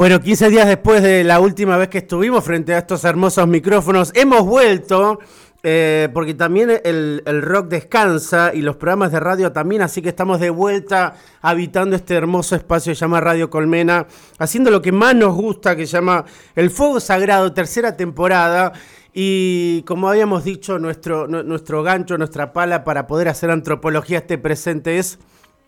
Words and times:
Bueno, 0.00 0.18
15 0.18 0.48
días 0.48 0.66
después 0.66 1.02
de 1.02 1.24
la 1.24 1.40
última 1.40 1.76
vez 1.76 1.88
que 1.90 1.98
estuvimos 1.98 2.42
frente 2.42 2.72
a 2.72 2.78
estos 2.78 3.04
hermosos 3.04 3.46
micrófonos, 3.46 4.12
hemos 4.14 4.46
vuelto, 4.46 5.18
eh, 5.62 6.08
porque 6.14 6.32
también 6.32 6.70
el, 6.82 7.42
rock 7.42 7.68
descansa 7.68 8.50
y 8.54 8.62
los 8.62 8.76
programas 8.76 9.12
de 9.12 9.20
radio 9.20 9.52
también, 9.52 9.82
así 9.82 10.00
que 10.00 10.08
estamos 10.08 10.40
de 10.40 10.48
vuelta 10.48 11.16
habitando 11.42 11.96
este 11.96 12.14
hermoso 12.14 12.56
espacio 12.56 12.92
que 12.92 12.94
se 12.94 13.00
llama 13.00 13.20
Radio 13.20 13.50
Colmena, 13.50 14.06
haciendo 14.38 14.70
lo 14.70 14.80
que 14.80 14.90
más 14.90 15.14
nos 15.14 15.34
gusta, 15.34 15.76
que 15.76 15.86
se 15.86 15.98
llama 15.98 16.24
El 16.56 16.70
Fuego 16.70 16.98
Sagrado, 16.98 17.52
tercera 17.52 17.94
temporada. 17.94 18.72
Y 19.12 19.82
como 19.82 20.08
habíamos 20.08 20.44
dicho, 20.44 20.78
nuestro, 20.78 21.28
nu- 21.28 21.42
nuestro 21.42 21.82
gancho, 21.82 22.16
nuestra 22.16 22.54
pala 22.54 22.84
para 22.84 23.06
poder 23.06 23.28
hacer 23.28 23.50
antropología 23.50 24.16
este 24.16 24.38
presente 24.38 24.96
es 24.96 25.18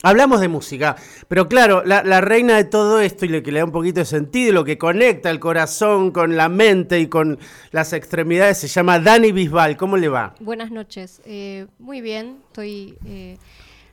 Hablamos 0.02 0.40
de 0.40 0.48
música, 0.48 0.96
pero 1.28 1.48
claro, 1.48 1.82
la, 1.84 2.02
la 2.02 2.20
reina 2.20 2.56
de 2.56 2.64
todo 2.64 3.00
esto 3.00 3.24
y 3.24 3.28
lo 3.28 3.42
que 3.42 3.52
le 3.52 3.60
da 3.60 3.64
un 3.64 3.72
poquito 3.72 4.00
de 4.00 4.06
sentido, 4.06 4.52
lo 4.52 4.64
que 4.64 4.76
conecta 4.78 5.30
el 5.30 5.38
corazón 5.38 6.10
con 6.10 6.36
la 6.36 6.48
mente 6.48 6.98
y 7.00 7.06
con 7.06 7.38
las 7.70 7.92
extremidades, 7.92 8.58
se 8.58 8.68
llama 8.68 8.98
Dani 8.98 9.32
Bisbal. 9.32 9.76
¿Cómo 9.76 9.96
le 9.96 10.08
va? 10.08 10.34
Buenas 10.40 10.70
noches. 10.70 11.22
Eh, 11.24 11.66
muy 11.78 12.00
bien, 12.00 12.38
estoy 12.48 12.96
eh, 13.06 13.38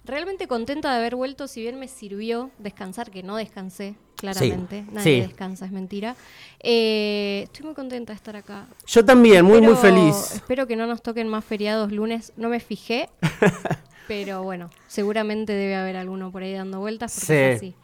realmente 0.10 0.48
contenta 0.48 0.92
de 0.92 0.98
haber 0.98 1.16
vuelto, 1.16 1.48
si 1.48 1.62
bien 1.62 1.80
me 1.80 1.88
sirvió 1.88 2.50
descansar, 2.58 3.12
que 3.12 3.24
no 3.24 3.38
descansé, 3.38 3.96
claramente. 4.16 4.84
Nadie 4.92 5.22
sí. 5.22 5.22
descansa, 5.22 5.66
es 5.66 5.72
mentira. 5.72 6.16
Eh, 6.60 7.42
estoy 7.44 7.66
muy 7.66 7.76
contenta 7.76 8.14
de 8.14 8.18
estar 8.18 8.36
acá. 8.36 8.68
Yo 8.88 9.06
también, 9.06 9.46
muy, 9.46 9.62
muy 9.62 9.76
feliz. 9.76 10.34
Espero 10.34 10.68
que 10.68 10.76
no 10.76 10.88
nos 10.88 11.02
toquen 11.02 11.28
más 11.28 11.46
feriados 11.46 11.92
lunes. 11.92 12.34
No 12.36 12.50
me 12.50 12.60
fijé, 12.60 13.10
pero 14.10 14.44
bueno, 14.44 14.70
seguramente 14.88 15.54
debe 15.54 15.76
haber 15.76 15.96
alguno 15.96 16.32
por 16.32 16.42
ahí 16.44 16.52
dando 16.54 16.80
vueltas 16.80 17.14
porque 17.14 17.54
es 17.54 17.60
Sí. 17.62 17.68
así. 17.68 17.76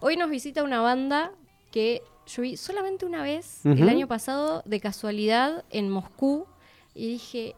Hoy 0.00 0.16
nos 0.16 0.30
visita 0.30 0.62
una 0.62 0.80
banda 0.80 1.32
que 1.72 2.02
yo 2.26 2.42
vi 2.42 2.56
solamente 2.56 3.04
una 3.04 3.22
vez 3.22 3.60
el 3.66 3.88
año 3.88 4.06
pasado 4.06 4.62
de 4.64 4.78
casualidad 4.80 5.64
en 5.70 5.90
Moscú 5.90 6.46
y 6.94 7.08
dije, 7.08 7.56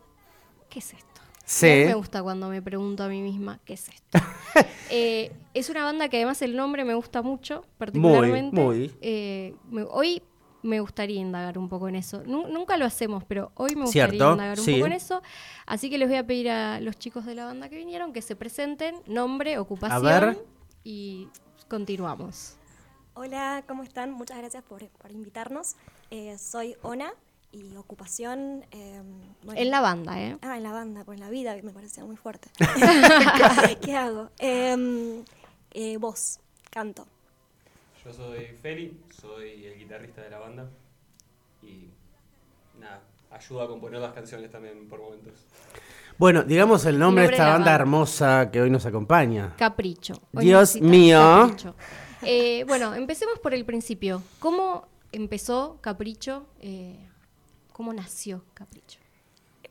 ¿qué 0.70 0.78
es 0.78 0.94
esto? 0.94 1.20
Sí. 1.44 1.66
Me 1.66 1.84
me 1.88 1.94
gusta 1.94 2.22
cuando 2.22 2.48
me 2.48 2.62
pregunto 2.62 3.04
a 3.04 3.08
mí 3.08 3.20
misma, 3.20 3.60
¿qué 3.64 3.74
es 3.74 3.88
esto? 3.88 4.18
Eh, 4.90 5.32
es 5.54 5.70
una 5.70 5.82
banda 5.82 6.08
que 6.08 6.18
además 6.18 6.40
el 6.42 6.54
nombre 6.56 6.84
me 6.84 6.94
gusta 6.94 7.22
mucho, 7.22 7.64
particularmente. 7.78 8.60
muy. 8.60 8.92
Eh, 9.00 9.54
me- 9.70 9.82
hoy 9.82 10.22
me 10.64 10.80
gustaría 10.80 11.20
indagar 11.20 11.58
un 11.58 11.68
poco 11.68 11.88
en 11.88 11.94
eso. 11.94 12.22
Nu- 12.24 12.48
nunca 12.48 12.76
lo 12.76 12.84
hacemos, 12.86 13.22
pero 13.24 13.52
hoy 13.54 13.74
me 13.76 13.82
gustaría 13.82 14.08
Cierto, 14.10 14.32
indagar 14.32 14.58
un 14.58 14.64
sí. 14.64 14.72
poco 14.74 14.86
en 14.86 14.92
eso. 14.92 15.22
Así 15.66 15.90
que 15.90 15.98
les 15.98 16.08
voy 16.08 16.16
a 16.16 16.26
pedir 16.26 16.50
a 16.50 16.80
los 16.80 16.98
chicos 16.98 17.24
de 17.26 17.34
la 17.34 17.44
banda 17.44 17.68
que 17.68 17.76
vinieron 17.76 18.12
que 18.12 18.22
se 18.22 18.34
presenten, 18.34 18.96
nombre, 19.06 19.58
ocupación 19.58 20.02
ver. 20.02 20.44
y 20.82 21.28
continuamos. 21.68 22.56
Hola, 23.14 23.62
¿cómo 23.68 23.82
están? 23.82 24.10
Muchas 24.12 24.38
gracias 24.38 24.64
por, 24.64 24.88
por 24.88 25.12
invitarnos. 25.12 25.76
Eh, 26.10 26.36
soy 26.38 26.76
Ona 26.82 27.12
y 27.52 27.76
ocupación... 27.76 28.64
eh, 28.72 29.00
bueno, 29.44 29.60
En 29.60 29.70
la 29.70 29.80
banda, 29.80 30.20
¿eh? 30.20 30.36
Ah, 30.42 30.56
en 30.56 30.62
la 30.64 30.72
banda, 30.72 31.04
pues 31.04 31.18
en 31.20 31.24
la 31.24 31.30
vida 31.30 31.54
me 31.62 31.70
parecía 31.72 32.04
muy 32.04 32.16
fuerte. 32.16 32.48
¿Qué 33.82 33.96
hago? 33.96 34.30
Em, 34.38 35.22
eh, 35.72 35.96
voz, 35.98 36.40
canto. 36.70 37.06
Yo 38.04 38.12
soy 38.12 38.46
Feli, 38.60 39.00
soy 39.20 39.64
el 39.66 39.78
guitarrista 39.78 40.22
de 40.22 40.30
la 40.30 40.38
banda 40.38 40.68
y 41.62 41.88
nada, 42.78 43.00
ayudo 43.30 43.62
a 43.62 43.68
componer 43.68 44.00
las 44.00 44.12
canciones 44.12 44.50
también 44.50 44.88
por 44.88 45.00
momentos. 45.00 45.32
Bueno, 46.18 46.42
digamos 46.42 46.84
el 46.84 46.98
nombre 46.98 47.22
de 47.22 47.28
Nombre 47.28 47.36
esta 47.36 47.44
de 47.46 47.50
banda 47.52 47.70
banda. 47.70 47.82
hermosa 47.82 48.50
que 48.50 48.60
hoy 48.60 48.70
nos 48.70 48.84
acompaña. 48.86 49.54
Capricho. 49.56 50.14
Hoy 50.34 50.44
Dios 50.44 50.80
mío. 50.80 51.18
Capricho. 51.18 51.74
Eh, 52.22 52.64
bueno, 52.68 52.94
empecemos 52.94 53.38
por 53.38 53.54
el 53.54 53.64
principio. 53.64 54.22
¿Cómo 54.38 54.86
empezó 55.12 55.78
Capricho? 55.80 56.46
Eh, 56.60 56.98
¿Cómo 57.72 57.92
nació 57.92 58.44
Capricho? 58.54 59.00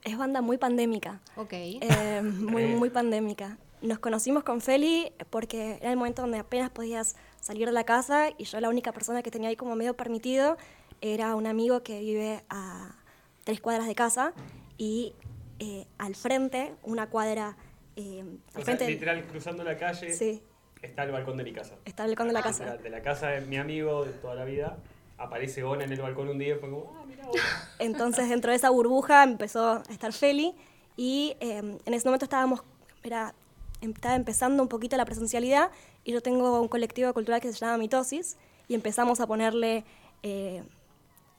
Es 0.04 0.18
banda 0.18 0.42
muy 0.42 0.58
pandémica. 0.58 1.22
Ok. 1.36 1.54
eh, 1.54 2.22
muy, 2.24 2.66
muy 2.76 2.90
pandémica. 2.90 3.58
Nos 3.82 4.00
conocimos 4.00 4.44
con 4.44 4.60
Feli 4.60 5.12
porque 5.30 5.78
era 5.82 5.92
el 5.92 5.98
momento 5.98 6.22
donde 6.24 6.40
apenas 6.40 6.70
podías 6.72 7.16
salir 7.44 7.66
de 7.68 7.74
la 7.74 7.84
casa 7.84 8.30
y 8.38 8.46
yo 8.46 8.60
la 8.62 8.70
única 8.70 8.94
persona 8.94 9.22
que 9.22 9.30
tenía 9.30 9.50
ahí 9.50 9.56
como 9.58 9.76
medio 9.76 9.96
permitido 9.96 10.56
era 11.02 11.36
un 11.36 11.46
amigo 11.46 11.84
que 11.84 12.00
vive 12.00 12.42
a 12.50 12.96
tres 13.44 13.60
cuadras 13.60 13.86
de 13.86 13.96
casa 13.96 14.32
y 14.78 15.14
eh, 15.60 15.86
al 15.98 16.16
frente, 16.16 16.74
una 16.84 17.10
cuadra 17.10 17.58
eh, 17.98 18.22
al 18.22 18.28
O 18.28 18.52
sea, 18.54 18.64
frente 18.64 18.88
literal, 18.88 19.24
cruzando 19.26 19.64
la 19.66 19.78
calle 19.78 20.14
Sí. 20.14 20.42
está 20.82 21.04
el 21.04 21.12
balcón 21.12 21.36
de 21.38 21.44
mi 21.44 21.52
casa. 21.52 21.76
está 21.84 22.04
el 22.06 22.12
balcón 22.12 22.28
de 22.28 22.34
la 22.34 22.40
O 22.40 22.44
casa. 22.44 22.64
sea, 22.64 22.78
de 22.78 22.90
la 22.90 23.02
casa 23.02 23.28
de 23.28 23.42
mi 23.42 23.58
amigo 23.58 24.06
de 24.06 24.14
toda 24.14 24.36
la 24.36 24.46
vida, 24.46 24.78
aparece 25.18 25.64
Ona 25.66 25.84
en 25.84 25.92
el 25.92 26.02
balcón 26.02 26.30
un 26.30 26.40
día 26.40 26.56
y 26.56 26.60
fue 26.60 26.70
como, 26.70 26.96
ah, 26.98 27.04
mira. 27.06 27.26
Entonces 27.80 28.30
dentro 28.30 28.52
de 28.52 28.56
esa 28.58 28.70
burbuja 28.70 29.22
empezó 29.24 29.74
a 29.74 29.84
estar 29.92 30.14
Feli 30.14 30.56
y 30.96 31.36
eh, 31.42 31.58
en 31.86 31.94
ese 31.94 32.08
momento 32.08 32.24
estábamos, 32.26 32.64
era, 33.04 33.36
em- 33.82 33.92
estaba 33.92 34.16
empezando 34.16 34.64
un 34.64 34.70
poquito 34.70 34.96
la 34.96 35.04
presencialidad 35.06 35.70
y 36.04 36.12
yo 36.12 36.22
tengo 36.22 36.62
un 36.62 36.68
colectivo 36.68 37.14
cultural 37.14 37.42
que 37.42 37.52
se 37.52 37.60
llama 37.60 37.78
Mitosis 37.78 38.38
y 38.68 38.76
empezamos 38.76 39.20
a 39.20 39.28
ponerle, 39.28 39.86
eh, 40.22 40.64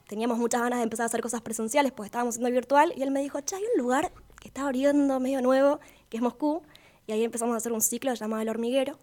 teníamos 0.09 0.39
muchas 0.39 0.63
ganas 0.63 0.79
de 0.79 0.85
empezar 0.85 1.05
a 1.05 1.07
hacer 1.07 1.21
cosas 1.21 1.41
presenciales, 1.41 1.93
pues 1.93 2.09
estábamos 2.09 2.35
haciendo 2.35 2.51
virtual 2.53 2.93
y 2.97 3.03
él 3.03 3.11
me 3.11 3.21
dijo, 3.21 3.41
che, 3.41 3.57
hay 3.57 3.63
un 3.75 3.83
lugar 3.83 4.13
que 4.41 4.49
está 4.49 4.67
abriendo 4.67 5.21
medio 5.21 5.41
nuevo, 5.43 5.81
que 6.09 6.19
es 6.19 6.23
Moscú, 6.23 6.63
y 7.07 7.13
ahí 7.13 7.25
empezamos 7.25 7.55
a 7.55 7.59
hacer 7.59 7.73
un 7.73 7.81
ciclo 7.81 8.13
llamado 8.15 8.43
El 8.43 8.49
Hormiguero. 8.49 8.99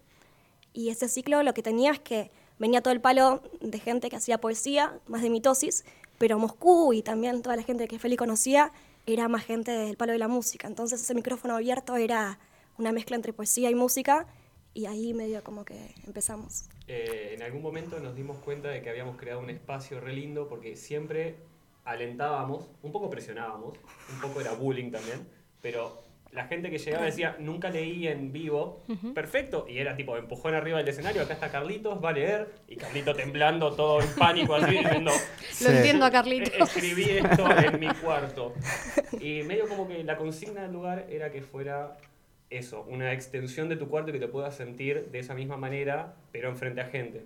Y 0.73 0.89
ese 0.89 1.07
ciclo 1.07 1.43
lo 1.43 1.53
que 1.53 1.61
tenía 1.61 1.91
es 1.91 1.99
que 1.99 2.31
venía 2.57 2.81
todo 2.81 2.93
el 2.93 3.01
palo 3.01 3.41
de 3.59 3.79
gente 3.79 4.09
que 4.09 4.15
hacía 4.15 4.39
poesía, 4.39 4.99
más 5.07 5.21
de 5.21 5.29
mitosis, 5.29 5.83
pero 6.17 6.39
Moscú 6.39 6.93
y 6.93 7.01
también 7.01 7.41
toda 7.41 7.55
la 7.55 7.63
gente 7.63 7.87
que 7.87 7.99
Feli 7.99 8.15
conocía 8.15 8.71
era 9.05 9.27
más 9.27 9.43
gente 9.43 9.71
del 9.71 9.97
palo 9.97 10.13
de 10.13 10.19
la 10.19 10.27
música. 10.27 10.67
Entonces 10.67 11.01
ese 11.01 11.15
micrófono 11.15 11.55
abierto 11.55 11.95
era 11.95 12.39
una 12.77 12.91
mezcla 12.91 13.15
entre 13.15 13.33
poesía 13.33 13.69
y 13.69 13.75
música 13.75 14.27
y 14.73 14.85
ahí 14.85 15.13
medio 15.13 15.43
como 15.43 15.65
que 15.65 15.93
empezamos. 16.05 16.69
Eh, 16.87 17.33
en 17.35 17.43
algún 17.43 17.61
momento 17.61 17.99
nos 17.99 18.15
dimos 18.15 18.37
cuenta 18.37 18.69
de 18.69 18.81
que 18.81 18.89
habíamos 18.89 19.17
creado 19.17 19.39
un 19.39 19.49
espacio 19.49 19.99
re 19.99 20.13
lindo 20.13 20.47
porque 20.47 20.75
siempre 20.75 21.35
alentábamos, 21.85 22.69
un 22.83 22.91
poco 22.91 23.09
presionábamos, 23.09 23.77
un 24.13 24.21
poco 24.21 24.39
era 24.41 24.53
bullying 24.53 24.91
también, 24.91 25.27
pero 25.61 26.01
la 26.31 26.45
gente 26.45 26.69
que 26.69 26.77
llegaba 26.77 27.03
decía, 27.05 27.35
nunca 27.39 27.69
leí 27.69 28.07
en 28.07 28.31
vivo, 28.31 28.81
perfecto, 29.13 29.65
y 29.67 29.79
era 29.79 29.97
tipo, 29.97 30.15
empujón 30.15 30.53
arriba 30.53 30.77
del 30.77 30.87
escenario, 30.87 31.21
acá 31.23 31.33
está 31.33 31.51
Carlitos, 31.51 32.01
va 32.01 32.11
a 32.11 32.13
leer, 32.13 32.53
y 32.69 32.77
Carlito 32.77 33.13
temblando, 33.13 33.73
todo 33.73 33.99
en 34.01 34.07
pánico, 34.15 34.55
así, 34.55 34.77
diciendo. 34.77 35.11
Lo 35.61 35.69
entiendo 35.71 36.05
a 36.05 36.11
Carlitos. 36.11 36.53
"Eh, 36.53 36.57
escribí 36.63 37.03
esto 37.03 37.45
en 37.51 37.79
mi 37.79 37.93
cuarto. 37.95 38.53
Y 39.19 39.43
medio 39.43 39.67
como 39.67 39.87
que 39.89 40.03
la 40.05 40.15
consigna 40.15 40.61
del 40.61 40.71
lugar 40.71 41.05
era 41.09 41.29
que 41.31 41.41
fuera 41.41 41.97
eso, 42.51 42.85
una 42.87 43.13
extensión 43.13 43.69
de 43.69 43.77
tu 43.77 43.87
cuarto 43.87 44.11
que 44.11 44.19
te 44.19 44.27
puedas 44.27 44.55
sentir 44.55 45.09
de 45.09 45.19
esa 45.19 45.33
misma 45.33 45.57
manera, 45.57 46.15
pero 46.31 46.49
enfrente 46.49 46.81
a 46.81 46.85
gente. 46.85 47.25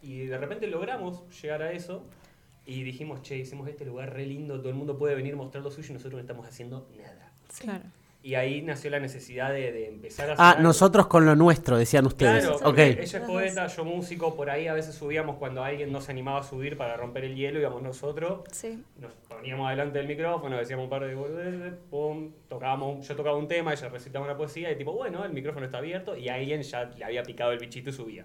Y 0.00 0.26
de 0.26 0.38
repente 0.38 0.66
logramos 0.68 1.28
llegar 1.42 1.62
a 1.62 1.72
eso 1.72 2.04
y 2.64 2.82
dijimos, 2.84 3.22
che, 3.22 3.36
hicimos 3.36 3.68
este 3.68 3.84
lugar 3.84 4.14
re 4.14 4.24
lindo, 4.24 4.58
todo 4.58 4.70
el 4.70 4.76
mundo 4.76 4.96
puede 4.96 5.14
venir 5.14 5.36
mostrar 5.36 5.62
lo 5.62 5.70
suyo 5.70 5.90
y 5.90 5.92
nosotros 5.94 6.14
no 6.14 6.20
estamos 6.20 6.46
haciendo 6.46 6.88
nada. 6.96 7.32
Claro. 7.58 7.84
Y 8.24 8.36
ahí 8.36 8.62
nació 8.62 8.88
la 8.90 9.00
necesidad 9.00 9.50
de, 9.50 9.72
de 9.72 9.88
empezar 9.88 10.30
a... 10.30 10.32
Ah, 10.32 10.34
hacer 10.34 10.46
algo. 10.58 10.62
nosotros 10.62 11.06
con 11.08 11.26
lo 11.26 11.34
nuestro, 11.34 11.76
decían 11.76 12.06
ustedes. 12.06 12.44
Claro, 12.44 12.56
ok. 12.58 12.62
porque 12.64 12.90
ella 13.02 13.18
es 13.18 13.24
poeta, 13.26 13.66
yo 13.66 13.84
músico, 13.84 14.36
por 14.36 14.48
ahí 14.48 14.68
a 14.68 14.74
veces 14.74 14.94
subíamos 14.94 15.36
cuando 15.38 15.64
alguien 15.64 15.90
no 15.90 16.00
se 16.00 16.12
animaba 16.12 16.38
a 16.38 16.42
subir 16.44 16.76
para 16.76 16.96
romper 16.96 17.24
el 17.24 17.34
hielo, 17.34 17.58
íbamos 17.58 17.82
nosotros, 17.82 18.42
Sí. 18.52 18.80
nos 19.00 19.10
poníamos 19.28 19.68
delante 19.70 19.98
del 19.98 20.06
micrófono, 20.06 20.56
decíamos 20.56 20.84
un 20.84 20.90
par 20.90 21.04
de 21.04 21.16
boludeces, 21.16 21.74
pum, 21.90 22.30
tocábamos, 22.48 23.08
yo 23.08 23.16
tocaba 23.16 23.36
un 23.36 23.48
tema, 23.48 23.72
ella 23.72 23.88
recitaba 23.88 24.24
una 24.24 24.36
poesía 24.36 24.70
y 24.70 24.76
tipo, 24.76 24.92
bueno, 24.92 25.24
el 25.24 25.32
micrófono 25.32 25.66
está 25.66 25.78
abierto 25.78 26.16
y 26.16 26.28
a 26.28 26.34
alguien 26.34 26.62
ya 26.62 26.84
le 26.84 27.04
había 27.04 27.24
picado 27.24 27.50
el 27.50 27.58
bichito 27.58 27.90
y 27.90 27.92
subía. 27.92 28.24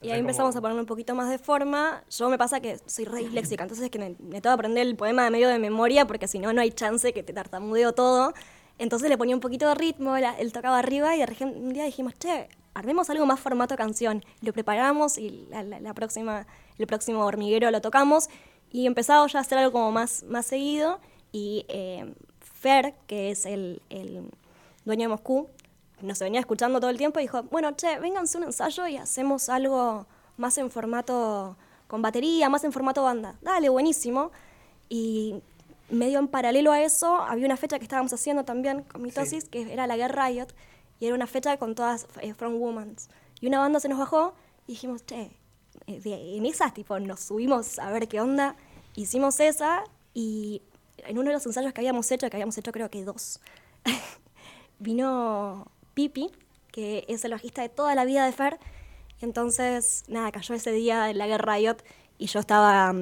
Y 0.00 0.10
ahí 0.10 0.18
empezamos 0.18 0.56
a 0.56 0.60
ponerle 0.60 0.80
un 0.80 0.86
poquito 0.86 1.14
más 1.14 1.30
de 1.30 1.38
forma. 1.38 2.02
Yo 2.10 2.28
me 2.28 2.36
pasa 2.36 2.58
que 2.58 2.76
soy 2.86 3.04
re 3.04 3.20
disléxica, 3.20 3.62
entonces 3.62 3.84
es 3.84 3.90
que 3.92 4.00
me, 4.00 4.08
me 4.18 4.40
tengo 4.40 4.42
que 4.42 4.48
aprender 4.48 4.84
el 4.84 4.96
poema 4.96 5.22
de 5.22 5.30
medio 5.30 5.48
de 5.48 5.60
memoria 5.60 6.08
porque 6.08 6.26
si 6.26 6.40
no, 6.40 6.52
no 6.52 6.60
hay 6.60 6.72
chance 6.72 7.12
que 7.12 7.22
te 7.22 7.32
tartamudeo 7.32 7.92
todo. 7.92 8.34
Entonces 8.82 9.08
le 9.08 9.16
ponía 9.16 9.36
un 9.36 9.40
poquito 9.40 9.68
de 9.68 9.76
ritmo, 9.76 10.18
la- 10.18 10.36
él 10.40 10.52
tocaba 10.52 10.78
arriba 10.80 11.14
y 11.16 11.22
un 11.40 11.72
día 11.72 11.84
dijimos, 11.84 12.14
che, 12.18 12.48
armemos 12.74 13.08
algo 13.10 13.24
más 13.26 13.38
formato 13.38 13.76
canción. 13.76 14.24
Lo 14.40 14.52
preparamos 14.52 15.18
y 15.18 15.46
la, 15.50 15.62
la- 15.62 15.78
la 15.78 15.94
próxima, 15.94 16.46
el 16.78 16.86
próximo 16.88 17.24
hormiguero 17.24 17.70
lo 17.70 17.80
tocamos 17.80 18.28
y 18.72 18.86
empezamos 18.86 19.32
ya 19.32 19.38
a 19.38 19.42
hacer 19.42 19.58
algo 19.58 19.70
como 19.72 19.92
más, 19.92 20.24
más 20.24 20.46
seguido. 20.46 20.98
Y 21.30 21.64
eh, 21.68 22.12
Fer, 22.40 22.94
que 23.06 23.30
es 23.30 23.46
el, 23.46 23.80
el 23.88 24.28
dueño 24.84 25.02
de 25.02 25.08
Moscú, 25.08 25.48
nos 26.00 26.18
venía 26.18 26.40
escuchando 26.40 26.80
todo 26.80 26.90
el 26.90 26.98
tiempo 26.98 27.20
y 27.20 27.22
dijo, 27.22 27.44
bueno, 27.44 27.70
che, 27.76 28.00
vénganse 28.00 28.36
un 28.38 28.44
ensayo 28.44 28.88
y 28.88 28.96
hacemos 28.96 29.48
algo 29.48 30.06
más 30.38 30.58
en 30.58 30.72
formato 30.72 31.56
con 31.86 32.02
batería, 32.02 32.48
más 32.48 32.64
en 32.64 32.72
formato 32.72 33.04
banda. 33.04 33.36
Dale, 33.42 33.68
buenísimo. 33.68 34.32
Y 34.88 35.36
medio 35.92 36.18
en 36.18 36.28
paralelo 36.28 36.72
a 36.72 36.82
eso, 36.82 37.16
había 37.16 37.46
una 37.46 37.56
fecha 37.56 37.78
que 37.78 37.84
estábamos 37.84 38.12
haciendo 38.12 38.44
también 38.44 38.82
con 38.82 39.02
Mitosis, 39.02 39.44
que 39.48 39.72
era 39.72 39.86
la 39.86 39.96
Guerra 39.96 40.26
Riot, 40.28 40.48
y 41.00 41.06
era 41.06 41.14
una 41.14 41.26
fecha 41.26 41.56
con 41.58 41.74
todas 41.74 42.06
eh, 42.20 42.34
From 42.34 42.54
Womans. 42.56 43.08
Y 43.40 43.46
una 43.46 43.58
banda 43.58 43.78
se 43.80 43.88
nos 43.88 43.98
bajó 43.98 44.34
y 44.66 44.72
dijimos, 44.72 45.04
che, 45.04 45.30
eh, 45.86 46.00
de- 46.00 46.36
en 46.36 46.46
esas, 46.46 46.72
tipo, 46.74 46.98
nos 47.00 47.20
subimos 47.20 47.78
a 47.78 47.90
ver 47.90 48.08
qué 48.08 48.20
onda. 48.20 48.56
Hicimos 48.94 49.40
esa 49.40 49.84
y 50.14 50.62
en 50.98 51.18
uno 51.18 51.28
de 51.28 51.34
los 51.34 51.46
ensayos 51.46 51.72
que 51.72 51.80
habíamos 51.80 52.10
hecho, 52.12 52.28
que 52.30 52.36
habíamos 52.36 52.56
hecho 52.58 52.72
creo 52.72 52.88
que 52.90 53.04
dos, 53.04 53.40
vino 54.78 55.66
Pipi, 55.94 56.30
que 56.70 57.04
es 57.08 57.24
el 57.24 57.32
bajista 57.32 57.62
de 57.62 57.68
toda 57.68 57.94
la 57.94 58.04
vida 58.04 58.24
de 58.24 58.32
Fer. 58.32 58.58
Entonces, 59.20 60.04
nada, 60.08 60.32
cayó 60.32 60.54
ese 60.54 60.72
día 60.72 61.10
en 61.10 61.18
la 61.18 61.26
Guerra 61.26 61.54
Riot 61.56 61.76
y 62.18 62.26
yo 62.26 62.40
estaba 62.40 62.94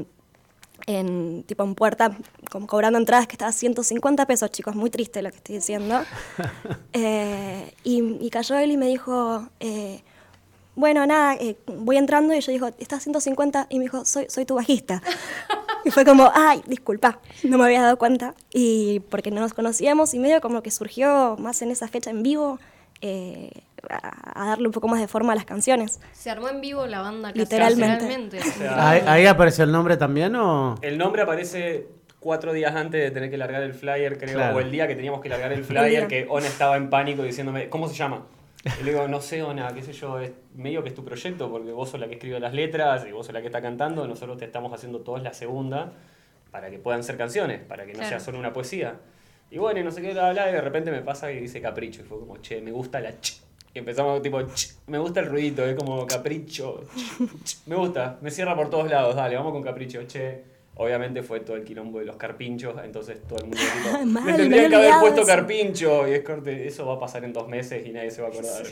en, 0.87 1.45
tipo, 1.45 1.65
en 1.65 1.75
puerta, 1.75 2.17
como 2.51 2.67
cobrando 2.67 2.99
entradas 2.99 3.27
que 3.27 3.33
estaba 3.33 3.51
a 3.51 3.53
150 3.53 4.27
pesos, 4.27 4.51
chicos, 4.51 4.75
muy 4.75 4.91
triste 4.91 5.23
lo 5.23 5.31
que 5.31 5.37
estoy 5.37 5.57
diciendo. 5.57 6.01
Eh, 6.93 7.73
y, 7.85 8.19
y 8.21 8.31
cayó 8.31 8.59
él 8.59 8.73
y 8.73 8.77
me 8.77 8.87
dijo, 8.87 9.49
eh, 9.61 10.03
bueno, 10.75 11.07
nada, 11.07 11.35
eh, 11.35 11.57
voy 11.67 11.97
entrando 11.97 12.35
y 12.35 12.41
yo 12.41 12.51
digo, 12.53 12.69
está 12.79 12.97
a 12.97 13.01
150 13.01 13.67
y 13.71 13.79
me 13.79 13.85
dijo, 13.85 14.05
soy, 14.05 14.27
soy 14.29 14.45
tu 14.45 14.55
bajista. 14.55 15.03
Y 15.83 15.91
fue 15.91 16.05
como, 16.05 16.31
ay, 16.35 16.63
disculpa, 16.67 17.21
no 17.43 17.57
me 17.57 17.65
había 17.65 17.81
dado 17.81 17.97
cuenta. 17.97 18.35
Y 18.53 19.01
porque 19.09 19.31
no 19.31 19.41
nos 19.41 19.55
conocíamos 19.55 20.13
y 20.13 20.19
medio 20.19 20.43
como 20.43 20.63
que 20.63 20.71
surgió 20.71 21.37
más 21.39 21.63
en 21.63 21.71
esa 21.71 21.89
fecha 21.89 22.11
en 22.11 22.23
vivo 22.23 22.59
eh, 23.01 23.63
a, 23.89 24.47
darle 24.47 24.67
un 24.67 24.73
poco 24.73 24.89
más 24.89 25.01
de 25.01 25.09
forma 25.09 25.33
a 25.33 25.37
las 25.37 25.45
canciones. 25.45 26.01
Se 26.13 26.31
armó 26.31 26.49
en 26.49 26.61
vivo 26.61 26.87
la 26.87 27.01
banda 27.01 27.29
casi 27.29 27.39
Literalmente. 27.41 28.05
literalmente. 28.05 28.43
sea, 28.43 28.91
¿Ahí, 28.91 29.03
ahí 29.07 29.27
apareció 29.27 29.65
el 29.65 29.73
nombre 29.73 29.97
también 29.97 30.35
o...? 30.37 30.77
El 30.83 30.99
nombre 30.99 31.23
aparece 31.23 31.87
cuatro 32.19 32.53
días 32.53 32.75
antes 32.77 33.01
de 33.01 33.11
tener 33.11 33.31
que 33.31 33.39
largar 33.39 33.63
el 33.63 33.73
flyer, 33.75 34.19
creo, 34.19 34.35
Claro. 34.35 34.57
o 34.57 34.61
el 34.61 34.71
día 34.71 34.87
que 34.87 34.95
teníamos 34.95 35.21
que 35.21 35.29
largar 35.31 35.53
el 35.53 35.65
flyer, 35.65 36.07
que 36.07 36.27
Ona 36.29 36.47
estaba 36.47 36.77
en 36.77 36.91
pánico 36.91 37.23
diciéndome, 37.23 37.69
¿cómo 37.69 37.89
se 37.89 37.95
llama? 37.95 38.27
Y 38.79 38.85
le 38.85 38.93
digo, 38.93 39.09
no 39.09 39.23
sé, 39.23 39.43
Ona, 39.43 39.73
qué 39.73 39.83
sé 39.83 39.95
yo, 39.95 40.21
es 40.21 40.33
medio 40.55 40.83
que 40.83 40.91
es 40.91 40.95
tu 40.95 41.03
proyecto, 41.03 41.51
porque 41.51 41.73
vos 41.73 41.89
sos 41.89 41.99
la 41.99 42.09
que 42.09 42.15
escribe 42.15 42.39
las 42.41 42.53
letras 42.53 43.07
y 43.09 43.13
vos 43.13 43.25
sos 43.25 43.33
la 43.33 43.41
que 43.41 43.47
está 43.47 43.63
cantando, 43.63 44.07
nosotros 44.07 44.37
te 44.37 44.45
estamos 44.45 44.71
haciendo 44.75 45.01
todos 45.01 45.23
la 45.23 45.33
segunda 45.33 45.93
para 46.51 46.69
que 46.71 46.79
puedan 46.79 47.03
ser 47.03 47.17
canciones, 47.17 47.61
para 47.61 47.87
que 47.87 47.93
no 47.93 48.01
Claro. 48.01 48.09
sea 48.11 48.21
solo 48.21 48.39
una 48.39 48.53
poesía. 48.53 48.97
Y 49.51 49.57
bueno, 49.57 49.81
y 49.81 49.83
no 49.85 49.91
sé 49.91 50.03
qué, 50.03 50.13
bla, 50.13 50.31
bla, 50.33 50.51
y 50.51 50.53
de 50.53 50.61
repente 50.61 50.91
me 50.91 51.01
pasa 51.01 51.33
y 51.33 51.41
dice 51.41 51.63
capricho, 51.63 52.03
y 52.03 52.05
fue 52.05 52.19
como, 52.21 52.37
che, 52.39 52.61
me 52.61 52.71
gusta 52.71 53.01
la 53.01 53.19
ch. 53.19 53.41
Y 53.73 53.79
empezamos 53.79 54.21
tipo, 54.23 54.41
ch, 54.43 54.75
me 54.89 54.99
gusta 54.99 55.21
el 55.21 55.27
ruidito, 55.27 55.65
es 55.65 55.77
como 55.77 56.07
capricho, 56.07 56.85
ch, 56.97 57.45
ch, 57.45 57.59
me 57.67 57.77
gusta, 57.77 58.19
me 58.21 58.31
cierra 58.31 58.57
por 58.57 58.69
todos 58.69 58.91
lados, 58.91 59.15
dale, 59.15 59.37
vamos 59.37 59.53
con 59.53 59.63
capricho, 59.63 60.03
che. 60.07 60.49
Obviamente 60.77 61.23
fue 61.23 61.41
todo 61.41 61.57
el 61.57 61.65
quilombo 61.65 61.99
de 61.99 62.07
los 62.07 62.17
carpinchos, 62.17 62.75
entonces 62.83 63.19
todo 63.29 63.39
el 63.41 63.45
mundo 63.49 63.59
tipo, 63.59 64.07
Mal, 64.07 64.07
me 64.25 64.33
me 64.33 64.39
tendrían 64.39 64.65
había 64.67 64.69
que 64.71 64.77
haber 64.87 65.01
puesto 65.01 65.21
eso". 65.21 65.27
carpincho, 65.29 66.09
y 66.09 66.13
es 66.13 66.25
corte, 66.25 66.67
eso 66.67 66.87
va 66.87 66.95
a 66.95 66.99
pasar 66.99 67.23
en 67.25 67.33
dos 67.35 67.49
meses 67.49 67.87
y 67.87 67.91
nadie 67.91 68.11
se 68.11 68.23
va 68.23 68.29
a 68.29 68.31
acordar. 68.31 68.63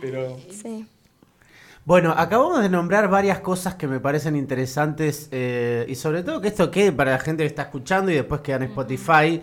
Pero 0.00 0.36
Sí. 0.50 0.86
Bueno, 1.84 2.12
acabamos 2.16 2.60
de 2.60 2.68
nombrar 2.68 3.08
varias 3.08 3.40
cosas 3.40 3.74
que 3.74 3.86
me 3.88 3.98
parecen 3.98 4.36
interesantes 4.36 5.28
eh, 5.32 5.86
y 5.88 5.94
sobre 5.94 6.22
todo 6.22 6.40
que 6.40 6.48
esto 6.48 6.70
quede 6.70 6.92
para 6.92 7.12
la 7.12 7.18
gente 7.18 7.42
que 7.44 7.46
está 7.46 7.62
escuchando 7.62 8.10
y 8.12 8.14
después 8.14 8.42
queda 8.42 8.56
en 8.56 8.64
Spotify, 8.64 9.40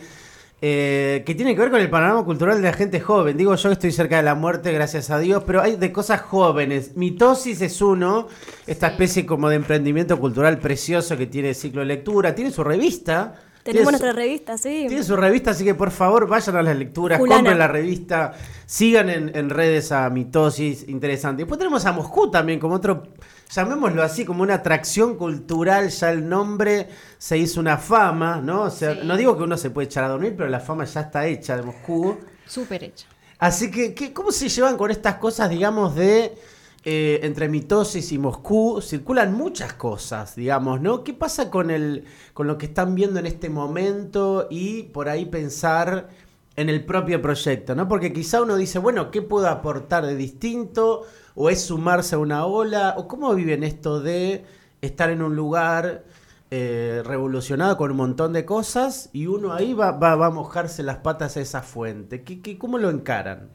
eh, 0.62 1.24
que 1.25 1.36
tiene 1.36 1.54
que 1.54 1.62
ver 1.62 1.69
con 1.69 1.81
el 1.81 1.90
panorama 1.90 2.24
cultural 2.24 2.57
de 2.57 2.63
la 2.63 2.74
gente 2.74 3.00
joven. 3.00 3.38
Digo 3.38 3.56
yo 3.56 3.69
que 3.69 3.74
estoy 3.74 3.92
cerca 3.92 4.18
de 4.18 4.24
la 4.24 4.36
muerte, 4.36 4.72
gracias 4.72 5.10
a 5.10 5.19
Dios, 5.19 5.44
pero 5.46 5.62
hay 5.62 5.75
de 5.75 5.92
cosas 5.92 6.22
jóvenes. 6.22 6.96
Mitosis 6.96 7.62
es 7.62 7.81
uno, 7.81 8.28
esta 8.66 8.88
especie 8.88 9.25
como 9.25 9.50
de 9.50 9.57
emprendimiento 9.57 10.19
cultural 10.19 10.57
precioso 10.60 11.18
que 11.18 11.28
tiene 11.28 11.54
ciclo 11.54 11.81
de 11.81 11.88
lectura, 11.88 12.34
tiene 12.34 12.52
su 12.52 12.63
revista. 12.63 13.36
Tenemos 13.65 13.85
su- 13.88 13.91
nuestra 13.91 14.12
revista, 14.13 14.57
sí. 14.57 14.85
tiene 14.88 15.03
su 15.03 15.15
revista, 15.15 15.51
así 15.51 15.63
que 15.63 15.73
por 15.73 15.89
favor 15.91 16.27
vayan 16.27 16.56
a 16.56 16.62
las 16.62 16.77
lecturas, 16.77 17.17
Fulana. 17.17 17.38
compren 17.38 17.57
la 17.59 17.67
revista, 17.67 18.33
sigan 18.67 19.09
en, 19.09 19.35
en 19.35 19.50
redes 19.50 19.91
a 19.91 20.07
Mitosis, 20.12 20.88
interesante. 20.88 21.41
Después 21.41 21.57
tenemos 21.57 21.83
a 21.85 21.91
Moscú 21.91 22.29
también, 22.29 22.59
como 22.59 22.75
otro, 22.75 23.03
llamémoslo 23.51 24.03
así, 24.03 24.23
como 24.23 24.44
una 24.44 24.53
atracción 24.53 25.15
cultural, 25.17 25.89
ya 25.89 26.12
el 26.12 26.29
nombre 26.29 26.88
se 27.17 27.38
hizo 27.39 27.59
una 27.59 27.77
fama, 27.77 28.39
¿no? 28.39 28.62
O 28.63 28.69
sea, 28.69 28.94
Sí. 28.94 29.00
no 29.03 29.17
digo 29.17 29.35
que 29.35 29.44
uno 29.44 29.57
se 29.57 29.71
puede 29.71 29.88
echar 29.88 30.03
a 30.03 30.09
dormir, 30.09 30.35
pero 30.38 30.47
la 30.47 30.59
fama 30.59 30.85
ya 30.85 31.01
está 31.01 31.25
hecha 31.25 31.57
de 31.57 31.63
Moscú. 31.63 32.19
Súper 32.45 32.83
hecha. 32.83 33.07
Así 33.39 33.71
que, 33.71 33.94
¿qué- 33.95 34.13
¿cómo 34.13 34.31
se 34.31 34.47
llevan 34.47 34.77
con 34.77 34.91
estas 34.91 35.15
cosas, 35.15 35.50
digamos, 35.50 35.95
de 35.95 36.38
eh, 36.86 37.20
entre 37.24 37.50
mitosis 37.50 38.12
y 38.12 38.20
Moscú? 38.20 38.80
Circulan 38.80 39.34
muchas 39.34 39.74
cosas, 39.74 40.36
digamos, 40.36 40.82
¿no? 40.82 41.04
¿Qué 41.04 41.14
pasa 41.14 41.50
con, 41.50 41.72
el, 41.72 42.06
con 42.34 42.46
lo 42.46 42.60
que 42.60 42.68
están 42.68 42.94
viendo 42.94 43.20
en 43.20 43.26
este 43.26 43.50
momento 43.50 44.48
y 44.52 44.84
por 44.84 45.10
ahí 45.10 45.26
pensar 45.26 46.10
en 46.56 46.70
el 46.70 46.86
propio 46.86 47.22
proyecto, 47.22 47.76
¿no? 47.76 47.88
Porque 47.88 48.14
quizá 48.14 48.42
uno 48.42 48.56
dice, 48.56 48.80
bueno, 48.80 49.12
¿qué 49.12 49.22
puedo 49.22 49.50
aportar 49.50 50.06
de 50.06 50.16
distinto? 50.16 51.04
¿O 51.34 51.50
es 51.50 51.62
sumarse 51.62 52.16
a 52.16 52.20
una 52.20 52.46
ola? 52.46 52.94
¿O 52.98 53.08
cómo 53.08 53.34
viven 53.34 53.64
esto 53.64 54.00
de 54.00 54.46
estar 54.82 55.10
en 55.10 55.22
un 55.22 55.36
lugar 55.36 56.04
eh, 56.52 57.02
revolucionado 57.04 57.78
con 57.78 57.92
un 57.92 57.98
montón 57.98 58.32
de 58.32 58.46
cosas 58.46 59.10
y 59.12 59.26
uno 59.26 59.54
ahí 59.54 59.74
va, 59.74 59.92
va, 59.94 60.14
a 60.14 60.30
mojarse 60.30 60.84
las 60.84 60.98
patas 60.98 61.36
a 61.36 61.42
esa 61.42 61.62
fuente? 61.62 62.24
¿Qué, 62.24 62.42
qué, 62.42 62.58
¿Cómo 62.58 62.78
lo 62.78 62.90
encaran? 62.90 63.50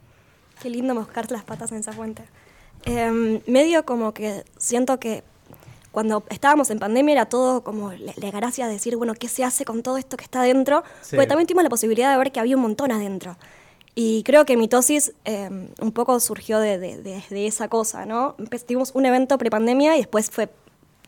Qué 0.61 0.69
lindo 0.69 0.95
moscar 0.95 1.31
las 1.31 1.45
patas 1.45 1.73
en 1.73 1.79
esa 1.79 1.93
fuente. 1.93 2.25
Em, 2.85 3.41
medio 3.47 3.85
como 3.85 4.13
que 4.15 4.45
siento 4.59 4.99
que 4.99 5.23
cuando 5.93 6.23
estábamos 6.31 6.71
en 6.71 6.79
pandemia 6.79 7.13
era 7.13 7.27
todo 7.27 7.63
como 7.63 7.93
la, 7.93 8.13
la 8.17 8.31
gracia 8.31 8.67
de 8.67 8.75
decir, 8.75 8.97
bueno, 8.97 9.15
¿qué 9.15 9.29
se 9.29 9.45
hace 9.45 9.65
con 9.65 9.83
todo 9.83 9.97
esto 9.99 10.17
que 10.17 10.25
está 10.25 10.41
adentro? 10.41 10.83
Sí. 11.03 11.17
Porque 11.17 11.27
también 11.27 11.47
tuvimos 11.47 11.65
la 11.65 11.71
posibilidad 11.71 12.11
de 12.13 12.19
ver 12.19 12.33
que 12.33 12.41
había 12.41 12.57
un 12.57 12.63
montón 12.63 12.93
adentro. 12.93 13.37
Y 13.95 14.23
creo 14.23 14.45
que 14.47 14.57
Mitosis 14.57 15.13
em, 15.25 15.69
un 15.81 15.93
poco 15.93 16.19
surgió 16.21 16.59
de, 16.61 16.79
de- 16.79 17.03
de- 17.03 17.23
de 17.29 17.47
esa 17.47 17.69
cosa, 17.69 18.07
¿no? 18.07 18.37
Empe- 18.39 18.63
Tuvimos 18.65 18.93
un 18.95 19.05
evento 19.05 19.37
prepandemia 19.37 19.97
y 19.97 19.99
después 19.99 20.31
fue 20.31 20.49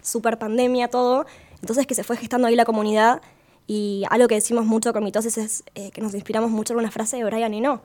super 0.03 0.39
pandemia 0.39 0.89
todo. 0.89 1.25
Entonces 1.61 1.87
que 1.87 1.95
se 1.95 2.03
fue 2.03 2.17
gestando 2.17 2.49
ahí 2.49 2.57
la 2.57 2.65
comunidad. 2.65 3.23
Y 3.69 4.03
algo 4.11 4.27
que 4.27 4.35
decimos 4.35 4.67
mucho 4.67 4.93
con 4.93 5.05
Mitosis 5.05 5.39
es 5.39 5.63
eh, 5.77 5.93
que 5.93 6.01
nos 6.01 6.13
inspiramos 6.15 6.51
mucho 6.51 6.73
en 6.75 6.81
una 6.81 6.91
frase 6.91 7.17
de 7.17 7.25
Brian 7.25 7.55
Eno, 7.55 7.81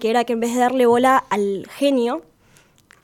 que 0.00 0.10
era 0.10 0.24
que 0.24 0.34
en 0.34 0.40
vez 0.40 0.52
de 0.52 0.60
darle 0.60 0.84
bola 0.84 1.24
al 1.30 1.66
genio, 1.74 2.20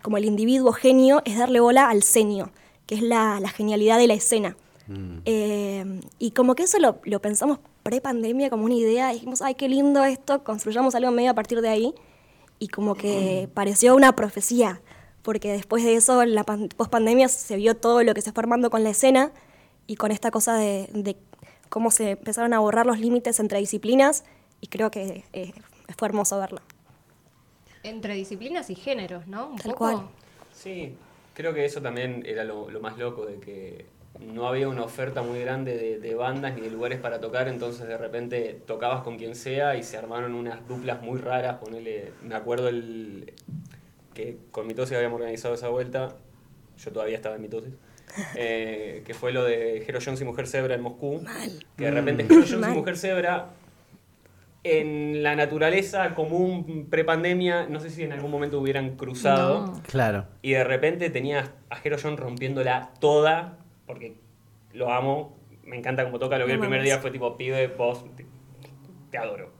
como 0.02 0.16
el 0.16 0.24
individuo 0.24 0.72
genio, 0.72 1.22
es 1.24 1.38
darle 1.38 1.60
bola 1.60 1.88
al 1.88 2.02
senio, 2.02 2.50
que 2.86 2.96
es 2.96 3.02
la, 3.02 3.40
la 3.40 3.48
genialidad 3.48 3.98
de 3.98 4.06
la 4.06 4.14
escena. 4.14 4.56
Eh, 5.24 6.00
y 6.18 6.32
como 6.32 6.54
que 6.54 6.64
eso 6.64 6.78
lo, 6.78 7.00
lo 7.04 7.20
pensamos 7.22 7.60
pre-pandemia 7.82 8.50
como 8.50 8.64
una 8.64 8.74
idea, 8.74 9.10
y 9.10 9.14
dijimos, 9.14 9.40
ay, 9.40 9.54
qué 9.54 9.68
lindo 9.68 10.04
esto, 10.04 10.44
construyamos 10.44 10.94
algo 10.94 11.10
medio 11.10 11.30
a 11.30 11.34
partir 11.34 11.62
de 11.62 11.68
ahí, 11.68 11.94
y 12.58 12.68
como 12.68 12.94
que 12.94 13.48
pareció 13.54 13.96
una 13.96 14.14
profecía, 14.14 14.82
porque 15.22 15.52
después 15.52 15.82
de 15.82 15.94
eso, 15.94 16.22
en 16.22 16.34
la 16.34 16.44
pan- 16.44 16.68
post-pandemia, 16.76 17.28
se 17.28 17.56
vio 17.56 17.76
todo 17.76 18.02
lo 18.02 18.12
que 18.12 18.20
se 18.20 18.32
fue 18.32 18.42
armando 18.42 18.68
con 18.70 18.84
la 18.84 18.90
escena, 18.90 19.32
y 19.86 19.96
con 19.96 20.10
esta 20.12 20.30
cosa 20.30 20.54
de, 20.56 20.88
de 20.92 21.16
cómo 21.70 21.90
se 21.90 22.10
empezaron 22.10 22.52
a 22.52 22.58
borrar 22.58 22.86
los 22.86 22.98
límites 22.98 23.40
entre 23.40 23.58
disciplinas, 23.60 24.24
y 24.60 24.66
creo 24.66 24.90
que 24.90 25.24
eh, 25.32 25.52
fue 25.96 26.08
hermoso 26.08 26.38
verlo. 26.38 26.60
Entre 27.82 28.14
disciplinas 28.14 28.70
y 28.70 28.74
géneros, 28.74 29.26
¿no? 29.26 29.48
Un 29.48 29.56
Tal 29.56 29.72
poco. 29.72 29.78
cual. 29.78 30.08
Sí, 30.52 30.94
creo 31.34 31.52
que 31.54 31.64
eso 31.64 31.80
también 31.82 32.22
era 32.26 32.44
lo, 32.44 32.70
lo 32.70 32.80
más 32.80 32.98
loco, 32.98 33.26
de 33.26 33.38
que 33.40 33.86
no 34.20 34.46
había 34.46 34.68
una 34.68 34.84
oferta 34.84 35.22
muy 35.22 35.40
grande 35.40 35.76
de, 35.76 35.98
de 35.98 36.14
bandas 36.14 36.54
ni 36.54 36.60
de 36.60 36.70
lugares 36.70 37.00
para 37.00 37.20
tocar, 37.20 37.48
entonces 37.48 37.86
de 37.88 37.96
repente 37.96 38.60
tocabas 38.66 39.02
con 39.02 39.16
quien 39.18 39.34
sea 39.34 39.76
y 39.76 39.82
se 39.82 39.96
armaron 39.96 40.34
unas 40.34 40.66
duplas 40.68 41.02
muy 41.02 41.18
raras, 41.18 41.58
ponele, 41.58 42.12
me 42.22 42.34
acuerdo 42.34 42.68
el 42.68 43.32
que 44.14 44.36
con 44.50 44.66
Mitosis 44.66 44.96
habíamos 44.96 45.18
organizado 45.20 45.54
esa 45.54 45.68
vuelta, 45.68 46.14
yo 46.78 46.92
todavía 46.92 47.16
estaba 47.16 47.36
en 47.36 47.42
Mitosis, 47.42 47.72
eh, 48.36 49.02
que 49.06 49.14
fue 49.14 49.32
lo 49.32 49.44
de 49.44 49.78
Hero 49.78 49.98
Jones 50.04 50.20
y 50.20 50.24
Mujer 50.24 50.46
Zebra 50.46 50.74
en 50.74 50.82
Moscú, 50.82 51.24
que 51.76 51.84
de 51.84 51.90
repente 51.90 52.24
Hero 52.24 52.34
Jones 52.36 52.52
y 52.52 52.56
Mal. 52.56 52.74
Mujer 52.74 52.96
Zebra 52.98 53.48
en 54.64 55.22
la 55.22 55.34
naturaleza 55.34 56.14
común 56.14 56.86
prepandemia, 56.88 57.66
no 57.66 57.80
sé 57.80 57.90
si 57.90 58.04
en 58.04 58.12
algún 58.12 58.30
momento 58.30 58.60
hubieran 58.60 58.96
cruzado. 58.96 59.66
No. 59.66 59.82
Claro. 59.82 60.26
Y 60.40 60.52
de 60.52 60.64
repente 60.64 61.10
tenías 61.10 61.50
a 61.68 61.76
Jero 61.76 61.96
John 62.00 62.16
rompiéndola 62.16 62.90
toda, 63.00 63.58
porque 63.86 64.14
lo 64.72 64.92
amo, 64.92 65.36
me 65.64 65.76
encanta 65.76 66.04
cómo 66.04 66.18
toca. 66.18 66.38
Lo 66.38 66.46
que 66.46 66.52
el 66.52 66.60
primer 66.60 66.82
día 66.82 66.98
fue 66.98 67.10
tipo, 67.10 67.36
pibe, 67.36 67.66
vos, 67.68 68.04
te, 68.16 68.26
te 69.10 69.18
adoro. 69.18 69.50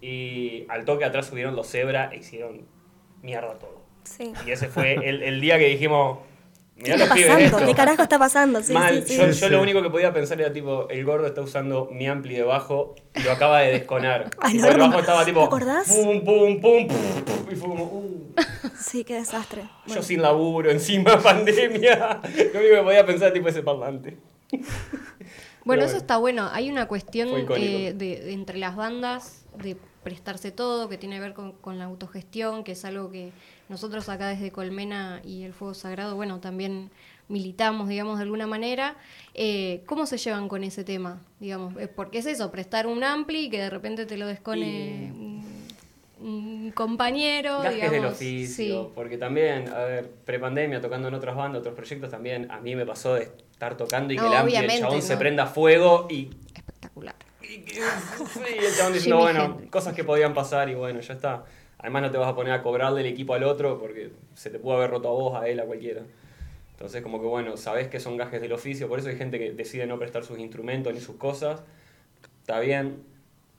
Y 0.00 0.64
al 0.68 0.84
toque 0.84 1.04
atrás 1.04 1.26
subieron 1.26 1.54
los 1.54 1.68
Zebra 1.68 2.10
e 2.12 2.18
hicieron 2.18 2.66
mierda 3.22 3.58
todo. 3.58 3.80
Sí. 4.04 4.32
Y 4.46 4.50
ese 4.50 4.68
fue 4.68 4.94
el, 4.94 5.22
el 5.22 5.40
día 5.40 5.58
que 5.58 5.66
dijimos, 5.66 6.18
¿Qué 6.84 6.92
está 6.92 7.08
pasando? 7.08 7.38
esto. 7.38 7.66
¿Qué 7.66 7.74
carajo 7.74 8.02
está 8.02 8.18
pasando? 8.18 8.62
Sí, 8.62 8.72
Mal, 8.72 9.02
sí, 9.06 9.14
sí. 9.14 9.16
yo, 9.18 9.26
yo 9.26 9.32
sí. 9.32 9.48
lo 9.48 9.60
único 9.62 9.82
que 9.82 9.90
podía 9.90 10.12
pensar 10.12 10.40
era 10.40 10.52
tipo, 10.52 10.88
el 10.88 11.04
gordo 11.04 11.26
está 11.26 11.42
usando 11.42 11.88
mi 11.92 12.06
ampli 12.06 12.34
de 12.34 12.42
bajo 12.42 12.94
y 13.14 13.22
lo 13.22 13.32
acaba 13.32 13.60
de 13.60 13.72
desconar. 13.72 14.30
Ay, 14.38 14.54
no, 14.58 14.68
el 14.68 14.78
bajo 14.78 14.98
estaba 15.00 15.24
tipo, 15.24 15.40
¿Te 15.40 15.46
acordás? 15.46 15.88
pum, 15.88 16.24
pum, 16.24 16.60
pum, 16.60 16.86
pum, 16.88 17.24
pum, 17.24 17.52
y 17.52 17.56
fue 17.56 17.68
como, 17.68 17.84
uh. 17.84 18.34
Sí, 18.78 19.04
qué 19.04 19.14
desastre. 19.14 19.62
Yo 19.62 19.68
Bueno, 19.86 20.02
sin 20.02 20.22
laburo, 20.22 20.70
encima 20.70 21.18
pandemia. 21.22 22.20
Lo 22.22 22.60
único 22.60 22.74
que 22.76 22.82
podía 22.82 23.04
pensar 23.04 23.32
tipo 23.32 23.48
ese 23.48 23.62
parlante. 23.62 24.16
Bueno, 25.64 25.84
eso 25.84 25.96
está 25.96 26.16
bueno. 26.16 26.48
Hay 26.52 26.70
una 26.70 26.88
cuestión 26.88 27.28
eh, 27.56 27.92
de, 27.94 28.20
de 28.20 28.32
entre 28.32 28.58
las 28.58 28.74
bandas 28.76 29.44
de 29.62 29.76
prestarse 30.02 30.50
todo, 30.50 30.88
que 30.88 30.96
tiene 30.96 31.16
que 31.16 31.20
ver 31.20 31.34
con, 31.34 31.52
con 31.52 31.78
la 31.78 31.84
autogestión, 31.84 32.64
que 32.64 32.72
es 32.72 32.84
algo 32.84 33.10
que 33.10 33.32
nosotros 33.70 34.08
acá 34.08 34.28
desde 34.28 34.50
Colmena 34.50 35.22
y 35.24 35.44
el 35.44 35.54
Fuego 35.54 35.74
Sagrado, 35.74 36.16
bueno, 36.16 36.40
también 36.40 36.90
militamos, 37.28 37.88
digamos, 37.88 38.18
de 38.18 38.24
alguna 38.24 38.48
manera. 38.48 38.96
Eh, 39.34 39.82
¿Cómo 39.86 40.04
se 40.06 40.18
llevan 40.18 40.48
con 40.48 40.64
ese 40.64 40.82
tema? 40.82 41.22
Digamos, 41.38 41.74
Eh, 41.78 41.86
porque 41.86 42.18
es 42.18 42.26
eso, 42.26 42.50
prestar 42.50 42.88
un 42.88 43.04
ampli 43.04 43.46
y 43.46 43.50
que 43.50 43.58
de 43.58 43.70
repente 43.70 44.04
te 44.04 44.16
lo 44.16 44.26
descone 44.26 45.12
un, 45.14 45.44
un 46.20 46.72
compañero, 46.72 47.60
Gajes 47.60 47.90
del 47.92 48.06
oficio. 48.06 48.82
Sí. 48.86 48.92
Porque 48.94 49.16
también, 49.16 49.68
a 49.68 49.84
ver, 49.84 50.10
prepandemia, 50.24 50.80
tocando 50.80 51.06
en 51.06 51.14
otras 51.14 51.36
bandas, 51.36 51.60
otros 51.60 51.76
proyectos 51.76 52.10
también, 52.10 52.50
a 52.50 52.58
mí 52.58 52.74
me 52.74 52.84
pasó 52.84 53.14
de 53.14 53.30
estar 53.52 53.76
tocando 53.76 54.12
y 54.12 54.16
que 54.16 54.26
el 54.26 54.32
ampli 54.34 54.56
obviamente, 54.56 54.80
chabón 54.82 55.00
se 55.00 55.16
prenda 55.16 55.46
fuego 55.46 56.08
y 56.10 56.30
Espectacular. 56.54 57.14
Y, 57.42 57.46
sí, 57.46 57.80
el 58.58 58.74
chabón 58.76 58.92
diciendo, 58.92 59.18
bueno, 59.20 59.44
Hendrix. 59.44 59.70
cosas 59.70 59.94
que 59.94 60.02
podían 60.02 60.34
pasar 60.34 60.68
y 60.68 60.74
bueno, 60.74 60.98
ya 61.00 61.14
está. 61.14 61.44
Además 61.80 62.02
no 62.02 62.10
te 62.10 62.18
vas 62.18 62.28
a 62.28 62.34
poner 62.34 62.52
a 62.52 62.62
cobrarle 62.62 63.00
el 63.00 63.06
equipo 63.06 63.34
al 63.34 63.42
otro 63.42 63.78
porque 63.78 64.10
se 64.34 64.50
te 64.50 64.58
pudo 64.58 64.74
haber 64.74 64.90
roto 64.90 65.08
a 65.08 65.12
vos, 65.12 65.42
a 65.42 65.48
él, 65.48 65.60
a 65.60 65.64
cualquiera. 65.64 66.02
Entonces 66.72 67.02
como 67.02 67.20
que 67.20 67.26
bueno, 67.26 67.56
sabés 67.56 67.88
que 67.88 68.00
son 68.00 68.16
gajes 68.16 68.40
del 68.40 68.52
oficio, 68.52 68.88
por 68.88 68.98
eso 68.98 69.08
hay 69.08 69.16
gente 69.16 69.38
que 69.38 69.52
decide 69.52 69.86
no 69.86 69.98
prestar 69.98 70.24
sus 70.24 70.38
instrumentos 70.38 70.92
ni 70.92 71.00
sus 71.00 71.16
cosas. 71.16 71.62
Está 72.40 72.60
bien, 72.60 73.02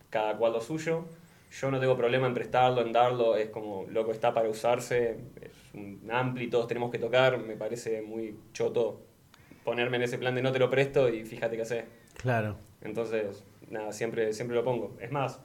cada 0.09 0.37
cual 0.37 0.53
lo 0.53 0.61
suyo. 0.61 1.05
Yo 1.51 1.69
no 1.71 1.79
tengo 1.79 1.97
problema 1.97 2.27
en 2.27 2.33
prestarlo, 2.33 2.81
en 2.81 2.93
darlo, 2.93 3.35
es 3.35 3.49
como 3.49 3.85
loco 3.89 4.11
está 4.11 4.33
para 4.33 4.49
usarse, 4.49 5.17
es 5.41 5.51
un 5.73 6.07
ampli, 6.09 6.47
todos 6.47 6.67
tenemos 6.67 6.91
que 6.91 6.99
tocar, 6.99 7.39
me 7.39 7.57
parece 7.57 8.01
muy 8.01 8.37
choto 8.53 9.01
ponerme 9.63 9.97
en 9.97 10.03
ese 10.03 10.17
plan 10.17 10.33
de 10.33 10.41
no 10.41 10.51
te 10.51 10.59
lo 10.59 10.69
presto 10.69 11.09
y 11.09 11.25
fíjate 11.25 11.55
qué 11.55 11.61
haces. 11.63 11.85
Claro. 12.15 12.55
Entonces, 12.81 13.43
nada, 13.69 13.91
siempre, 13.91 14.31
siempre 14.33 14.55
lo 14.55 14.63
pongo. 14.63 14.95
Es 14.99 15.11
más, 15.11 15.39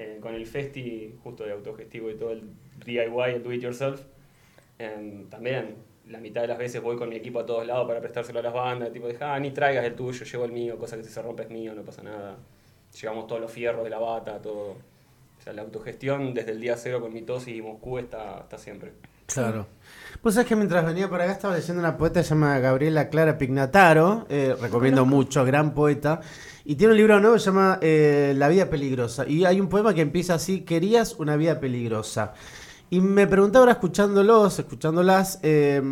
eh, 0.00 0.18
con 0.18 0.34
el 0.34 0.46
festi 0.46 1.14
justo 1.22 1.44
de 1.44 1.52
autogestivo 1.52 2.10
y 2.10 2.14
todo 2.14 2.30
el 2.30 2.42
DIY, 2.86 3.34
el 3.34 3.42
do 3.42 3.52
it 3.52 3.60
yourself, 3.60 4.00
em, 4.78 5.28
también 5.28 5.76
la 6.06 6.18
mitad 6.20 6.40
de 6.40 6.48
las 6.48 6.56
veces 6.56 6.80
voy 6.80 6.96
con 6.96 7.10
mi 7.10 7.16
equipo 7.16 7.40
a 7.40 7.44
todos 7.44 7.66
lados 7.66 7.86
para 7.86 8.00
prestárselo 8.00 8.38
a 8.38 8.42
las 8.42 8.54
bandas, 8.54 8.90
tipo 8.94 9.08
de, 9.08 9.18
ah, 9.20 9.38
ni 9.38 9.50
traigas 9.50 9.84
el 9.84 9.94
tuyo, 9.94 10.24
llevo 10.24 10.46
el 10.46 10.52
mío, 10.52 10.78
cosa 10.78 10.96
que 10.96 11.04
si 11.04 11.10
se 11.10 11.20
rompe 11.20 11.42
es 11.42 11.50
mío, 11.50 11.74
no 11.74 11.82
pasa 11.82 12.02
nada. 12.02 12.38
Llevamos 12.98 13.26
todos 13.26 13.42
los 13.42 13.52
fierros 13.52 13.84
de 13.84 13.90
la 13.90 13.98
bata, 13.98 14.40
todo. 14.40 14.70
O 14.70 15.42
sea, 15.42 15.52
la 15.52 15.60
autogestión 15.62 16.32
desde 16.32 16.52
el 16.52 16.60
día 16.62 16.76
cero 16.78 17.02
con 17.02 17.12
mi 17.12 17.20
Tosi 17.20 17.56
y 17.56 17.62
Moscú 17.62 17.98
está, 17.98 18.40
está 18.40 18.56
siempre. 18.56 18.92
Claro. 19.26 19.66
Pues 20.22 20.34
sabes 20.34 20.48
que 20.48 20.56
mientras 20.56 20.84
venía 20.84 21.08
por 21.08 21.20
acá 21.20 21.32
estaba 21.32 21.54
leyendo 21.54 21.80
una 21.80 21.96
poeta 21.96 22.20
llamada 22.20 22.58
Gabriela 22.58 23.08
Clara 23.08 23.38
Pignataro, 23.38 24.26
eh, 24.28 24.56
recomiendo 24.60 25.06
mucho, 25.06 25.44
gran 25.44 25.72
poeta, 25.72 26.20
y 26.70 26.76
tiene 26.76 26.92
un 26.92 26.98
libro 26.98 27.18
nuevo 27.18 27.34
que 27.34 27.40
se 27.40 27.46
llama 27.46 27.78
eh, 27.82 28.32
La 28.36 28.46
vida 28.48 28.70
peligrosa. 28.70 29.26
Y 29.26 29.44
hay 29.44 29.60
un 29.60 29.68
poema 29.68 29.92
que 29.92 30.02
empieza 30.02 30.34
así, 30.34 30.60
querías 30.60 31.16
una 31.18 31.34
vida 31.34 31.58
peligrosa. 31.58 32.32
Y 32.90 33.00
me 33.00 33.26
preguntaba 33.26 33.64
ahora 33.64 33.72
escuchándolos, 33.72 34.56
escuchándolas, 34.60 35.40
eh, 35.42 35.82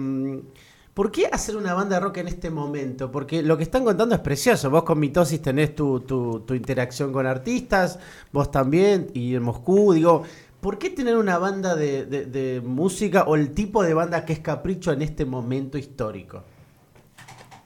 ¿por 0.94 1.11
qué 1.11 1.26
hacer 1.32 1.56
una 1.56 1.75
banda 1.75 1.97
de 1.97 2.00
rock 2.00 2.18
en 2.18 2.28
este 2.28 2.49
momento? 2.50 3.11
Porque 3.11 3.42
lo 3.42 3.56
que 3.56 3.64
están 3.64 3.82
contando 3.82 4.14
es 4.14 4.20
precioso. 4.20 4.70
Vos 4.70 4.85
con 4.85 5.00
Mitosis 5.00 5.42
tenés 5.42 5.75
tu, 5.75 5.99
tu, 5.99 6.40
tu 6.47 6.54
interacción 6.54 7.12
con 7.12 7.26
artistas, 7.26 7.99
vos 8.32 8.50
también, 8.52 9.08
y 9.14 9.35
en 9.35 9.42
Moscú, 9.42 9.92
digo, 9.94 10.23
¿por 10.61 10.78
qué 10.78 10.90
tener 10.90 11.16
una 11.16 11.38
banda 11.38 11.75
de, 11.75 12.06
de- 12.06 12.26
de 12.26 12.61
música 12.61 13.25
o 13.25 13.35
el 13.35 13.50
tipo 13.50 13.82
de 13.82 13.94
banda 13.94 14.25
que 14.25 14.32
es 14.32 14.38
Capricho 14.38 14.92
en 14.92 15.02
este 15.02 15.25
momento 15.25 15.76
histórico? 15.76 16.44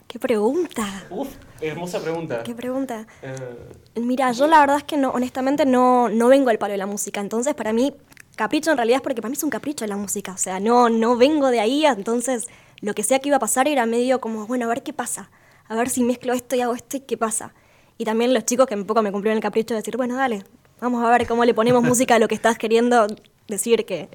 qué 0.07 0.19
pregunta. 0.19 0.87
Uf, 1.11 1.29
hermosa 1.69 2.01
pregunta. 2.01 2.43
Qué 2.43 2.55
pregunta. 2.55 3.07
Eh, 3.23 4.01
Mira, 4.01 4.33
yo 4.33 4.47
la 4.47 4.61
verdad 4.61 4.79
es 4.79 4.85
que 4.85 4.97
no, 4.97 5.11
honestamente 5.11 5.67
no, 5.67 6.09
no 6.09 6.29
vengo 6.29 6.51
al 6.51 6.59
palo 6.59 6.73
de 6.73 6.79
la 6.79 6.87
música. 6.87 7.21
Entonces, 7.21 7.55
para 7.55 7.73
mí, 7.73 7.95
capricho 8.37 8.71
en 8.71 8.77
realidad 8.77 8.97
es 8.97 9.03
porque 9.03 9.21
para 9.23 9.31
mí 9.31 9.37
es 9.37 9.45
un 9.45 9.51
capricho 9.51 9.87
la 9.87 9.97
música. 9.97 10.33
O 10.33 10.39
sea, 10.39 10.61
no, 10.61 10.89
no 10.89 11.17
vengo 11.17 11.49
de 11.49 11.61
ahí. 11.61 11.85
Entonces, 11.87 12.49
lo 12.81 12.95
que 12.95 13.03
sea 13.03 13.19
que 13.21 13.29
iba 13.29 13.37
a 13.37 13.41
pasar 13.41 13.69
era 13.69 13.87
medio 13.87 14.21
como, 14.21 14.47
bueno, 14.47 14.67
a 14.67 14.69
ver 14.69 14.83
qué 14.83 14.93
pasa. 14.93 15.31
A 15.69 15.77
ver 15.77 15.89
si 15.89 16.03
mezclo 16.03 16.33
esto 16.33 16.57
y 16.57 16.61
hago 16.61 16.75
esto 16.75 16.97
y 16.97 17.01
qué 17.01 17.17
pasa. 17.17 17.55
Y 17.99 18.05
también 18.05 18.35
los 18.35 18.45
chicos 18.45 18.67
que 18.67 18.75
un 18.75 18.87
poco 18.87 19.03
me 19.03 19.13
cumplieron 19.13 19.37
el 19.37 19.43
capricho 19.43 19.75
de 19.75 19.81
decir, 19.81 19.97
bueno, 19.97 20.17
dale, 20.17 20.45
vamos 20.81 21.05
a 21.05 21.11
ver 21.11 21.27
cómo 21.27 21.45
le 21.45 21.55
ponemos 21.55 21.83
música 21.83 22.17
a 22.17 22.19
lo 22.19 22.29
que 22.29 22.35
estás 22.35 22.59
queriendo 22.59 23.07
decir 23.47 23.85
que, 23.85 24.09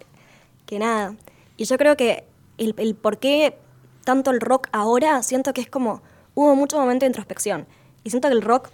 que 0.66 0.80
nada. 0.80 1.16
Y 1.56 1.66
yo 1.66 1.78
creo 1.78 1.96
que 1.96 2.26
el, 2.58 2.76
el 2.78 2.96
por 2.96 3.18
qué 3.20 3.58
tanto 4.04 4.32
el 4.32 4.42
rock 4.42 4.68
ahora, 4.72 5.22
siento 5.24 5.54
que 5.54 5.62
es 5.62 5.70
como, 5.70 6.02
hubo 6.38 6.56
mucho 6.56 6.78
momento 6.78 7.04
de 7.04 7.08
introspección. 7.08 7.66
Y 8.04 8.12
siento 8.12 8.28
que 8.28 8.36
el 8.36 8.44
rock 8.44 8.70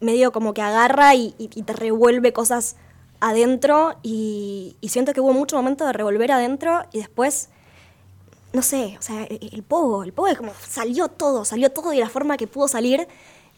medio 0.00 0.32
como 0.32 0.52
que 0.52 0.62
agarra 0.62 1.14
y, 1.14 1.30
te 1.30 1.72
revuelve 1.72 2.32
cosas 2.32 2.74
adentro 3.20 3.94
y, 4.02 4.76
y 4.80 4.88
siento 4.88 5.12
que 5.12 5.20
hubo 5.20 5.32
mucho 5.32 5.56
momento 5.56 5.86
de 5.86 5.92
revolver 5.92 6.32
adentro 6.32 6.84
y 6.92 6.98
después, 6.98 7.50
no 8.52 8.62
sé, 8.62 8.96
o 8.98 9.02
sea, 9.02 9.22
el, 9.24 9.48
el 9.52 9.62
pogo, 9.62 10.02
el 10.02 10.12
pogo 10.12 10.26
es 10.26 10.36
como 10.36 10.52
salió 10.68 11.06
todo, 11.06 11.44
salió 11.44 11.70
todo 11.70 11.90
de 11.90 11.98
la 11.98 12.08
forma 12.08 12.36
que 12.36 12.48
pudo 12.48 12.66
salir 12.66 13.06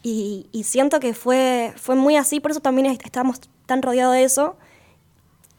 y, 0.02 0.46
y 0.52 0.64
siento 0.64 1.00
que 1.00 1.14
fue, 1.14 1.72
fue 1.76 1.94
muy 1.94 2.16
así, 2.16 2.40
por 2.40 2.50
eso 2.50 2.60
también 2.60 2.86
est- 2.88 3.06
estábamos 3.06 3.40
tan 3.64 3.80
rodeados 3.80 4.14
de 4.14 4.24
eso. 4.24 4.56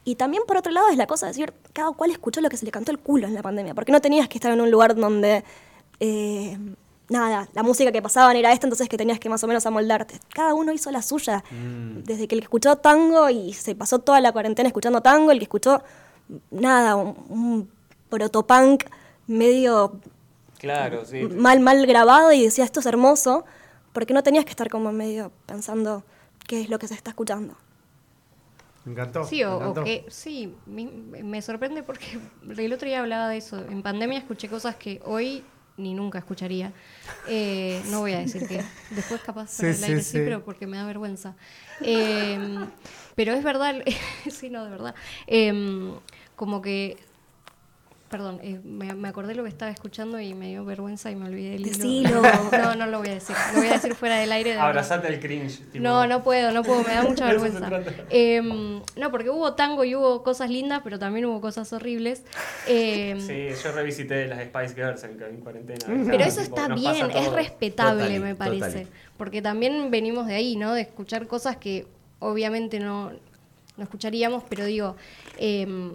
Y 0.04 0.14
también 0.14 0.44
por 0.46 0.56
otro 0.56 0.70
lado 0.72 0.88
es 0.88 0.96
la 0.96 1.06
cosa 1.08 1.26
de 1.26 1.32
decir, 1.32 1.52
cada 1.72 1.90
cual 1.92 2.12
escuchó 2.12 2.40
lo 2.40 2.48
que 2.48 2.56
se 2.56 2.64
le 2.64 2.70
cantó 2.70 2.92
el 2.92 3.00
culo 3.00 3.26
en 3.26 3.34
la 3.34 3.42
pandemia, 3.42 3.74
porque 3.74 3.90
no 3.92 4.00
tenías 4.00 4.28
que 4.28 4.38
estar 4.38 4.52
en 4.52 4.60
un 4.60 4.70
lugar 4.70 4.94
donde, 4.94 5.44
eh, 5.98 6.56
nada, 7.10 7.48
la 7.52 7.62
música 7.62 7.92
que 7.92 8.00
pasaban 8.00 8.36
era 8.36 8.52
esta, 8.52 8.66
entonces 8.66 8.88
que 8.88 8.96
tenías 8.96 9.20
que 9.20 9.28
más 9.28 9.44
o 9.44 9.46
menos 9.46 9.66
amoldarte. 9.66 10.18
Cada 10.32 10.54
uno 10.54 10.72
hizo 10.72 10.90
la 10.90 11.02
suya, 11.02 11.44
desde 11.50 12.26
que 12.26 12.36
el 12.36 12.40
que 12.40 12.44
escuchó 12.44 12.76
tango 12.76 13.28
y 13.28 13.52
se 13.52 13.74
pasó 13.74 13.98
toda 13.98 14.20
la 14.20 14.32
cuarentena 14.32 14.68
escuchando 14.68 15.02
tango, 15.02 15.30
el 15.30 15.38
que 15.38 15.44
escuchó, 15.44 15.82
nada, 16.50 16.96
un, 16.96 17.08
un 17.28 17.70
protopunk 18.08 18.84
medio 19.26 20.00
claro, 20.58 21.04
sí. 21.04 21.22
mal, 21.22 21.60
mal 21.60 21.84
grabado 21.86 22.32
y 22.32 22.42
decía, 22.44 22.64
esto 22.64 22.80
es 22.80 22.86
hermoso, 22.86 23.44
porque 23.92 24.14
no 24.14 24.22
tenías 24.22 24.44
que 24.44 24.50
estar 24.50 24.68
como 24.70 24.92
medio 24.92 25.30
pensando 25.46 26.04
qué 26.46 26.60
es 26.62 26.70
lo 26.70 26.78
que 26.78 26.88
se 26.88 26.94
está 26.94 27.10
escuchando. 27.10 27.54
Me 28.84 28.92
encantó. 28.92 29.24
Sí, 29.24 29.44
o, 29.44 29.58
me 29.60 29.66
encantó. 29.68 29.84
sí, 30.08 30.54
mi- 30.66 30.86
me 30.86 31.42
sorprende 31.42 31.82
porque 31.82 32.18
el 32.48 32.72
otro 32.72 32.86
día 32.88 33.00
hablaba 33.00 33.28
de 33.28 33.36
eso. 33.36 33.58
En 33.58 33.82
pandemia 33.82 34.18
escuché 34.18 34.48
cosas 34.48 34.76
que 34.76 35.00
hoy 35.04 35.44
ni 35.80 35.94
nunca 35.94 36.18
escucharía. 36.18 36.72
Eh, 37.28 37.82
no 37.90 38.00
voy 38.00 38.12
a 38.12 38.20
decir 38.20 38.46
que 38.46 38.62
después 38.90 39.20
capaz 39.22 39.50
Sí, 39.50 39.72
sí, 39.74 39.84
aire 39.84 40.02
sí, 40.02 40.12
sí. 40.12 40.18
pero 40.24 40.44
porque 40.44 40.66
me 40.66 40.76
da 40.76 40.86
vergüenza. 40.86 41.34
Eh, 41.82 42.38
pero 43.14 43.32
es 43.32 43.42
verdad, 43.42 43.74
sí, 44.30 44.50
no, 44.50 44.64
de 44.64 44.70
verdad. 44.70 44.94
Eh, 45.26 45.92
como 46.36 46.62
que, 46.62 46.96
perdón, 48.10 48.40
eh, 48.42 48.58
me, 48.64 48.92
me 48.92 49.08
acordé 49.08 49.36
lo 49.36 49.44
que 49.44 49.48
estaba 49.48 49.70
escuchando 49.70 50.18
y 50.18 50.34
me 50.34 50.48
dio 50.48 50.64
vergüenza 50.64 51.12
y 51.12 51.14
me 51.16 51.26
olvidé 51.28 51.54
el 51.54 51.60
hilo. 51.68 51.70
Decilo. 51.70 52.22
No, 52.52 52.74
no 52.74 52.86
lo 52.86 52.98
voy 52.98 53.08
a 53.08 53.14
decir. 53.14 53.36
Lo 53.54 53.60
voy 53.60 53.68
a 53.68 53.74
decir 53.74 53.94
fuera 53.94 54.16
del 54.18 54.32
aire. 54.32 54.50
de. 54.54 54.58
Abrazate 54.58 55.06
al 55.06 55.20
cringe. 55.20 55.60
tipo. 55.70 55.78
No, 55.84 56.08
no 56.08 56.24
puedo, 56.24 56.50
no 56.50 56.64
puedo, 56.64 56.82
me 56.82 56.92
da 56.92 57.04
mucha 57.04 57.26
vergüenza. 57.28 57.70
Em, 58.10 58.82
no, 58.96 59.10
porque 59.12 59.30
hubo 59.30 59.54
tango 59.54 59.84
y 59.84 59.94
hubo 59.94 60.24
cosas 60.24 60.50
lindas, 60.50 60.80
pero 60.82 60.98
también 60.98 61.24
hubo 61.26 61.40
cosas 61.40 61.72
horribles. 61.72 62.24
Em, 62.66 63.20
Sí, 63.20 63.48
yo 63.62 63.72
revisité 63.72 64.26
las 64.26 64.42
Spice 64.42 64.74
Girls 64.74 65.04
en, 65.04 65.22
en 65.22 65.36
cuarentena. 65.36 65.86
Pero 65.86 66.24
eso 66.24 66.42
Tipo, 66.42 66.56
está 66.56 66.74
bien, 66.74 67.10
es 67.12 67.32
respetable, 67.32 68.18
me 68.18 68.34
parece. 68.34 68.88
Porque 69.16 69.40
también 69.40 69.90
venimos 69.92 70.26
de 70.26 70.34
ahí, 70.34 70.56
¿no? 70.56 70.74
De 70.74 70.80
escuchar 70.80 71.28
cosas 71.28 71.58
que 71.58 71.86
obviamente 72.18 72.80
no, 72.80 73.12
no 73.76 73.82
escucharíamos, 73.84 74.42
pero 74.48 74.64
digo, 74.64 74.96
em, 75.38 75.94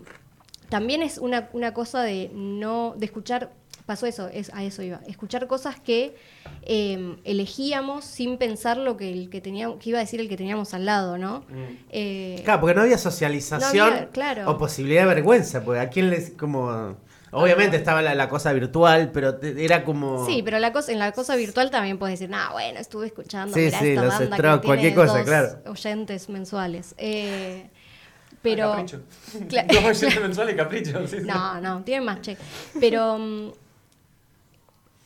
también 0.70 1.02
es 1.02 1.18
una, 1.18 1.50
una 1.54 1.74
cosa 1.74 2.02
de 2.04 2.30
no, 2.34 2.94
de 2.98 3.06
escuchar 3.06 3.52
pasó 3.86 4.08
eso, 4.08 4.28
es, 4.30 4.52
a 4.54 4.64
eso 4.64 4.82
iba. 4.82 5.00
Escuchar 5.08 5.46
cosas 5.46 5.80
que 5.80 6.16
eh, 6.64 7.18
elegíamos 7.24 8.04
sin 8.04 8.38
pensar 8.40 8.78
lo 8.78 8.98
que 8.98 9.12
el 9.14 9.30
que 9.30 9.42
teníamos, 9.42 9.78
que 9.78 9.90
iba 9.92 10.00
a 10.00 10.02
decir 10.02 10.20
el 10.20 10.28
que 10.28 10.38
teníamos 10.38 10.74
al 10.74 10.86
lado, 10.86 11.20
¿no? 11.20 11.42
Mm. 11.50 11.78
Eh, 11.92 12.42
Claro, 12.44 12.62
porque 12.62 12.74
no 12.76 12.82
había 12.82 12.98
socialización 12.98 13.90
No 13.90 13.94
había, 13.96 14.10
claro. 14.10 14.50
o 14.50 14.58
posibilidad 14.58 15.04
de 15.04 15.14
vergüenza, 15.14 15.64
porque 15.64 15.80
a 15.82 15.90
quién 15.90 16.10
les 16.10 16.32
como 16.32 16.96
obviamente 17.32 17.78
estaba 17.78 18.02
la, 18.02 18.16
la 18.16 18.28
cosa 18.28 18.54
virtual, 18.54 19.12
pero 19.14 19.36
te- 19.36 19.64
era 19.64 19.84
como 19.84 20.26
Sí, 20.26 20.42
pero 20.44 20.58
la 20.58 20.72
cosa, 20.74 20.92
en 20.92 20.98
la 20.98 21.12
cosa 21.12 21.36
virtual 21.36 21.70
también 21.70 22.00
puedes 22.00 22.18
decir, 22.20 22.30
nah, 22.32 22.54
bueno, 22.54 22.80
estuve 22.80 23.06
escuchando 23.08 23.54
Sí, 23.54 23.66
mirá 23.66 23.80
sí, 23.80 23.90
esta 23.90 24.02
los 24.04 24.18
banda 24.20 24.36
Strokes, 24.38 24.62
que 24.62 24.66
cualquier 24.68 24.94
tiene 24.94 25.08
cosa, 25.08 25.18
dos 25.20 25.28
claro. 25.28 25.72
oyentes 25.72 26.30
mensuales. 26.30 26.96
Eh, 26.98 27.70
pero 28.46 28.72
Capricho. 28.72 29.02
Y 30.50 30.56
capricho. 30.56 31.08
sí, 31.08 31.18
sí. 31.20 31.26
no, 31.28 31.60
no, 31.62 31.84
tiene 31.84 32.02
más 32.06 32.22
che. 32.22 32.38
Pero 32.80 33.18
mm, 33.18 33.50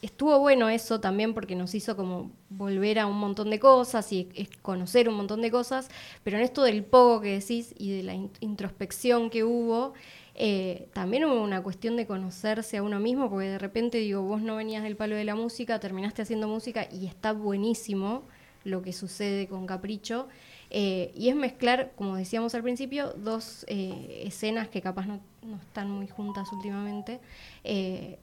estuvo 0.01 0.39
bueno 0.39 0.69
eso 0.69 0.99
también 0.99 1.33
porque 1.33 1.55
nos 1.55 1.75
hizo 1.75 1.95
como 1.95 2.31
volver 2.49 2.99
a 2.99 3.05
un 3.05 3.17
montón 3.17 3.49
de 3.49 3.59
cosas 3.59 4.11
y 4.13 4.29
es- 4.35 4.49
conocer 4.61 5.09
un 5.09 5.15
montón 5.15 5.41
de 5.41 5.51
cosas, 5.51 5.89
pero 6.23 6.37
en 6.37 6.43
esto 6.43 6.63
del 6.63 6.83
poco 6.83 7.21
que 7.21 7.39
decís 7.39 7.73
y 7.77 7.91
de 7.97 8.03
la 8.03 8.13
in- 8.13 8.31
introspección 8.39 9.29
que 9.29 9.43
hubo, 9.43 9.93
eh, 10.35 10.87
también 10.93 11.25
hubo 11.25 11.41
una 11.41 11.61
cuestión 11.61 11.97
de 11.97 12.07
conocerse 12.07 12.77
a 12.77 12.83
uno 12.83 12.99
mismo, 13.01 13.29
porque 13.29 13.47
de 13.47 13.57
repente 13.59 13.97
digo, 13.97 14.21
vos 14.21 14.41
no 14.41 14.55
venías 14.55 14.83
del 14.83 14.95
palo 14.95 15.15
de 15.17 15.25
la 15.25 15.35
música, 15.35 15.79
terminaste 15.81 16.21
haciendo 16.21 16.47
música 16.47 16.87
y 16.89 17.05
está 17.07 17.33
buenísimo 17.33 18.23
lo 18.63 18.81
que 18.81 18.93
sucede 18.93 19.47
con 19.47 19.65
Capricho. 19.65 20.27
Eh, 20.71 21.11
y 21.15 21.29
es 21.29 21.35
mezclar, 21.35 21.91
como 21.95 22.15
decíamos 22.15 22.53
al 22.55 22.63
principio, 22.63 23.13
dos 23.17 23.65
eh, 23.67 24.23
escenas 24.25 24.67
que 24.67 24.81
capaz 24.81 25.07
no, 25.07 25.19
no 25.41 25.57
están 25.57 25.89
muy 25.89 26.07
juntas 26.07 26.51
últimamente. 26.51 27.19
Eh, 27.63 28.17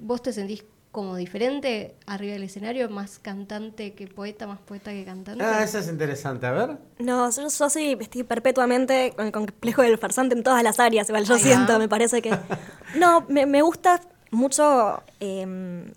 ¿Vos 0.00 0.22
te 0.22 0.32
sentís 0.32 0.64
como 0.92 1.16
diferente 1.16 1.96
arriba 2.06 2.34
del 2.34 2.44
escenario? 2.44 2.88
¿Más 2.88 3.18
cantante 3.18 3.94
que 3.94 4.06
poeta, 4.06 4.46
más 4.46 4.60
poeta 4.60 4.92
que 4.92 5.04
cantante? 5.04 5.44
Ah, 5.44 5.62
eso 5.64 5.78
es 5.78 5.88
interesante, 5.88 6.46
a 6.46 6.52
ver. 6.52 6.78
No, 6.98 7.30
yo, 7.30 7.48
yo 7.48 7.70
sí 7.70 7.96
estoy 7.98 8.22
perpetuamente 8.22 9.12
con 9.16 9.26
el 9.26 9.32
complejo 9.32 9.82
del 9.82 9.98
farsante 9.98 10.36
en 10.36 10.42
todas 10.44 10.62
las 10.62 10.78
áreas, 10.78 11.08
igual 11.08 11.24
yo 11.24 11.38
siento, 11.38 11.78
me 11.78 11.88
parece 11.88 12.22
que... 12.22 12.30
No, 12.96 13.26
me, 13.28 13.44
me 13.44 13.60
gusta 13.60 14.00
mucho 14.30 15.02
eh, 15.20 15.92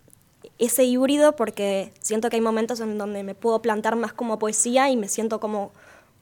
ese 0.58 0.84
híbrido 0.84 1.36
porque 1.36 1.94
siento 2.02 2.30
que 2.30 2.36
hay 2.36 2.42
momentos 2.42 2.80
en 2.80 2.98
donde 2.98 3.24
me 3.24 3.34
puedo 3.34 3.62
plantar 3.62 3.96
más 3.96 4.14
como 4.14 4.40
poesía 4.40 4.90
y 4.90 4.98
me 4.98 5.08
siento 5.08 5.40
como 5.40 5.72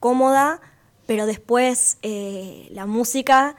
cómoda, 0.00 0.60
pero 1.06 1.26
después 1.26 1.98
eh, 2.02 2.68
la 2.72 2.86
música, 2.86 3.56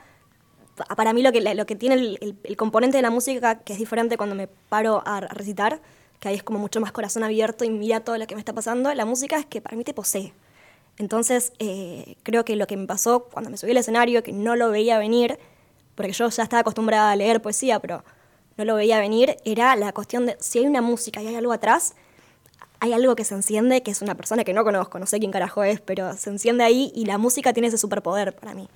pa- 0.75 0.95
para 0.95 1.13
mí 1.13 1.21
lo 1.21 1.31
que, 1.31 1.41
lo 1.41 1.65
que 1.65 1.75
tiene 1.75 2.17
el 2.21 2.57
componente 2.57 2.97
de 2.97 3.01
la 3.03 3.09
música, 3.11 3.59
que 3.59 3.73
es 3.73 3.79
diferente 3.79 4.17
cuando 4.17 4.35
me 4.35 4.47
paro 4.47 5.03
a 5.05 5.21
recitar, 5.21 5.81
que 6.19 6.29
ahí 6.29 6.35
es 6.35 6.43
como 6.43 6.59
mucho 6.59 6.79
más 6.81 6.91
corazón 6.91 7.23
abierto 7.23 7.65
y 7.65 7.69
mira 7.69 8.01
todo 8.01 8.17
lo 8.17 8.27
que 8.27 8.35
me 8.35 8.41
está 8.41 8.53
pasando, 8.53 8.93
la 8.93 9.05
música 9.05 9.37
es 9.39 9.45
que 9.45 9.61
para 9.61 9.75
mí 9.77 9.83
te 9.83 9.93
posee. 9.93 10.33
Entonces, 10.97 11.53
eh, 11.59 12.15
creo 12.23 12.45
que 12.45 12.55
lo 12.55 12.67
que 12.67 12.77
me 12.77 12.85
pasó 12.87 13.25
cuando 13.25 13.49
me 13.49 13.57
subí 13.57 13.71
al 13.71 13.77
escenario, 13.77 14.23
que 14.23 14.31
no 14.33 14.55
lo 14.55 14.69
veía 14.69 14.99
venir, 14.99 15.39
porque 15.95 16.11
yo 16.13 16.29
ya 16.29 16.43
estaba 16.43 16.61
acostumbrada 16.61 17.11
a 17.11 17.15
leer 17.15 17.41
poesía, 17.41 17.79
pero 17.79 18.03
no 18.57 18.65
lo 18.65 18.75
veía 18.75 18.99
venir, 18.99 19.37
era 19.45 19.75
la 19.75 19.93
cuestión 19.93 20.25
de 20.25 20.37
si 20.39 20.59
hay 20.59 20.67
una 20.67 20.81
música 20.81 21.21
y 21.21 21.27
hay 21.27 21.35
algo 21.35 21.53
atrás, 21.53 21.95
hay 22.81 22.93
algo 22.93 23.15
que 23.15 23.23
se 23.23 23.35
enciende, 23.35 23.83
que 23.83 23.91
es 23.91 24.01
una 24.01 24.15
persona 24.15 24.43
que 24.43 24.53
no 24.53 24.63
conozco, 24.63 24.97
no 24.97 25.05
sé 25.05 25.19
quién 25.19 25.31
carajo 25.31 25.63
es, 25.63 25.79
pero 25.79 26.17
se 26.17 26.31
enciende 26.31 26.63
ahí 26.63 26.91
y 26.95 27.05
la 27.05 27.19
música 27.19 27.53
tiene 27.53 27.67
ese 27.67 27.77
superpoder 27.77 28.35
para 28.35 28.55
mí. 28.55 28.67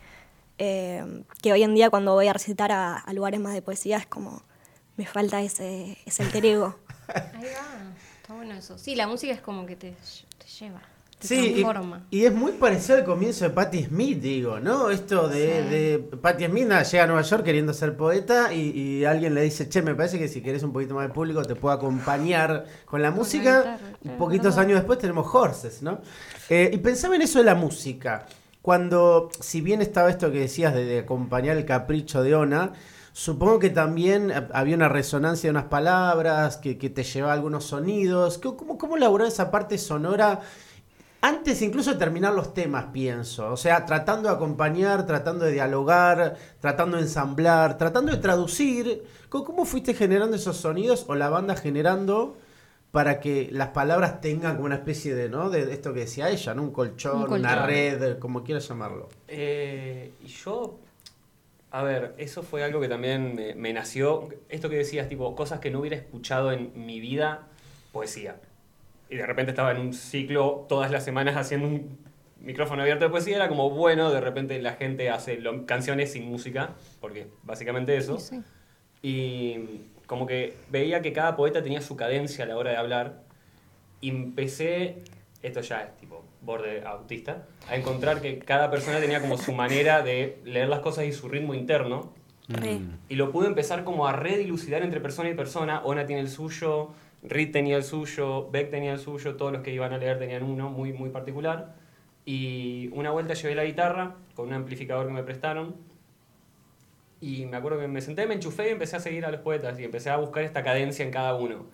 Eh, 0.59 1.23
que 1.41 1.51
hoy 1.51 1.63
en 1.63 1.73
día 1.73 1.89
cuando 1.89 2.13
voy 2.13 2.27
a 2.27 2.33
recitar 2.33 2.71
a, 2.71 3.03
lugares 3.13 3.39
más 3.39 3.55
de 3.55 3.63
poesía 3.63 3.97
es 3.97 4.05
como, 4.05 4.43
me 4.95 5.07
falta 5.07 5.41
ese, 5.41 5.97
ese 6.05 6.21
alter 6.21 6.45
ego. 6.45 6.75
Ahí 7.07 7.45
va, 7.45 7.93
está 8.21 8.35
bueno 8.35 8.53
eso. 8.53 8.77
Sí, 8.77 8.93
la 8.93 9.07
música 9.07 9.33
es 9.33 9.41
como 9.41 9.65
que 9.65 9.75
te, 9.75 9.95
te 10.37 10.45
lleva, 10.59 10.83
Sí, 11.27 11.53
y, 11.57 11.61
transforma. 11.63 12.07
y 12.09 12.25
es 12.25 12.33
muy 12.33 12.51
parecido 12.53 12.97
al 12.97 13.03
comienzo 13.05 13.45
de 13.45 13.51
Patti 13.51 13.85
Smith, 13.85 14.19
digo, 14.21 14.59
¿no? 14.59 14.89
Esto 14.89 15.27
de, 15.27 15.63
Sí. 15.63 15.69
de 15.69 16.17
Patti 16.21 16.45
Smith 16.45 16.67
nada, 16.67 16.83
llega 16.83 17.03
a 17.03 17.07
Nueva 17.07 17.21
York 17.23 17.43
queriendo 17.43 17.73
ser 17.73 17.95
poeta 17.97 18.53
y, 18.53 18.69
y 18.77 19.05
alguien 19.05 19.33
le 19.35 19.41
dice, 19.41 19.67
che, 19.69 19.81
me 19.81 19.95
parece 19.95 20.17
que 20.19 20.27
si 20.27 20.41
querés 20.41 20.63
un 20.63 20.73
poquito 20.73 20.95
más 20.95 21.07
de 21.07 21.13
público 21.13 21.41
te 21.43 21.55
puedo 21.55 21.73
acompañar 21.75 22.65
con 22.85 23.01
la 23.01 23.09
la 23.09 23.15
música. 23.15 23.59
guitarra, 23.59 23.79
y 23.99 24.03
claro, 24.03 24.17
poquitos 24.17 24.57
años 24.57 24.75
después 24.79 24.99
tenemos 24.99 25.27
Horses, 25.33 25.81
¿no? 25.83 25.99
Eh, 26.49 26.69
y 26.73 26.77
pensaba 26.77 27.15
en 27.15 27.21
eso 27.21 27.39
de 27.39 27.45
la 27.45 27.55
música. 27.55 28.25
Cuando, 28.61 29.29
si 29.39 29.61
bien 29.61 29.81
estaba 29.81 30.09
esto 30.09 30.31
que 30.31 30.39
decías 30.39 30.73
de, 30.73 30.85
de 30.85 30.99
acompañar 30.99 31.55
el 31.55 31.65
capricho 31.65 32.23
de 32.23 32.33
Ona, 32.33 32.73
supongo 33.13 33.59
que 33.59 33.69
también 33.69 34.33
había 34.53 34.75
una 34.75 34.89
resonancia 34.89 35.47
de 35.47 35.51
unas 35.51 35.65
palabras, 35.65 36.57
que, 36.57 36.77
que 36.79 36.89
te 36.89 37.03
llevaba 37.03 37.33
algunos 37.33 37.63
sonidos. 37.65 38.39
¿Cómo, 38.39 38.57
cómo, 38.57 38.77
cómo 38.79 38.97
elaborar 38.97 39.27
esa 39.27 39.51
parte 39.51 39.77
sonora? 39.77 40.41
Antes 41.21 41.61
incluso 41.61 41.93
de 41.93 41.97
terminar 41.97 42.33
los 42.33 42.53
temas, 42.53 42.85
pienso. 42.93 43.51
O 43.51 43.57
sea, 43.57 43.85
tratando 43.85 44.29
de 44.29 44.35
acompañar, 44.35 45.07
tratando 45.07 45.45
de 45.45 45.53
dialogar, 45.53 46.35
tratando 46.59 46.97
de 46.97 47.03
ensamblar, 47.03 47.77
tratando 47.77 48.11
de 48.11 48.19
traducir. 48.19 49.03
¿Cómo, 49.29 49.65
fuiste 49.65 49.93
generando 49.93 50.35
esos 50.35 50.57
sonidos 50.57 51.05
o 51.07 51.15
la 51.15 51.29
banda 51.29 51.55
generando 51.55 52.37
para 52.91 53.19
que 53.19 53.49
las 53.51 53.69
palabras 53.69 54.21
tengan 54.21 54.55
como 54.55 54.67
una 54.67 54.75
especie 54.75 55.15
de, 55.15 55.27
¿no? 55.27 55.49
De 55.49 55.73
esto 55.73 55.93
que 55.93 56.01
decía 56.01 56.29
ella, 56.29 56.53
¿no? 56.53 56.61
Un 56.63 56.71
colchón, 56.71 57.15
Un 57.17 57.21
colchón. 57.23 57.39
una 57.39 57.65
red, 57.65 58.19
como 58.19 58.43
quieras 58.43 58.67
llamarlo. 58.67 59.09
Eh, 59.27 60.13
y 60.23 60.27
yo, 60.27 60.79
a 61.71 61.83
ver, 61.83 62.13
eso 62.17 62.43
fue 62.43 62.63
algo 62.63 62.79
que 62.79 62.87
también 62.87 63.35
me, 63.35 63.55
me 63.55 63.73
nació. 63.73 64.29
Esto 64.47 64.69
que 64.69 64.77
decías, 64.77 65.09
tipo, 65.09 65.35
cosas 65.35 65.59
que 65.59 65.71
no 65.71 65.79
hubiera 65.79 65.97
escuchado 65.97 66.51
en 66.51 66.71
mi 66.85 66.99
vida, 66.99 67.47
poesía. 67.91 68.37
Y 69.09 69.17
de 69.17 69.25
repente 69.25 69.51
estaba 69.51 69.71
en 69.71 69.77
un 69.79 69.93
ciclo 69.93 70.65
todas 70.67 70.89
las 70.91 71.03
semanas 71.05 71.35
haciendo 71.37 71.67
un 71.67 71.97
micrófono 72.39 72.81
abierto 72.81 73.05
de 73.05 73.11
poesía. 73.11 73.35
Era 73.35 73.47
como, 73.47 73.69
bueno, 73.69 74.11
de 74.11 74.19
repente 74.21 74.59
la 74.61 74.73
gente 74.73 75.09
hace 75.09 75.39
lo- 75.39 75.65
canciones 75.65 76.11
sin 76.11 76.25
música, 76.25 76.71
porque 77.01 77.27
básicamente 77.43 77.95
eso. 77.97 78.17
Sí, 78.19 78.37
sí. 78.37 78.43
Y 79.03 79.81
como 80.07 80.25
que 80.25 80.55
veía 80.69 81.01
que 81.01 81.13
cada 81.13 81.35
poeta 81.35 81.61
tenía 81.61 81.81
su 81.81 81.95
cadencia 81.95 82.45
a 82.45 82.47
la 82.47 82.57
hora 82.57 82.71
de 82.71 82.77
hablar. 82.77 83.21
Y 84.01 84.09
empecé, 84.09 85.03
esto 85.43 85.61
ya 85.61 85.81
es 85.83 85.97
tipo 85.97 86.23
borde 86.41 86.83
autista, 86.85 87.45
a 87.69 87.75
encontrar 87.75 88.21
que 88.21 88.37
cada 88.39 88.69
persona 88.69 88.99
tenía 88.99 89.19
como 89.21 89.37
su 89.37 89.51
manera 89.51 90.01
de 90.03 90.39
leer 90.45 90.69
las 90.69 90.79
cosas 90.79 91.05
y 91.05 91.11
su 91.11 91.27
ritmo 91.29 91.53
interno. 91.53 92.13
Re. 92.47 92.79
Y 93.09 93.15
lo 93.15 93.31
pude 93.31 93.47
empezar 93.47 93.83
como 93.83 94.07
a 94.07 94.11
redilucidar 94.13 94.83
entre 94.83 94.99
persona 95.01 95.29
y 95.29 95.33
persona. 95.33 95.81
Ona 95.83 96.05
tiene 96.05 96.21
el 96.21 96.29
suyo, 96.29 96.89
Reed 97.27 97.51
tenía 97.51 97.77
el 97.77 97.83
suyo, 97.83 98.49
Beck 98.51 98.69
tenía 98.69 98.93
el 98.93 98.99
suyo, 98.99 99.35
todos 99.35 99.51
los 99.51 99.61
que 99.61 99.71
iban 99.71 99.93
a 99.93 99.97
leer 99.97 100.19
tenían 100.19 100.43
uno 100.43 100.69
muy, 100.69 100.93
muy 100.93 101.09
particular. 101.09 101.75
Y 102.25 102.89
una 102.93 103.11
vuelta 103.11 103.33
llevé 103.33 103.55
la 103.55 103.65
guitarra 103.65 104.15
con 104.35 104.47
un 104.47 104.53
amplificador 104.53 105.07
que 105.07 105.13
me 105.13 105.23
prestaron. 105.23 105.75
Y 107.21 107.45
me 107.45 107.57
acuerdo 107.57 107.79
que 107.79 107.87
me 107.87 108.01
senté, 108.01 108.27
me 108.27 108.35
enchufé 108.35 108.69
y 108.69 108.71
empecé 108.71 108.97
a 108.97 108.99
seguir 108.99 109.25
a 109.25 109.31
los 109.31 109.41
poetas 109.41 109.79
y 109.79 109.83
empecé 109.83 110.09
a 110.09 110.17
buscar 110.17 110.43
esta 110.43 110.63
cadencia 110.63 111.05
en 111.05 111.11
cada 111.11 111.35
uno. 111.35 111.65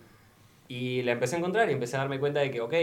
Y 0.68 1.02
la 1.02 1.12
empecé 1.12 1.36
a 1.36 1.38
encontrar 1.38 1.68
y 1.68 1.72
empecé 1.72 1.96
a 1.96 2.00
darme 2.00 2.18
cuenta 2.18 2.40
de 2.40 2.50
que, 2.50 2.60
ok, 2.60 2.74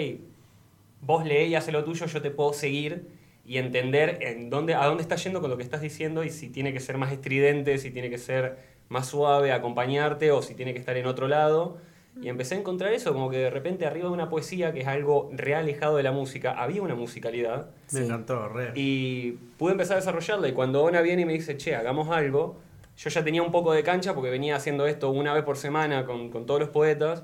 vos 1.01 1.25
leé 1.25 1.47
y 1.47 1.55
hace 1.55 1.71
lo 1.71 1.84
tuyo, 1.84 2.05
yo 2.05 2.21
te 2.21 2.32
puedo 2.32 2.53
seguir 2.53 3.08
y 3.45 3.58
entender 3.58 4.19
en 4.21 4.49
dónde, 4.49 4.75
a 4.75 4.86
dónde 4.86 5.01
estás 5.01 5.23
yendo 5.23 5.41
con 5.41 5.49
lo 5.49 5.58
que 5.58 5.63
estás 5.63 5.82
diciendo 5.82 6.23
y 6.23 6.29
si 6.29 6.49
tiene 6.49 6.73
que 6.73 6.79
ser 6.79 6.97
más 6.97 7.12
estridente, 7.12 7.77
si 7.79 7.89
tiene 7.89 8.10
que 8.10 8.17
ser 8.17 8.58
más 8.89 9.08
suave, 9.08 9.51
acompañarte 9.51 10.32
o 10.32 10.41
si 10.41 10.53
tiene 10.53 10.73
que 10.73 10.79
estar 10.79 10.97
en 10.97 11.08
otro 11.08 11.27
lado. 11.27 11.77
Y 12.21 12.27
empecé 12.27 12.55
a 12.55 12.58
encontrar 12.58 12.91
eso, 12.91 13.13
como 13.13 13.29
que 13.29 13.38
de 13.38 13.49
repente 13.49 13.86
arriba 13.86 14.08
de 14.08 14.13
una 14.13 14.29
poesía, 14.29 14.73
que 14.73 14.82
es 14.82 14.88
algo 14.88 15.29
re 15.34 15.55
alejado 15.55 15.95
de 15.95 16.03
la 16.03 16.12
música, 16.12 16.51
había 16.51 16.82
una 16.82 16.95
musicalidad. 16.95 17.69
Me 17.91 18.01
encantó, 18.01 18.49
re. 18.49 18.71
Y 18.75 19.32
pude 19.58 19.71
empezar 19.71 19.97
a 19.97 19.99
desarrollarla. 19.99 20.47
Y 20.49 20.53
cuando 20.53 20.84
Ona 20.84 21.01
viene 21.01 21.21
y 21.21 21.25
me 21.25 21.34
dice, 21.34 21.55
che, 21.58 21.75
hagamos 21.75 22.10
algo, 22.10 22.58
yo 22.97 23.10
ya 23.10 23.23
tenía 23.23 23.41
un 23.41 23.51
poco 23.51 23.71
de 23.71 23.84
cancha 23.84 24.13
porque 24.13 24.29
venía 24.29 24.55
haciendo 24.55 24.86
esto 24.86 25.10
una 25.10 25.34
vez 25.34 25.43
por 25.43 25.58
semana 25.58 26.05
con, 26.05 26.29
con 26.29 26.45
todos 26.45 26.60
los 26.60 26.69
poetas. 26.69 27.23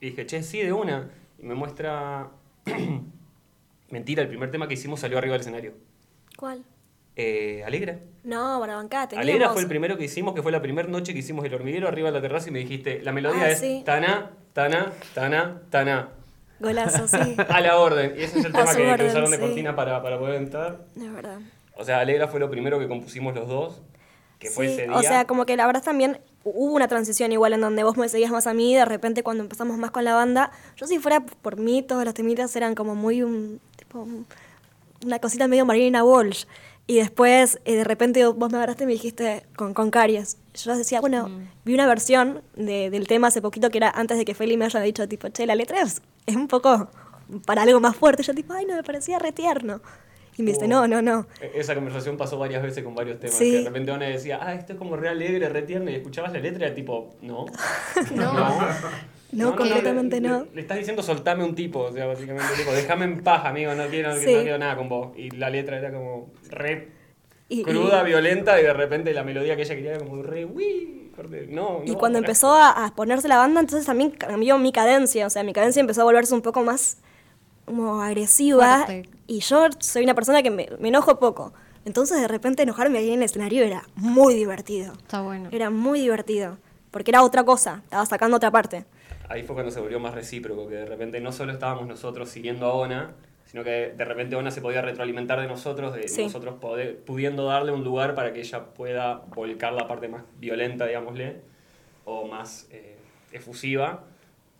Y 0.00 0.10
dije, 0.10 0.26
che, 0.26 0.42
sí, 0.42 0.60
de 0.60 0.72
una. 0.72 1.10
Y 1.38 1.46
me 1.46 1.54
muestra. 1.54 2.30
Mentira, 3.90 4.22
el 4.22 4.28
primer 4.28 4.52
tema 4.52 4.68
que 4.68 4.74
hicimos 4.74 5.00
salió 5.00 5.18
arriba 5.18 5.32
del 5.32 5.40
escenario. 5.40 5.74
¿Cuál? 6.36 6.64
Eh, 7.16 7.62
Alegra. 7.66 7.98
No, 8.24 8.58
para 8.60 8.76
bancar, 8.76 9.08
teníamos... 9.08 9.28
Alegra 9.30 9.50
fue 9.50 9.62
el 9.62 9.68
primero 9.68 9.96
que 9.98 10.04
hicimos, 10.04 10.34
que 10.34 10.42
fue 10.42 10.52
la 10.52 10.62
primera 10.62 10.88
noche 10.88 11.12
que 11.12 11.18
hicimos 11.20 11.44
el 11.44 11.54
hormiguero 11.54 11.88
arriba 11.88 12.08
de 12.10 12.14
la 12.18 12.22
terraza 12.22 12.48
y 12.48 12.52
me 12.52 12.58
dijiste, 12.60 13.00
la 13.02 13.12
melodía 13.12 13.44
Ah, 13.44 13.50
es 13.50 13.58
sí. 13.60 13.82
Tana, 13.84 14.30
Tana, 14.52 14.92
Tana, 15.14 15.60
Tana. 15.70 16.08
Golazo, 16.60 17.08
sí. 17.08 17.36
A 17.48 17.60
la 17.60 17.78
orden. 17.78 18.14
Y 18.18 18.22
ese 18.22 18.38
es 18.40 18.44
el 18.44 18.52
tema 18.52 18.70
que, 18.74 18.82
que 18.82 18.90
orden, 18.90 19.06
usaron 19.08 19.30
de 19.30 19.36
sí. 19.38 19.42
cortina 19.42 19.74
para, 19.74 20.02
para 20.02 20.18
poder 20.18 20.34
entrar. 20.36 20.80
Es 20.96 21.12
verdad. 21.12 21.38
O 21.76 21.84
sea, 21.84 22.00
Alegra 22.00 22.28
fue 22.28 22.38
lo 22.40 22.50
primero 22.50 22.78
que 22.78 22.86
compusimos 22.88 23.34
los 23.34 23.48
dos, 23.48 23.80
que 24.38 24.50
fue 24.50 24.66
Sí, 24.68 24.72
ese 24.74 24.82
día. 24.84 24.96
O 24.96 25.02
sea, 25.02 25.26
como 25.26 25.46
que 25.46 25.56
la 25.56 25.66
verdad 25.66 25.82
también 25.82 26.20
hubo 26.44 26.74
una 26.74 26.88
transición 26.88 27.32
igual 27.32 27.54
en 27.54 27.62
donde 27.62 27.82
vos 27.84 27.96
me 27.96 28.08
seguías 28.10 28.30
más 28.30 28.46
a 28.46 28.52
mí 28.54 28.72
y 28.72 28.76
de 28.76 28.84
repente 28.84 29.22
cuando 29.22 29.42
empezamos 29.42 29.78
más 29.78 29.90
con 29.90 30.04
la 30.04 30.14
banda, 30.14 30.52
yo 30.76 30.86
si 30.86 30.98
fuera 30.98 31.20
por 31.20 31.56
mí, 31.58 31.82
todos 31.82 32.04
los 32.04 32.12
temitas 32.14 32.54
eran 32.56 32.74
como 32.74 32.94
muy 32.94 33.22
un, 33.22 33.60
tipo, 33.76 34.00
un- 34.00 34.26
una 35.04 35.18
cosita 35.18 35.48
medio 35.48 35.64
Marina 35.64 36.04
Walsh. 36.04 36.44
Y 36.90 36.96
después, 36.96 37.60
eh, 37.66 37.76
de 37.76 37.84
repente, 37.84 38.26
vos 38.26 38.50
me 38.50 38.56
agarraste 38.58 38.82
y 38.82 38.86
me 38.88 38.92
dijiste 38.94 39.44
con, 39.54 39.74
con 39.74 39.92
caries. 39.92 40.38
Yo 40.54 40.76
decía, 40.76 41.00
bueno, 41.00 41.28
Mm. 41.28 41.48
vi 41.64 41.74
una 41.74 41.86
versión 41.86 42.42
de- 42.56 42.90
del 42.90 43.06
tema 43.06 43.28
hace 43.28 43.40
poquito 43.40 43.70
que 43.70 43.78
era 43.78 43.90
antes 43.90 44.18
de 44.18 44.24
que 44.24 44.34
Feli 44.34 44.56
me 44.56 44.64
haya 44.64 44.80
dicho, 44.80 45.06
tipo, 45.06 45.28
che, 45.28 45.46
la 45.46 45.54
letra 45.54 45.82
es, 45.82 46.02
es 46.26 46.34
un 46.34 46.48
poco 46.48 46.88
para 47.46 47.62
algo 47.62 47.78
más 47.78 47.94
fuerte. 47.94 48.24
Yo, 48.24 48.34
tipo, 48.34 48.54
ay, 48.54 48.66
no, 48.66 48.74
me 48.74 48.82
parecía 48.82 49.20
re 49.20 49.30
tierno. 49.30 49.80
Y 50.36 50.42
me 50.42 50.50
dice, 50.52 50.66
no, 50.66 50.88
no, 50.88 51.00
no. 51.00 51.26
E- 51.40 51.52
Esa 51.60 51.76
conversación 51.76 52.16
pasó 52.16 52.38
varias 52.38 52.60
veces 52.62 52.82
con 52.82 52.94
varios 52.96 53.20
temas. 53.20 53.36
Sí. 53.36 53.50
Que 53.52 53.58
de 53.58 53.64
repente 53.66 53.92
una 53.92 54.06
decía, 54.06 54.40
ah, 54.42 54.54
esto 54.54 54.72
es 54.72 54.78
como 54.80 54.96
re 54.96 55.10
alegre, 55.10 55.48
re 55.48 55.62
tierno, 55.62 55.90
y 55.92 55.94
escuchabas 55.94 56.32
la 56.32 56.40
letra 56.40 56.64
y 56.64 56.66
era 56.66 56.74
tipo, 56.74 57.14
no. 57.22 57.46
No. 58.16 58.32
No, 58.32 58.58
completamente 59.56 60.20
le, 60.20 60.28
no. 60.28 60.44
Le, 60.44 60.54
le 60.54 60.60
estás 60.62 60.78
diciendo 60.78 61.02
soltame 61.02 61.44
un 61.44 61.54
tipo, 61.54 61.80
o 61.80 61.92
sea, 61.92 62.06
básicamente, 62.06 62.52
tipo, 62.56 62.72
déjame 62.72 63.04
en 63.04 63.22
paz, 63.22 63.44
amigo, 63.46 63.74
no 63.74 63.86
quiero, 63.88 64.14
Sí. 64.16 64.32
no 64.34 64.40
quiero 64.42 64.58
nada 64.58 64.76
con 64.76 64.88
vos. 64.88 65.16
Y 65.16 65.30
la 65.30 65.50
letra 65.50 65.78
era 65.78 65.92
como 65.92 66.30
re 66.50 66.88
Y, 67.48 67.60
y- 67.60 67.64
cruda, 67.64 68.02
violenta, 68.02 68.60
y 68.60 68.64
de 68.64 68.72
repente 68.72 69.12
la 69.14 69.22
melodía 69.24 69.56
que 69.56 69.62
ella 69.62 69.74
quería 69.74 69.90
era 69.92 69.98
como 70.00 70.22
re, 70.22 70.44
uy, 70.44 70.96
no, 71.50 71.82
Y 71.84 71.90
no, 71.92 71.98
cuando 71.98 72.16
pará". 72.18 72.26
empezó 72.26 72.52
a, 72.54 72.86
a 72.86 72.94
ponerse 72.94 73.28
la 73.28 73.36
banda, 73.36 73.60
entonces 73.60 73.84
también 73.86 74.10
cambió 74.12 74.56
mi 74.58 74.72
cadencia. 74.72 75.26
O 75.26 75.30
sea, 75.30 75.42
mi 75.42 75.52
cadencia 75.52 75.80
empezó 75.80 76.00
a 76.00 76.04
volverse 76.04 76.32
un 76.34 76.40
poco 76.42 76.62
más 76.64 76.96
como 77.66 78.00
agresiva. 78.00 78.84
Fuerte. 78.86 79.08
Y 79.26 79.40
yo 79.40 79.66
soy 79.80 80.04
una 80.04 80.14
persona 80.14 80.42
que 80.42 80.50
me, 80.50 80.68
me 80.78 80.88
enojo 80.88 81.18
poco. 81.18 81.52
Entonces, 81.84 82.20
de 82.20 82.26
repente, 82.28 82.62
enojarme 82.62 82.98
ahí 82.98 83.08
en 83.10 83.18
el 83.20 83.24
escenario 83.24 83.64
era 83.64 83.82
muy 83.96 84.34
divertido. 84.34 84.92
Está 84.94 85.20
bueno. 85.20 85.48
Era 85.52 85.70
muy 85.70 86.00
divertido. 86.00 86.58
Porque 86.90 87.10
era 87.10 87.22
otra 87.22 87.44
cosa. 87.44 87.80
Estaba 87.84 88.06
sacando 88.06 88.36
otra 88.38 88.50
parte. 88.50 88.84
Ahí 89.30 89.44
fue 89.44 89.54
cuando 89.54 89.70
se 89.70 89.78
volvió 89.78 90.00
más 90.00 90.12
recíproco, 90.12 90.66
que 90.68 90.74
de 90.74 90.86
repente 90.86 91.20
no 91.20 91.30
solo 91.30 91.52
estábamos 91.52 91.86
nosotros 91.86 92.28
siguiendo 92.28 92.66
a 92.66 92.74
Ona, 92.74 93.12
sino 93.46 93.62
que 93.62 93.92
de 93.96 94.04
repente 94.04 94.34
Ona 94.34 94.50
se 94.50 94.60
podía 94.60 94.82
retroalimentar 94.82 95.40
de 95.40 95.46
nosotros, 95.46 95.94
de 95.94 96.08
Sí. 96.08 96.24
nosotros 96.24 96.56
poder- 96.60 96.98
pudiendo 97.04 97.44
darle 97.44 97.70
un 97.70 97.84
lugar 97.84 98.16
para 98.16 98.32
que 98.32 98.40
ella 98.40 98.64
pueda 98.74 99.22
volcar 99.34 99.72
la 99.72 99.86
parte 99.86 100.08
más 100.08 100.24
violenta, 100.40 100.84
digámosle, 100.84 101.36
o 102.04 102.26
más 102.26 102.66
eh, 102.72 102.96
efusiva, 103.30 104.02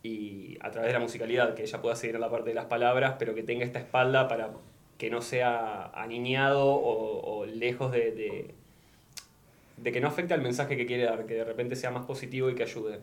y 0.04 0.56
a 0.60 0.70
través 0.70 0.90
de 0.90 0.92
la 0.94 1.00
musicalidad, 1.00 1.54
que 1.54 1.62
ella 1.64 1.82
pueda 1.82 1.96
seguir 1.96 2.14
en 2.14 2.20
la 2.20 2.30
parte 2.30 2.50
de 2.50 2.54
las 2.54 2.66
palabras, 2.66 3.16
pero 3.18 3.34
que 3.34 3.42
tenga 3.42 3.64
esta 3.64 3.80
espalda 3.80 4.28
para 4.28 4.50
que 4.98 5.10
no 5.10 5.20
sea 5.20 5.86
aniñado 5.94 6.64
o, 6.64 7.38
o 7.40 7.44
lejos 7.44 7.90
de, 7.90 8.12
de, 8.12 8.54
de 9.78 9.92
que 9.92 10.00
no 10.00 10.06
afecte 10.06 10.32
al 10.32 10.42
mensaje 10.42 10.76
que 10.76 10.86
quiere 10.86 11.02
dar, 11.06 11.26
que 11.26 11.34
de 11.34 11.44
repente 11.44 11.74
sea 11.74 11.90
más 11.90 12.06
positivo 12.06 12.48
y 12.50 12.54
que 12.54 12.62
ayude. 12.62 13.00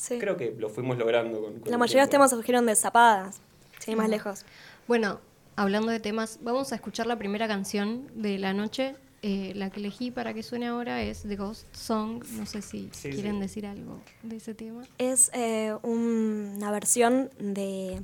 Sí. 0.00 0.18
Creo 0.18 0.36
que 0.38 0.54
lo 0.58 0.70
fuimos 0.70 0.96
logrando 0.96 1.42
con, 1.42 1.60
con 1.60 1.70
La 1.70 1.76
mayoría 1.76 2.00
de 2.02 2.06
los 2.06 2.10
temas 2.10 2.30
surgieron 2.30 2.64
de 2.64 2.74
zapadas. 2.74 3.40
Sí, 3.80 3.94
más 3.94 4.08
lejos. 4.08 4.46
Bueno, 4.88 5.20
hablando 5.56 5.92
de 5.92 6.00
temas, 6.00 6.38
vamos 6.42 6.72
a 6.72 6.76
escuchar 6.76 7.06
la 7.06 7.18
primera 7.18 7.46
canción 7.46 8.06
de 8.14 8.38
la 8.38 8.54
noche. 8.54 8.96
Eh, 9.22 9.52
la 9.54 9.68
que 9.68 9.80
elegí 9.80 10.10
para 10.10 10.32
que 10.32 10.42
suene 10.42 10.68
ahora 10.68 11.02
es 11.02 11.24
The 11.24 11.36
Ghost 11.36 11.66
Song. 11.74 12.24
No 12.32 12.46
sé 12.46 12.62
si 12.62 12.88
Sí, 12.92 13.10
quieren 13.10 13.34
sí. 13.34 13.40
decir 13.40 13.66
algo 13.66 14.00
de 14.22 14.36
ese 14.36 14.54
tema. 14.54 14.82
Es 14.96 15.30
eh, 15.34 15.76
un- 15.82 16.54
una 16.56 16.70
versión 16.70 17.28
de, 17.38 18.00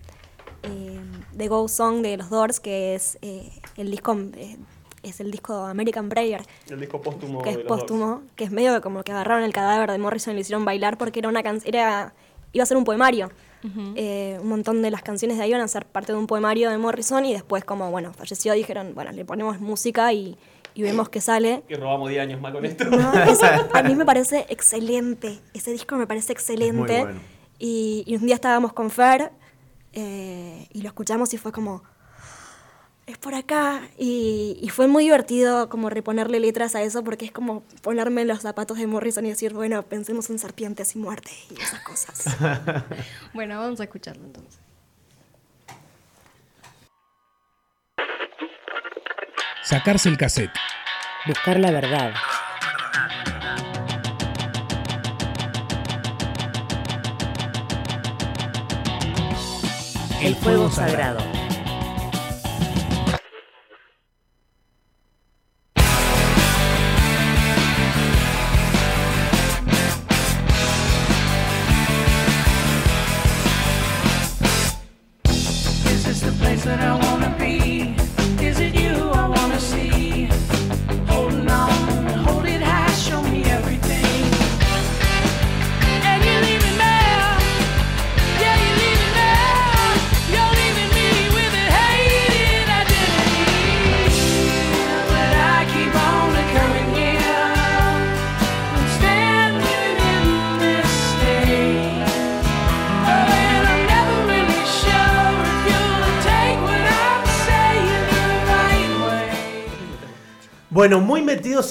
eh, 0.64 1.00
de 1.32 1.48
Go 1.48 1.66
Song 1.68 2.02
de 2.02 2.18
los 2.18 2.28
Doors, 2.28 2.60
que 2.60 2.94
es 2.94 3.16
eh, 3.22 3.50
el 3.78 3.90
disco 3.90 4.14
eh, 4.34 4.58
es 5.08 5.20
el 5.20 5.30
disco 5.30 5.64
American 5.64 6.08
Prayer, 6.08 6.42
El 6.68 6.80
disco 6.80 7.00
póstumo 7.00 7.42
que 7.42 7.50
es 7.50 7.58
póstumo, 7.58 8.22
que 8.36 8.44
es 8.44 8.50
medio 8.50 8.80
como 8.82 9.02
que 9.02 9.12
agarraron 9.12 9.44
el 9.44 9.52
cadáver 9.52 9.90
de 9.90 9.98
Morrison 9.98 10.32
y 10.32 10.36
lo 10.36 10.40
hicieron 10.40 10.64
bailar 10.64 10.98
porque 10.98 11.18
era 11.20 11.28
una 11.28 11.42
can- 11.42 11.60
era 11.64 12.14
iba 12.52 12.62
a 12.62 12.66
ser 12.66 12.76
un 12.76 12.84
poemario. 12.84 13.30
Eh, 13.96 14.38
un 14.40 14.48
montón 14.48 14.80
de 14.80 14.92
las 14.92 15.02
canciones 15.02 15.38
de 15.38 15.42
ahí 15.42 15.48
iban 15.50 15.60
a 15.60 15.66
ser 15.66 15.86
parte 15.86 16.12
de 16.12 16.18
un 16.18 16.28
poemario 16.28 16.70
de 16.70 16.78
Morrison 16.78 17.24
y 17.24 17.32
después 17.32 17.64
como 17.64 17.90
bueno 17.90 18.12
falleció 18.12 18.52
dijeron 18.52 18.94
bueno 18.94 19.10
le 19.10 19.24
ponemos 19.24 19.58
música 19.60 20.12
y, 20.12 20.38
y 20.74 20.82
vemos 20.82 21.08
qué 21.08 21.20
sale. 21.20 21.64
Y 21.68 21.74
robamos 21.74 22.08
10 22.08 22.22
años 22.22 22.40
más 22.40 22.52
con 22.52 22.64
esto. 22.64 22.84
No, 22.84 23.12
es- 23.24 23.40
a 23.42 23.82
mí 23.82 23.94
me 23.96 24.04
parece 24.04 24.46
excelente. 24.50 25.40
Ese 25.52 25.72
disco 25.72 25.96
me 25.96 26.06
parece 26.06 26.32
excelente. 26.32 27.00
bueno. 27.02 27.18
y, 27.58 28.04
y 28.06 28.14
un 28.14 28.26
día 28.26 28.36
estábamos 28.36 28.72
con 28.72 28.88
Fer 28.90 29.32
eh, 29.92 30.68
y 30.72 30.82
lo 30.82 30.88
escuchamos 30.88 31.32
y 31.34 31.38
fue 31.38 31.50
como, 31.52 31.82
es 33.06 33.18
por 33.18 33.34
acá. 33.34 33.82
Y, 33.98 34.58
y 34.60 34.68
fue 34.68 34.88
muy 34.88 35.04
divertido 35.04 35.68
como 35.68 35.90
reponerle 35.90 36.40
letras 36.40 36.74
a 36.74 36.82
eso 36.82 37.02
porque 37.04 37.24
es 37.24 37.32
como 37.32 37.62
ponerme 37.82 38.22
en 38.22 38.28
los 38.28 38.40
zapatos 38.40 38.78
de 38.78 38.86
Morrison 38.86 39.24
y 39.26 39.30
decir, 39.30 39.54
bueno, 39.54 39.82
pensemos 39.82 40.28
en 40.30 40.38
serpientes 40.38 40.94
y 40.96 40.98
muerte 40.98 41.30
y 41.50 41.60
esas 41.60 41.80
cosas. 41.80 42.36
Bueno, 43.32 43.58
vamos 43.58 43.80
a 43.80 43.84
escucharlo 43.84 44.24
entonces. 44.24 44.58
Sacarse 49.62 50.08
el 50.08 50.16
cassette. 50.16 50.52
Buscar 51.26 51.58
la 51.58 51.70
verdad. 51.70 52.14
El 60.22 60.34
fuego 60.36 60.70
sagrado. 60.70 61.35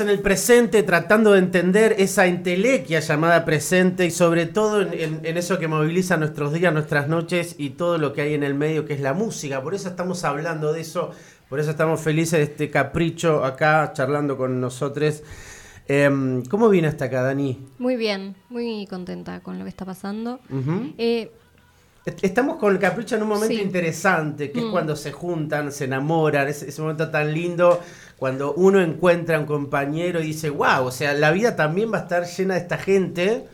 En 0.02 0.10
el 0.10 0.20
presente, 0.20 0.84
tratando 0.84 1.32
de 1.34 1.40
entender 1.40 1.96
esa 1.98 2.26
entelequia 2.28 3.00
llamada 3.00 3.46
presente 3.46 4.06
y 4.06 4.12
sobre 4.12 4.46
todo 4.46 4.82
en, 4.82 4.94
en- 4.94 5.20
en 5.24 5.38
eso 5.38 5.60
que 5.60 5.68
moviliza 5.68 6.18
nuestros 6.18 6.54
días, 6.54 6.74
nuestras 6.74 7.08
noches 7.08 7.56
y 7.58 7.72
todo 7.72 7.98
lo 7.98 8.14
que 8.14 8.22
hay 8.22 8.34
en 8.34 8.44
el 8.44 8.54
medio, 8.54 8.86
que 8.86 8.94
es 8.94 9.02
la 9.02 9.14
música. 9.14 9.62
Por 9.62 9.74
eso 9.76 9.90
estamos 9.90 10.24
hablando 10.24 10.74
de 10.74 10.82
eso, 10.82 11.12
por 11.50 11.60
eso 11.60 11.72
estamos 11.72 12.02
felices 12.02 12.40
de 12.40 12.44
este 12.44 12.70
capricho 12.70 13.44
acá 13.46 13.92
charlando 13.94 14.38
con 14.38 14.60
nosotros. 14.62 15.24
Em, 15.88 16.44
¿Cómo 16.46 16.70
viene 16.70 16.88
hasta 16.88 17.06
acá, 17.06 17.22
Dani? 17.22 17.60
Muy 17.78 17.96
bien, 17.96 18.36
muy 18.50 18.88
contenta 18.90 19.42
con 19.42 19.58
lo 19.60 19.66
que 19.66 19.70
está 19.70 19.86
pasando. 19.86 20.40
Eh, 20.98 21.32
Est- 22.06 22.24
Estamos 22.24 22.58
con 22.58 22.72
el 22.72 22.78
capricho 22.80 23.16
en 23.16 23.24
un 23.24 23.30
momento 23.30 23.56
Sí. 23.56 23.62
interesante, 23.62 24.52
que 24.52 24.60
es 24.60 24.66
Mm. 24.66 24.72
cuando 24.72 24.96
se 24.96 25.12
juntan, 25.12 25.72
se 25.72 25.86
enamoran, 25.86 26.48
ese, 26.48 26.70
ese 26.70 26.80
momento 26.80 27.10
tan 27.10 27.34
lindo, 27.34 27.82
cuando 28.18 28.54
uno 28.54 28.82
encuentra 28.82 29.38
a 29.38 29.40
un 29.40 29.46
compañero 29.46 30.22
y 30.22 30.28
dice, 30.28 30.50
wow, 30.50 30.86
o 30.86 30.92
sea, 30.92 31.14
la 31.14 31.32
vida 31.32 31.56
también 31.56 31.92
va 31.92 32.00
a 32.00 32.02
estar 32.02 32.26
llena 32.26 32.54
de 32.54 32.62
esta 32.62 32.78
gente, 32.78 33.46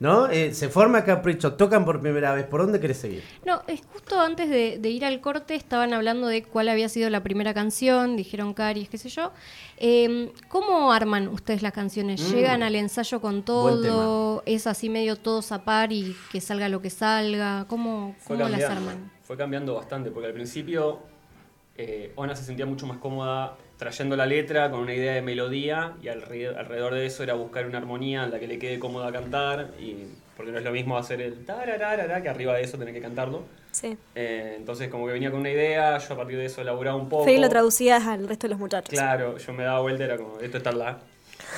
¿no? 0.00 0.28
Eh, 0.28 0.52
se 0.52 0.68
forma 0.68 1.04
capricho, 1.04 1.54
tocan 1.54 1.84
por 1.84 2.00
primera 2.00 2.34
vez, 2.34 2.44
¿por 2.44 2.60
dónde 2.62 2.80
querés 2.80 2.98
seguir? 2.98 3.22
No, 3.46 3.62
es 3.68 3.80
justo 3.92 4.20
antes 4.20 4.50
de, 4.50 4.78
de 4.78 4.90
ir 4.90 5.04
al 5.04 5.20
corte 5.20 5.54
estaban 5.54 5.94
hablando 5.94 6.26
de 6.26 6.42
cuál 6.42 6.68
había 6.68 6.88
sido 6.88 7.08
la 7.08 7.22
primera 7.22 7.54
canción, 7.54 8.16
dijeron 8.16 8.52
Caries, 8.52 8.88
qué 8.88 8.98
sé 8.98 9.08
yo. 9.08 9.32
Eh, 9.78 10.32
¿Cómo 10.48 10.92
arman 10.92 11.28
ustedes 11.28 11.62
las 11.62 11.72
canciones? 11.72 12.20
Mm. 12.20 12.34
¿Llegan 12.34 12.62
al 12.62 12.74
ensayo 12.74 13.20
con 13.20 13.44
todo? 13.44 14.42
¿Es 14.44 14.66
así 14.66 14.90
medio 14.90 15.16
todos 15.16 15.52
a 15.52 15.64
par 15.64 15.92
y 15.92 16.16
que 16.32 16.40
salga 16.40 16.68
lo 16.68 16.82
que 16.82 16.90
salga? 16.90 17.66
¿Cómo, 17.68 18.14
Fue 18.18 18.36
cómo 18.36 18.48
las 18.48 18.60
cambiando, 18.60 18.90
arman? 18.90 19.10
fue 19.22 19.36
cambiando 19.36 19.74
bastante, 19.76 20.10
porque 20.10 20.26
al 20.26 20.34
principio 20.34 20.98
eh, 21.76 22.12
Ona 22.16 22.34
se 22.36 22.44
sentía 22.44 22.66
mucho 22.66 22.86
más 22.86 22.98
cómoda 22.98 23.56
trayendo 23.82 24.14
la 24.14 24.26
letra 24.26 24.70
con 24.70 24.78
una 24.78 24.94
idea 24.94 25.12
de 25.14 25.22
melodía 25.22 25.94
y 26.00 26.06
alre- 26.06 26.56
alrededor 26.56 26.94
de 26.94 27.04
eso 27.04 27.24
era 27.24 27.34
buscar 27.34 27.66
una 27.66 27.78
armonía 27.78 28.22
en 28.22 28.30
la 28.30 28.38
que 28.38 28.46
le 28.46 28.56
quede 28.60 28.78
cómoda 28.78 29.10
cantar, 29.10 29.70
y, 29.80 30.04
porque 30.36 30.52
no 30.52 30.58
es 30.58 30.64
lo 30.64 30.70
mismo 30.70 30.96
hacer 30.96 31.20
el 31.20 31.44
tarararara, 31.44 32.22
que 32.22 32.28
arriba 32.28 32.54
de 32.54 32.62
eso 32.62 32.78
tener 32.78 32.94
que 32.94 33.00
cantarlo. 33.00 33.42
Sí. 33.72 33.96
Eh, 34.14 34.54
entonces 34.56 34.88
como 34.88 35.06
que 35.06 35.14
venía 35.14 35.32
con 35.32 35.40
una 35.40 35.50
idea, 35.50 35.98
yo 35.98 36.14
a 36.14 36.16
partir 36.16 36.38
de 36.38 36.44
eso 36.44 36.60
elaboraba 36.60 36.96
un 36.96 37.08
poco. 37.08 37.24
Feli 37.24 37.40
lo 37.40 37.48
traducías 37.48 38.06
al 38.06 38.28
resto 38.28 38.46
de 38.46 38.50
los 38.50 38.60
muchachos. 38.60 38.90
Claro, 38.90 39.36
yo 39.36 39.52
me 39.52 39.64
daba 39.64 39.80
vuelta, 39.80 40.04
era 40.04 40.16
como, 40.16 40.38
esto 40.38 40.58
está 40.58 40.70
la. 40.70 41.00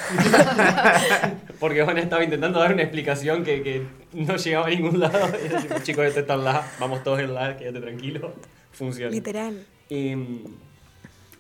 Porque 1.61 1.83
Ona 1.83 2.01
estaba 2.01 2.25
intentando 2.25 2.59
dar 2.59 2.73
una 2.73 2.83
explicación 2.83 3.45
que, 3.45 3.63
que 3.63 3.83
no 4.15 4.37
llegaba 4.37 4.67
a 4.67 4.71
ningún 4.71 4.99
lado. 4.99 5.29
Y 5.43 5.47
era 5.47 5.61
tipo, 5.61 5.75
chicos, 5.83 6.07
esto 6.07 6.21
está 6.21 6.35
en 6.35 6.45
la, 6.45 6.67
vamos 6.81 7.03
todos 7.05 7.21
en 7.21 7.35
la, 7.35 7.57
quédate 7.57 7.81
tranquilo, 7.81 8.33
funciona. 8.73 9.11
Literal. 9.11 9.67
Y, 9.91 10.15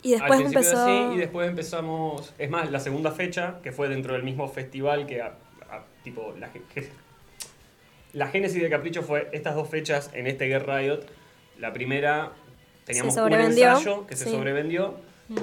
Y 0.04 0.12
después 0.12 0.38
Al 0.38 0.46
empezó... 0.46 0.76
así, 0.78 1.14
y 1.14 1.18
después 1.18 1.48
empezamos. 1.48 2.32
Es 2.38 2.48
más, 2.50 2.70
la 2.70 2.78
segunda 2.78 3.10
fecha, 3.10 3.58
que 3.62 3.72
fue 3.72 3.88
dentro 3.88 4.12
del 4.12 4.22
mismo 4.22 4.46
festival 4.48 5.06
que. 5.06 5.20
a- 5.22 5.34
a- 5.70 5.84
tipo, 6.04 6.34
la, 6.38 6.48
ge- 6.50 6.90
la 8.12 8.28
génesis 8.28 8.62
de 8.62 8.70
Capricho 8.70 9.02
fue 9.02 9.28
estas 9.32 9.54
dos 9.54 9.68
fechas 9.68 10.10
en 10.14 10.26
este 10.26 10.46
Get 10.46 10.62
Riot. 10.64 11.00
La 11.58 11.72
primera 11.72 12.32
teníamos 12.84 13.16
un 13.16 13.32
ensayo 13.32 14.06
que 14.06 14.14
se 14.16 14.24
sí. 14.26 14.30
sobrevendió 14.30 14.94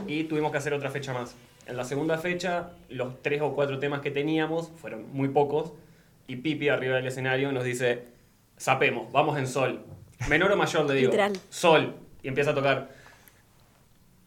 y 0.07 0.25
tuvimos 0.25 0.51
que 0.51 0.57
hacer 0.59 0.73
otra 0.73 0.89
fecha 0.91 1.11
más. 1.13 1.35
En 1.65 1.75
la 1.77 1.83
segunda 1.83 2.17
fecha, 2.17 2.71
los 2.89 3.21
tres 3.21 3.41
o 3.41 3.53
cuatro 3.55 3.79
temas 3.79 4.01
que 4.01 4.11
teníamos 4.11 4.69
fueron 4.79 5.11
muy 5.13 5.29
pocos 5.29 5.73
y 6.27 6.37
Pipi 6.37 6.69
arriba 6.69 6.95
del 6.97 7.07
escenario 7.07 7.51
nos 7.51 7.63
dice, 7.63 8.03
sapemos, 8.57 9.11
vamos 9.11 9.37
en 9.37 9.47
sol. 9.47 9.83
Menor 10.29 10.51
o 10.51 10.55
mayor 10.57 10.85
le 10.85 10.93
digo. 10.95 11.07
Literal. 11.11 11.33
Sol. 11.49 11.95
Y 12.23 12.27
empieza 12.27 12.51
a 12.51 12.55
tocar. 12.55 13.00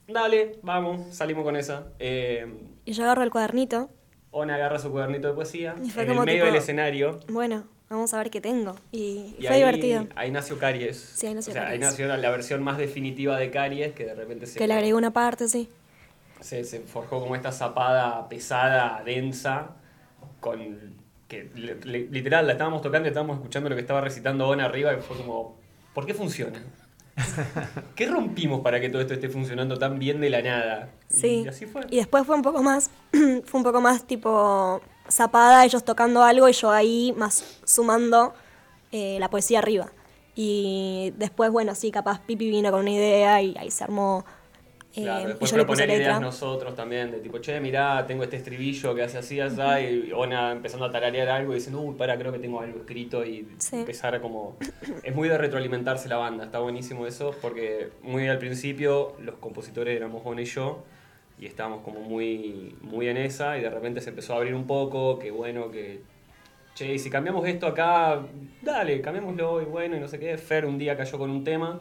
Dale, 0.06 0.58
vamos, 0.62 1.14
salimos 1.14 1.44
con 1.44 1.56
esa. 1.56 1.88
Eh, 1.98 2.46
Y 2.84 2.92
yo 2.92 3.04
agarro 3.04 3.22
el 3.22 3.30
cuadernito. 3.30 3.90
Ona 4.30 4.56
agarra 4.56 4.78
su 4.78 4.90
cuadernito 4.90 5.28
de 5.28 5.34
poesía 5.34 5.74
Y 5.78 5.90
en 5.98 6.10
el 6.10 6.20
medio 6.20 6.24
tipo- 6.24 6.46
del 6.46 6.56
escenario. 6.56 7.20
Bueno, 7.28 7.64
vamos 7.88 8.12
a 8.12 8.18
ver 8.18 8.30
qué 8.30 8.40
tengo. 8.40 8.74
Y, 8.92 9.34
Y 9.38 9.44
fue 9.46 9.48
ahí, 9.50 9.58
divertido. 9.60 10.06
ahí 10.16 10.30
nació 10.30 10.58
Caries. 10.58 10.96
Sí, 10.98 11.26
ahí 11.28 11.34
nació 11.34 11.52
o 11.52 11.54
sea, 11.54 11.62
ahí 11.62 11.68
Caries. 11.78 11.86
nació 11.90 12.06
la, 12.08 12.16
la 12.18 12.30
versión 12.30 12.62
más 12.62 12.76
definitiva 12.76 13.38
de 13.38 13.50
Caries 13.50 13.92
que 13.94 14.04
de 14.04 14.14
repente 14.14 14.46
se, 14.46 14.58
Que 14.58 14.66
le 14.66 14.74
agregué 14.74 14.94
una 14.94 15.12
parte, 15.12 15.48
sí. 15.48 15.68
se, 16.40 16.64
se 16.64 16.80
forjó 16.80 17.20
como 17.20 17.36
esta 17.36 17.52
zapada 17.52 18.28
pesada, 18.28 19.02
densa, 19.04 19.70
con 20.40 20.92
que 21.28 21.48
li- 21.54 21.74
li- 21.84 22.08
literal 22.08 22.46
la 22.46 22.52
estábamos 22.52 22.82
tocando 22.82 23.06
y 23.08 23.10
estábamos 23.10 23.36
escuchando 23.38 23.70
lo 23.70 23.74
que 23.76 23.80
estaba 23.80 24.00
recitando 24.02 24.46
Ona 24.48 24.66
arriba 24.66 24.92
y 24.92 25.00
fue 25.00 25.16
como, 25.16 25.56
¿por 25.94 26.04
qué 26.04 26.12
funciona? 26.12 26.60
¿Qué 27.94 28.06
rompimos 28.06 28.60
para 28.60 28.80
que 28.80 28.88
todo 28.88 29.02
esto 29.02 29.14
esté 29.14 29.28
funcionando 29.28 29.78
tan 29.78 29.98
bien 29.98 30.20
de 30.20 30.30
la 30.30 30.42
nada? 30.42 30.90
Sí. 31.08 31.42
Y 31.44 31.48
así 31.48 31.66
fue. 31.66 31.82
Y 31.90 31.96
después 31.96 32.26
fue 32.26 32.36
un 32.36 32.42
poco 32.42 32.62
más, 32.62 32.90
fue 33.44 33.58
un 33.60 33.64
poco 33.64 33.80
más 33.80 34.04
tipo 34.06 34.80
zapada, 35.10 35.64
ellos 35.64 35.84
tocando 35.84 36.22
algo 36.22 36.48
y 36.48 36.52
yo 36.52 36.70
ahí 36.70 37.14
más 37.16 37.60
sumando 37.64 38.34
eh, 38.92 39.18
la 39.20 39.30
poesía 39.30 39.58
arriba. 39.60 39.92
Y 40.34 41.12
después, 41.16 41.50
bueno, 41.50 41.74
sí, 41.74 41.90
capaz 41.90 42.20
Pipi 42.20 42.50
vino 42.50 42.70
con 42.70 42.80
una 42.80 42.90
idea 42.90 43.40
y 43.42 43.56
ahí 43.56 43.70
se 43.70 43.84
armó. 43.84 44.24
Eh, 44.96 45.02
Claro, 45.02 45.24
y 45.24 45.26
después 45.26 45.50
yo 45.50 45.56
le 45.56 45.64
puse 45.64 45.82
proponer 45.82 45.88
ideas 46.00 46.14
letra. 46.14 46.20
nosotros 46.20 46.74
también, 46.74 47.10
de 47.10 47.18
tipo, 47.18 47.38
che, 47.38 47.58
mirá, 47.60 48.06
tengo 48.06 48.22
este 48.22 48.36
estribillo 48.36 48.94
que 48.94 49.02
hace 49.02 49.18
así, 49.18 49.40
así, 49.40 49.60
y 50.08 50.12
Ona 50.12 50.52
empezando 50.52 50.86
a 50.86 50.90
tararear 50.92 51.28
algo 51.28 51.52
y 51.52 51.56
diciendo, 51.56 51.80
uy, 51.80 51.94
para, 51.96 52.16
creo 52.18 52.32
que 52.32 52.38
tengo 52.38 52.60
algo 52.60 52.78
escrito 52.80 53.24
y 53.24 53.48
Sí. 53.58 53.76
empezar 53.76 54.14
a 54.14 54.20
como... 54.20 54.56
Es 55.02 55.14
muy 55.14 55.28
de 55.28 55.36
retroalimentarse 55.38 56.08
la 56.08 56.16
banda, 56.16 56.44
está 56.44 56.60
buenísimo 56.60 57.06
eso, 57.06 57.34
porque 57.42 57.90
muy 58.02 58.28
al 58.28 58.38
principio 58.38 59.16
los 59.20 59.36
compositores 59.36 59.96
éramos 59.96 60.22
Ona 60.24 60.42
y 60.42 60.46
yo, 60.46 60.84
y 61.38 61.46
estábamos 61.46 61.82
como 61.82 62.00
muy, 62.00 62.76
muy 62.80 63.08
en 63.08 63.16
esa, 63.16 63.58
y 63.58 63.60
de 63.62 63.70
repente 63.70 64.00
se 64.00 64.10
empezó 64.10 64.34
a 64.34 64.36
abrir 64.36 64.54
un 64.54 64.66
poco, 64.66 65.18
que 65.18 65.30
bueno, 65.30 65.70
que... 65.70 66.00
Che, 66.76 66.92
y 66.92 66.98
si 66.98 67.08
cambiamos 67.08 67.46
esto 67.46 67.68
acá, 67.68 68.20
dale, 68.60 69.00
cambiémoslo, 69.00 69.62
y 69.62 69.64
bueno, 69.64 69.96
y 69.96 70.00
no 70.00 70.08
sé 70.08 70.18
qué. 70.18 70.36
Fer 70.38 70.66
un 70.66 70.76
día 70.76 70.96
cayó 70.96 71.18
con 71.18 71.30
un 71.30 71.44
tema 71.44 71.78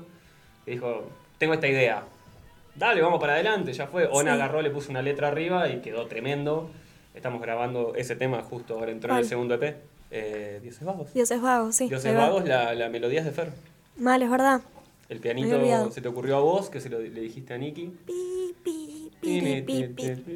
y 0.67 0.71
dijo, 0.71 1.07
tengo 1.39 1.55
esta 1.55 1.67
idea, 1.67 2.03
dale, 2.75 3.01
vamos 3.01 3.19
para 3.19 3.33
adelante, 3.33 3.73
ya 3.73 3.87
fue. 3.87 4.05
Ona 4.07 4.31
Sí. 4.31 4.41
agarró, 4.41 4.61
le 4.61 4.69
puso 4.69 4.89
una 4.91 5.01
letra 5.01 5.27
arriba 5.29 5.69
y 5.69 5.81
quedó 5.81 6.05
tremendo. 6.07 6.69
Estamos 7.15 7.41
grabando 7.41 7.93
ese 7.95 8.15
tema 8.15 8.41
justo 8.41 8.73
ahora 8.75 8.91
entró 8.91 9.13
en 9.13 9.19
el 9.19 9.25
segundo 9.25 9.55
EP. 9.55 9.75
Eh, 10.11 10.59
Dioses 10.61 10.83
Vagos. 10.83 11.13
Dioses 11.13 11.41
vagos, 11.41 11.75
sí. 11.75 11.87
Dioses. 11.89 12.15
Vagos, 12.15 12.45
la, 12.47 12.73
la 12.75 12.89
melodía 12.89 13.19
es 13.19 13.25
de 13.25 13.31
Fer. 13.31 13.51
Mal, 13.97 14.21
es 14.21 14.29
verdad. 14.29 14.61
El 15.09 15.19
pianito 15.19 15.91
se 15.91 16.01
te 16.01 16.07
ocurrió 16.07 16.37
a 16.37 16.39
vos, 16.39 16.69
que 16.69 16.79
se 16.79 16.89
lo, 16.89 16.99
le 16.99 17.21
dijiste 17.21 17.53
a 17.53 17.57
Nicky. 17.57 17.91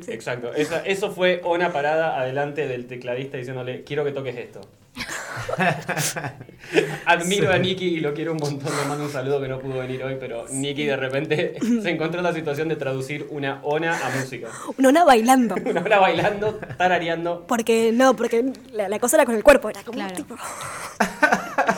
Exacto, 0.07 0.53
esa- 0.53 0.85
eso 0.85 1.11
fue 1.11 1.41
Ona 1.43 1.71
parada 1.71 2.19
adelante 2.19 2.67
del 2.67 2.85
tecladista 2.87 3.37
diciéndole, 3.37 3.83
quiero 3.83 4.03
que 4.03 4.11
toques 4.11 4.35
esto. 4.37 4.61
Admiro 7.05 7.51
a 7.51 7.57
Nicky 7.57 7.85
y 7.85 7.99
lo 7.99 8.13
quiero 8.13 8.33
un 8.33 8.39
montón, 8.39 8.75
le 8.75 8.85
mando 8.87 9.05
un 9.05 9.11
saludo 9.11 9.41
que 9.41 9.47
no 9.47 9.59
pudo 9.59 9.79
venir 9.79 10.03
hoy, 10.03 10.17
pero 10.19 10.45
Nicky 10.49 10.85
de 10.85 10.97
repente 10.97 11.57
se 11.81 11.89
encontró 11.89 12.19
en 12.19 12.23
la 12.25 12.33
situación 12.33 12.67
de 12.67 12.75
traducir 12.75 13.27
una 13.29 13.61
Ona 13.63 13.97
a 13.97 14.09
música. 14.11 14.49
Una 14.77 14.89
ona 14.89 15.03
bailando. 15.05 15.55
Una 15.65 15.81
hora 15.81 15.99
bailando, 15.99 16.59
tarareando. 16.77 17.45
Porque 17.47 17.91
no, 17.93 18.15
porque 18.15 18.51
la, 18.71 18.89
la 18.89 18.99
cosa 18.99 19.17
era 19.17 19.25
con 19.25 19.35
el 19.35 19.43
cuerpo, 19.43 19.69
era 19.69 19.83
como 19.83 19.97
Claro. 19.97 20.15
tipo. 20.15 20.35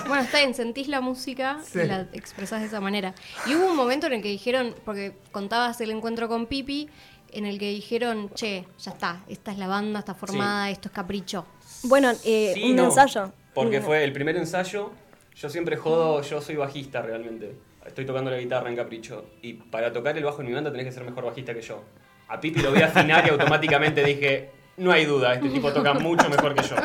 Bueno, 0.08 0.23
está 0.23 0.39
bien, 0.39 0.53
sentís 0.53 0.88
la 0.88 1.01
música 1.01 1.60
Sí. 1.63 1.79
y 1.79 1.86
la 1.86 2.01
expresás 2.13 2.62
de 2.62 2.67
esa 2.67 2.79
manera. 2.82 3.13
Y 3.45 3.55
hubo 3.55 3.67
un 3.69 3.75
momento 3.75 4.08
en 4.08 4.13
el 4.13 4.21
que 4.21 4.29
dijeron, 4.29 4.75
porque 4.86 5.13
contabas 5.32 5.79
el 5.82 5.91
encuentro 5.91 6.27
con 6.27 6.47
Pipi, 6.47 6.89
en 7.32 7.45
el 7.45 7.60
que 7.60 7.69
dijeron, 7.69 8.29
che, 8.34 8.65
ya 8.79 8.91
está, 8.91 9.21
esta 9.27 9.51
es 9.51 9.58
la 9.58 9.67
banda, 9.67 9.99
está 9.99 10.15
formada, 10.15 10.69
esto 10.69 10.88
es 10.89 10.93
capricho. 10.93 11.45
Bueno, 11.83 12.11
eh, 12.25 12.51
Sí, 12.53 12.71
un 12.71 12.75
no, 12.75 12.85
ensayo. 12.85 13.31
Porque 13.53 13.81
fue 13.81 14.03
el 14.03 14.11
primer 14.11 14.35
ensayo. 14.37 14.91
Yo 15.35 15.49
siempre 15.49 15.77
jodo, 15.77 16.21
yo 16.21 16.41
soy 16.41 16.55
bajista 16.55 17.01
realmente. 17.01 17.55
Estoy 17.85 18.05
tocando 18.05 18.29
la 18.29 18.37
guitarra 18.37 18.69
en 18.69 18.75
Capricho. 18.75 19.25
Y 19.41 19.53
para 19.53 19.91
tocar 19.93 20.17
el 20.17 20.23
bajo 20.23 20.41
en 20.41 20.47
mi 20.47 20.53
banda 20.53 20.71
tenés 20.71 20.85
que 20.85 20.91
ser 20.91 21.03
mejor 21.03 21.25
bajista 21.25 21.53
que 21.53 21.61
yo. 21.61 21.81
A 22.27 22.39
Pipi 22.39 22.61
lo 22.61 22.71
vi 22.71 22.81
afinar 22.81 23.25
y 23.25 23.29
automáticamente 23.29 24.03
dije, 24.03 24.49
no 24.77 24.91
hay 24.91 25.05
duda, 25.05 25.33
este 25.33 25.49
tipo 25.49 25.73
toca 25.73 25.93
mucho 25.93 26.29
mejor 26.29 26.53
que 26.53 26.61
yo. 26.61 26.75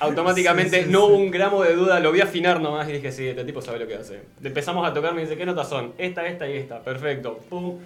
Automáticamente 0.00 0.86
no 0.86 1.06
hubo 1.06 1.16
un 1.16 1.30
gramo 1.30 1.62
de 1.62 1.74
duda, 1.74 2.00
lo 2.00 2.10
vi 2.12 2.20
afinar 2.20 2.60
nomás 2.60 2.88
y 2.88 2.92
dije, 2.92 3.12
sí, 3.12 3.28
este 3.28 3.44
tipo 3.44 3.62
sabe 3.62 3.78
lo 3.78 3.86
que 3.86 3.94
hace. 3.94 4.22
Empezamos 4.42 4.86
a 4.86 4.92
tocar, 4.92 5.14
me 5.14 5.22
dice, 5.22 5.36
¿qué 5.36 5.46
notas 5.46 5.68
son? 5.68 5.94
Esta, 5.98 6.26
esta 6.26 6.48
y 6.48 6.56
esta. 6.56 6.82
Perfecto. 6.82 7.38
Pum. 7.48 7.78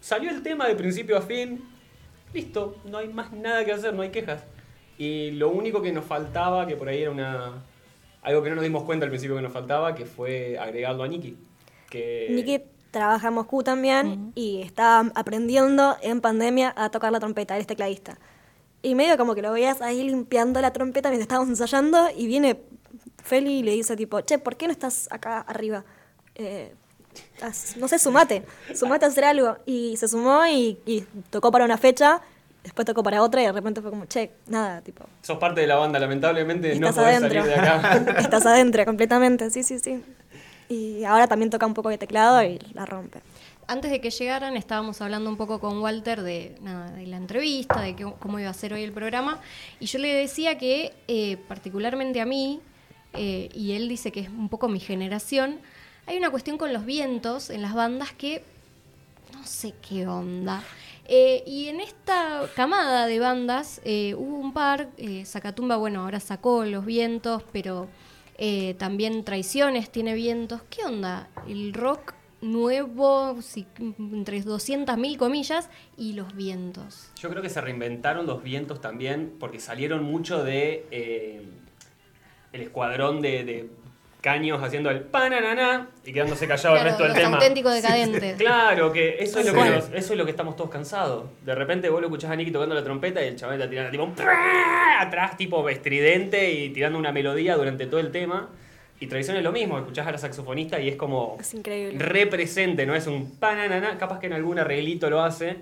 Salió 0.00 0.30
el 0.30 0.42
tema 0.42 0.66
de 0.66 0.74
principio 0.74 1.16
a 1.16 1.22
fin. 1.22 1.64
Listo, 2.32 2.76
no 2.86 2.98
hay 2.98 3.08
más 3.08 3.32
nada 3.32 3.64
que 3.64 3.72
hacer, 3.72 3.94
no 3.94 4.02
hay 4.02 4.10
quejas. 4.10 4.42
Y 4.98 5.32
lo 5.32 5.48
único 5.50 5.82
que 5.82 5.92
nos 5.92 6.04
faltaba, 6.04 6.66
que 6.66 6.76
por 6.76 6.88
ahí 6.88 7.02
era 7.02 7.10
una 7.10 7.62
algo 8.22 8.42
que 8.42 8.48
no 8.48 8.54
nos 8.56 8.64
dimos 8.64 8.84
cuenta 8.84 9.04
al 9.04 9.10
principio 9.10 9.36
que 9.36 9.42
nos 9.42 9.52
faltaba, 9.52 9.94
que 9.94 10.06
fue 10.06 10.58
agregarlo 10.58 11.02
a 11.02 11.08
Nicky. 11.08 11.36
Que 11.90 12.28
Nicky 12.30 12.62
trabaja 12.90 13.28
en 13.28 13.34
Moscú 13.34 13.62
también 13.62 14.32
y 14.34 14.62
está 14.62 15.00
aprendiendo 15.14 15.96
en 16.00 16.20
pandemia 16.22 16.72
a 16.76 16.90
tocar 16.90 17.12
la 17.12 17.20
trompeta, 17.20 17.54
él 17.56 17.60
es 17.60 17.66
tecladista. 17.66 18.16
Y 18.82 18.94
medio 18.94 19.16
como 19.18 19.34
que 19.34 19.42
lo 19.42 19.52
veías 19.52 19.82
ahí 19.82 20.02
limpiando 20.04 20.60
la 20.60 20.72
trompeta 20.72 21.08
mientras 21.10 21.24
estábamos 21.24 21.48
ensayando 21.50 22.08
y 22.16 22.26
viene 22.26 22.60
Feli 23.22 23.58
y 23.58 23.62
le 23.62 23.72
dice 23.72 23.96
tipo, 23.96 24.20
che, 24.22 24.38
¿por 24.38 24.56
qué 24.56 24.66
no 24.66 24.72
estás 24.72 25.08
acá 25.10 25.40
arriba? 25.40 25.84
Eh, 26.34 26.72
haz- 27.42 27.76
no 27.76 27.88
sé, 27.88 27.98
sumate, 27.98 28.44
sumate 28.74 29.04
a 29.04 29.08
hacer 29.08 29.24
algo. 29.24 29.56
Y 29.66 29.96
se 29.96 30.08
sumó 30.08 30.46
y, 30.46 30.78
y 30.86 31.00
tocó 31.30 31.50
para 31.50 31.64
una 31.64 31.78
fecha, 31.78 32.20
después 32.64 32.84
tocó 32.86 33.02
para 33.04 33.22
otra 33.22 33.40
y 33.42 33.46
de 33.46 33.52
repente 33.52 33.80
fue 33.80 33.90
como, 33.90 34.06
che, 34.06 34.32
nada, 34.48 34.80
tipo, 34.80 35.04
sos 35.22 35.38
parte 35.38 35.60
de 35.60 35.66
la 35.68 35.76
banda, 35.76 35.98
lamentablemente 36.00 36.74
no 36.80 36.88
estás 36.88 37.04
podés 37.04 37.18
adentro. 37.18 37.42
salir 37.44 37.54
de 37.54 37.68
acá. 37.68 38.18
estás 38.20 38.44
adentro 38.46 38.84
completamente, 38.84 39.50
sí, 39.50 39.62
sí, 39.62 39.78
sí. 39.78 40.02
Y 40.68 41.04
ahora 41.04 41.26
también 41.28 41.50
toca 41.50 41.66
un 41.66 41.74
poco 41.74 41.90
de 41.90 41.98
teclado 41.98 42.42
y 42.42 42.58
la 42.72 42.84
rompe. 42.86 43.20
Antes 43.66 43.90
de 43.90 44.00
que 44.00 44.10
llegaran 44.10 44.56
estábamos 44.56 45.00
hablando 45.00 45.30
un 45.30 45.36
poco 45.36 45.58
con 45.60 45.78
Walter 45.78 46.22
de, 46.22 46.56
nada, 46.60 46.90
de 46.90 47.06
la 47.06 47.16
entrevista, 47.16 47.80
de 47.80 47.94
qué- 47.96 48.12
cómo 48.18 48.38
iba 48.38 48.50
a 48.50 48.54
ser 48.54 48.72
hoy 48.74 48.82
el 48.82 48.92
programa, 48.92 49.40
y 49.80 49.86
yo 49.86 49.98
le 49.98 50.12
decía 50.12 50.58
que 50.58 50.92
eh, 51.08 51.38
particularmente 51.48 52.20
a 52.20 52.26
mí, 52.26 52.60
eh, 53.14 53.48
y 53.54 53.72
él 53.72 53.88
dice 53.88 54.10
que 54.12 54.20
es 54.20 54.28
un 54.28 54.48
poco 54.48 54.68
mi 54.68 54.80
generación, 54.80 55.60
hay 56.06 56.18
una 56.18 56.30
cuestión 56.30 56.58
con 56.58 56.72
los 56.74 56.84
vientos 56.84 57.48
en 57.48 57.62
las 57.62 57.72
bandas 57.74 58.12
que 58.12 58.42
no 59.32 59.46
sé 59.46 59.72
qué 59.86 60.06
onda. 60.06 60.62
Eh, 61.06 61.42
y 61.46 61.68
en 61.68 61.80
esta 61.80 62.48
camada 62.56 63.06
de 63.06 63.18
bandas 63.18 63.80
eh, 63.84 64.14
hubo 64.16 64.38
un 64.38 64.52
par, 64.54 64.88
eh, 64.96 65.24
Zacatumba, 65.26 65.76
bueno, 65.76 66.00
ahora 66.02 66.18
sacó 66.20 66.64
los 66.64 66.84
vientos, 66.86 67.42
pero 67.52 67.88
eh, 68.38 68.74
también 68.78 69.22
Traiciones 69.24 69.90
tiene 69.90 70.14
vientos. 70.14 70.62
¿Qué 70.70 70.82
onda? 70.84 71.28
El 71.46 71.74
rock 71.74 72.14
nuevo, 72.40 73.40
si- 73.42 73.66
entre 73.78 74.42
200.000 74.42 75.16
comillas, 75.18 75.68
y 75.98 76.14
los 76.14 76.34
vientos. 76.34 77.10
Yo 77.20 77.28
creo 77.28 77.42
que 77.42 77.50
se 77.50 77.60
reinventaron 77.60 78.26
los 78.26 78.42
vientos 78.42 78.80
también, 78.80 79.34
porque 79.38 79.60
salieron 79.60 80.04
mucho 80.04 80.42
de 80.42 80.86
el 82.52 82.60
escuadrón 82.62 83.20
de 83.20 83.68
caños 84.24 84.62
haciendo 84.62 84.88
el 84.90 85.00
pananana 85.00 85.88
y 86.02 86.10
quedándose 86.14 86.48
callado 86.48 86.76
el 86.76 86.80
Claro, 86.80 86.88
resto 86.88 87.02
del 87.04 87.12
los 87.12 87.22
tema. 87.22 87.36
auténticos 87.36 87.74
decadentes. 87.74 88.36
Claro, 88.38 88.90
que 88.90 89.16
eso 89.20 89.38
es, 89.38 89.46
lo 89.46 89.52
que 89.52 89.68
nos- 89.70 89.90
eso 89.92 90.12
es 90.14 90.18
lo 90.18 90.24
que 90.24 90.30
estamos 90.30 90.56
todos 90.56 90.70
cansados. 90.70 91.26
De 91.44 91.54
repente 91.54 91.90
vos 91.90 92.00
lo 92.00 92.06
escuchás 92.06 92.30
a 92.30 92.36
Nicky 92.36 92.50
tocando 92.50 92.74
la 92.74 92.82
trompeta 92.82 93.22
y 93.22 93.28
el 93.28 93.36
chaval 93.36 93.56
está 93.60 93.68
tirando 93.68 93.90
tipo 93.90 94.04
un 94.04 94.14
atrás, 94.98 95.36
tipo 95.36 95.68
estridente 95.68 96.50
y 96.52 96.70
tirando 96.70 96.98
una 96.98 97.12
melodía 97.12 97.54
durante 97.56 97.84
todo 97.84 98.00
el 98.00 98.10
tema. 98.10 98.48
Y 98.98 99.08
tradición 99.08 99.36
es 99.36 99.42
lo 99.42 99.52
mismo, 99.52 99.76
escuchás 99.76 100.06
a 100.06 100.12
la 100.12 100.16
saxofonista 100.18 100.80
y 100.80 100.88
es 100.88 100.96
como 100.96 101.36
Es 101.38 101.52
increíble. 101.52 101.98
represente, 101.98 102.86
no 102.86 102.94
es 102.94 103.06
un 103.06 103.38
pananana, 103.38 103.98
capaz 103.98 104.20
que 104.20 104.26
en 104.28 104.32
algún 104.32 104.58
arreglito 104.58 105.10
lo 105.10 105.22
hace, 105.22 105.56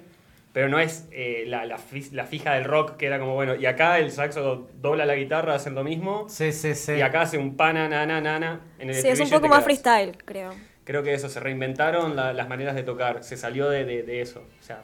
pero 0.52 0.68
no 0.68 0.78
es 0.78 1.06
eh, 1.12 1.44
la, 1.46 1.64
la 1.66 1.78
la 2.12 2.26
fija 2.26 2.54
del 2.54 2.64
rock 2.64 2.96
que 2.96 3.06
era 3.06 3.18
como, 3.18 3.34
bueno, 3.34 3.54
y 3.54 3.66
acá 3.66 3.98
el 3.98 4.10
saxo 4.10 4.68
dobla 4.80 5.06
la 5.06 5.14
guitarra, 5.16 5.54
hacen 5.54 5.74
lo 5.74 5.82
mismo, 5.84 6.28
Sí, 6.28 6.52
sí, 6.52 6.74
sí. 6.74 6.92
y 6.92 7.00
acá 7.00 7.22
hace 7.22 7.38
un 7.38 7.56
pananana 7.56 8.60
en 8.78 8.88
el 8.90 8.94
Sí, 8.94 9.08
es 9.08 9.20
un 9.20 9.30
poco 9.30 9.48
más 9.48 9.64
freestyle, 9.64 10.16
creo. 10.24 10.50
creo 10.84 11.02
que 11.02 11.14
eso, 11.14 11.28
se 11.28 11.40
reinventaron 11.40 12.16
la- 12.16 12.32
las 12.32 12.48
maneras 12.48 12.74
de 12.74 12.82
tocar, 12.82 13.24
se 13.24 13.36
salió 13.36 13.68
de, 13.70 13.84
de- 13.84 14.02
de 14.02 14.20
eso. 14.20 14.40
O 14.60 14.62
sea, 14.62 14.82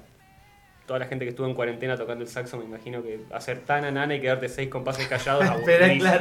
toda 0.87 1.01
la 1.01 1.07
gente 1.07 1.27
que 1.27 1.31
estuvo 1.31 1.47
en 1.47 1.53
cuarentena 1.55 1.99
tocando 1.99 2.25
el 2.25 2.31
saxo, 2.31 2.57
me 2.57 2.65
imagino 2.65 3.03
que 3.03 3.21
hacer 3.33 3.59
tan 3.61 3.85
anana 3.85 4.15
y 4.15 4.23
quedarte 4.23 4.49
seis 4.49 4.71
compases 4.71 5.07
callados. 5.07 5.45
Pero 5.67 5.85
aburridísimo. 5.85 6.17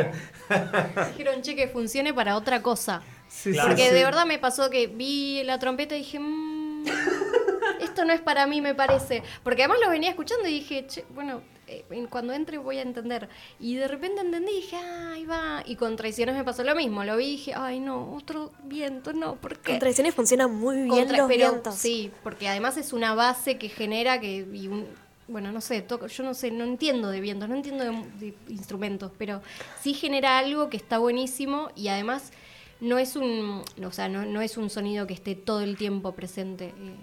claro. 0.50 1.08
Dijeron, 1.18 1.42
che, 1.42 1.56
que 1.56 1.70
funcione 1.70 2.14
para 2.14 2.36
otra 2.36 2.62
cosa. 2.62 3.02
Sí, 3.30 3.52
Claro. 3.54 3.70
Porque 3.70 3.88
sí, 3.88 3.94
de 3.94 4.04
verdad 4.04 4.26
me 4.26 4.40
pasó 4.40 4.70
que 4.70 4.88
vi 4.88 5.42
la 5.46 5.58
trompeta 5.58 5.96
y 5.96 6.00
dije, 6.00 6.20
"Mm, 6.20 6.84
esto 7.82 8.06
no 8.06 8.14
es 8.14 8.22
para 8.22 8.48
mí, 8.48 8.62
me 8.62 8.76
parece. 8.76 9.24
Porque 9.44 9.64
además 9.64 9.80
lo 9.84 9.90
venía 9.90 10.10
escuchando 10.10 10.48
y 10.48 10.52
dije, 10.54 10.86
che, 10.88 11.06
bueno, 11.14 11.42
eh, 11.68 11.84
cuando 12.10 12.34
entre 12.34 12.58
voy 12.58 12.78
a 12.78 12.82
entender. 12.82 13.28
Y 13.60 13.76
de 13.76 13.88
repente 13.88 14.22
entendí 14.22 14.52
y 14.52 14.56
dije, 14.58 14.76
ah, 14.78 15.12
ahí 15.14 15.26
va. 15.26 15.64
Y 15.66 15.76
con 15.76 15.96
Traiciones 15.96 16.36
me 16.36 16.44
pasó 16.44 16.64
lo 16.64 16.76
mismo. 16.76 17.04
Lo 17.04 17.18
vi 17.18 17.26
y 17.26 17.32
dije, 17.32 17.54
ay, 17.56 17.80
no, 17.80 18.14
otro 18.14 18.52
viento, 18.64 19.14
no, 19.14 19.36
¿por 19.36 19.58
qué? 19.60 19.72
Con 19.72 19.80
tradiciones 19.80 20.16
funcionan 20.16 20.54
muy 20.56 20.76
bien 20.84 20.90
Contra- 20.90 21.18
los 21.18 21.28
pero 21.28 21.52
vientos. 21.52 21.76
Sí, 21.76 22.12
porque 22.24 22.48
además 22.48 22.78
es 22.78 22.94
una 22.94 23.14
base 23.14 23.58
que 23.58 23.70
genera 23.70 24.20
que. 24.20 24.48
y 24.54 24.68
un- 24.68 24.88
bueno, 25.30 25.52
no 25.52 25.60
sé, 25.60 25.82
toco- 25.86 26.08
yo 26.08 26.24
no 26.24 26.34
sé, 26.34 26.52
no 26.52 26.64
entiendo 26.64 27.10
de 27.10 27.20
vientos, 27.20 27.50
no 27.50 27.56
entiendo 27.56 27.84
de, 27.84 27.92
de 28.18 28.34
instrumentos, 28.48 29.12
pero 29.18 29.42
sí 29.82 29.94
genera 29.94 30.38
algo 30.38 30.70
que 30.70 30.78
está 30.78 31.00
buenísimo 31.00 31.70
y 31.76 31.90
además 31.90 32.32
no 32.80 32.98
es 32.98 33.18
un, 33.18 33.62
o 33.84 33.92
sea, 33.92 34.08
no, 34.08 34.24
no 34.26 34.40
es 34.42 34.56
un 34.56 34.70
sonido 34.70 35.06
que 35.06 35.14
esté 35.14 35.36
todo 35.36 35.60
el 35.60 35.76
tiempo 35.76 36.14
presente, 36.14 36.68
eh, 36.68 36.96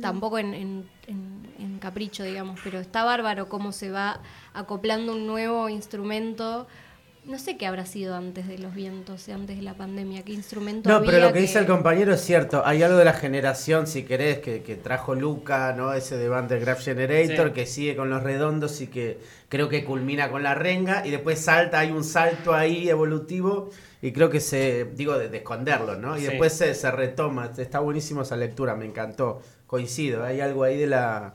tampoco 0.00 0.38
en, 0.38 0.54
en- 0.54 0.88
en- 1.06 1.46
en 1.58 1.78
capricho, 1.78 2.22
digamos, 2.22 2.60
pero 2.62 2.78
está 2.80 3.04
bárbaro 3.04 3.48
cómo 3.48 3.72
se 3.72 3.90
va 3.90 4.20
acoplando 4.52 5.12
un 5.12 5.26
nuevo 5.26 5.68
instrumento. 5.68 6.66
No 7.26 7.38
sé 7.38 7.56
qué 7.56 7.66
habrá 7.66 7.86
sido 7.86 8.14
antes 8.16 8.46
de 8.46 8.58
los 8.58 8.74
vientos, 8.74 9.30
antes 9.30 9.56
de 9.56 9.62
la 9.62 9.72
pandemia, 9.72 10.22
qué 10.24 10.32
instrumento 10.34 10.90
No, 10.90 11.02
pero 11.02 11.20
lo 11.20 11.32
que 11.32 11.38
dice 11.40 11.58
el 11.58 11.64
compañero 11.66 12.12
es 12.12 12.20
cierto. 12.20 12.62
Hay 12.66 12.82
algo 12.82 12.98
de 12.98 13.06
la 13.06 13.14
generación, 13.14 13.86
si 13.86 14.02
querés, 14.02 14.40
que, 14.40 14.62
que 14.62 14.76
trajo 14.76 15.14
Luca, 15.14 15.72
¿no? 15.74 15.94
Ese 15.94 16.18
de 16.18 16.28
Band 16.28 16.52
Graph 16.52 16.80
Generator, 16.82 17.48
Sí. 17.48 17.54
que 17.54 17.64
sigue 17.66 17.96
con 17.96 18.10
los 18.10 18.22
redondos 18.22 18.78
y 18.82 18.88
que 18.88 19.20
creo 19.48 19.70
que 19.70 19.86
culmina 19.86 20.30
con 20.30 20.42
la 20.42 20.54
renga. 20.54 21.06
Y 21.06 21.10
después 21.10 21.40
salta, 21.40 21.78
hay 21.78 21.92
un 21.92 22.04
salto 22.04 22.52
ahí 22.52 22.90
evolutivo. 22.90 23.70
Y 24.02 24.12
creo 24.12 24.28
que 24.28 24.40
se, 24.40 24.84
digo, 24.94 25.16
de, 25.16 25.30
de 25.30 25.38
esconderlo, 25.38 25.96
¿no? 25.96 26.18
Y 26.18 26.20
Sí. 26.20 26.26
después 26.26 26.52
se, 26.52 26.74
se 26.74 26.90
retoma. 26.90 27.50
Está 27.56 27.80
buenísimo 27.80 28.20
esa 28.20 28.36
lectura, 28.36 28.74
me 28.74 28.84
encantó. 28.84 29.40
Coincido, 29.66 30.24
hay 30.24 30.40
algo 30.40 30.64
ahí 30.64 30.78
de 30.78 30.86
la. 30.86 31.34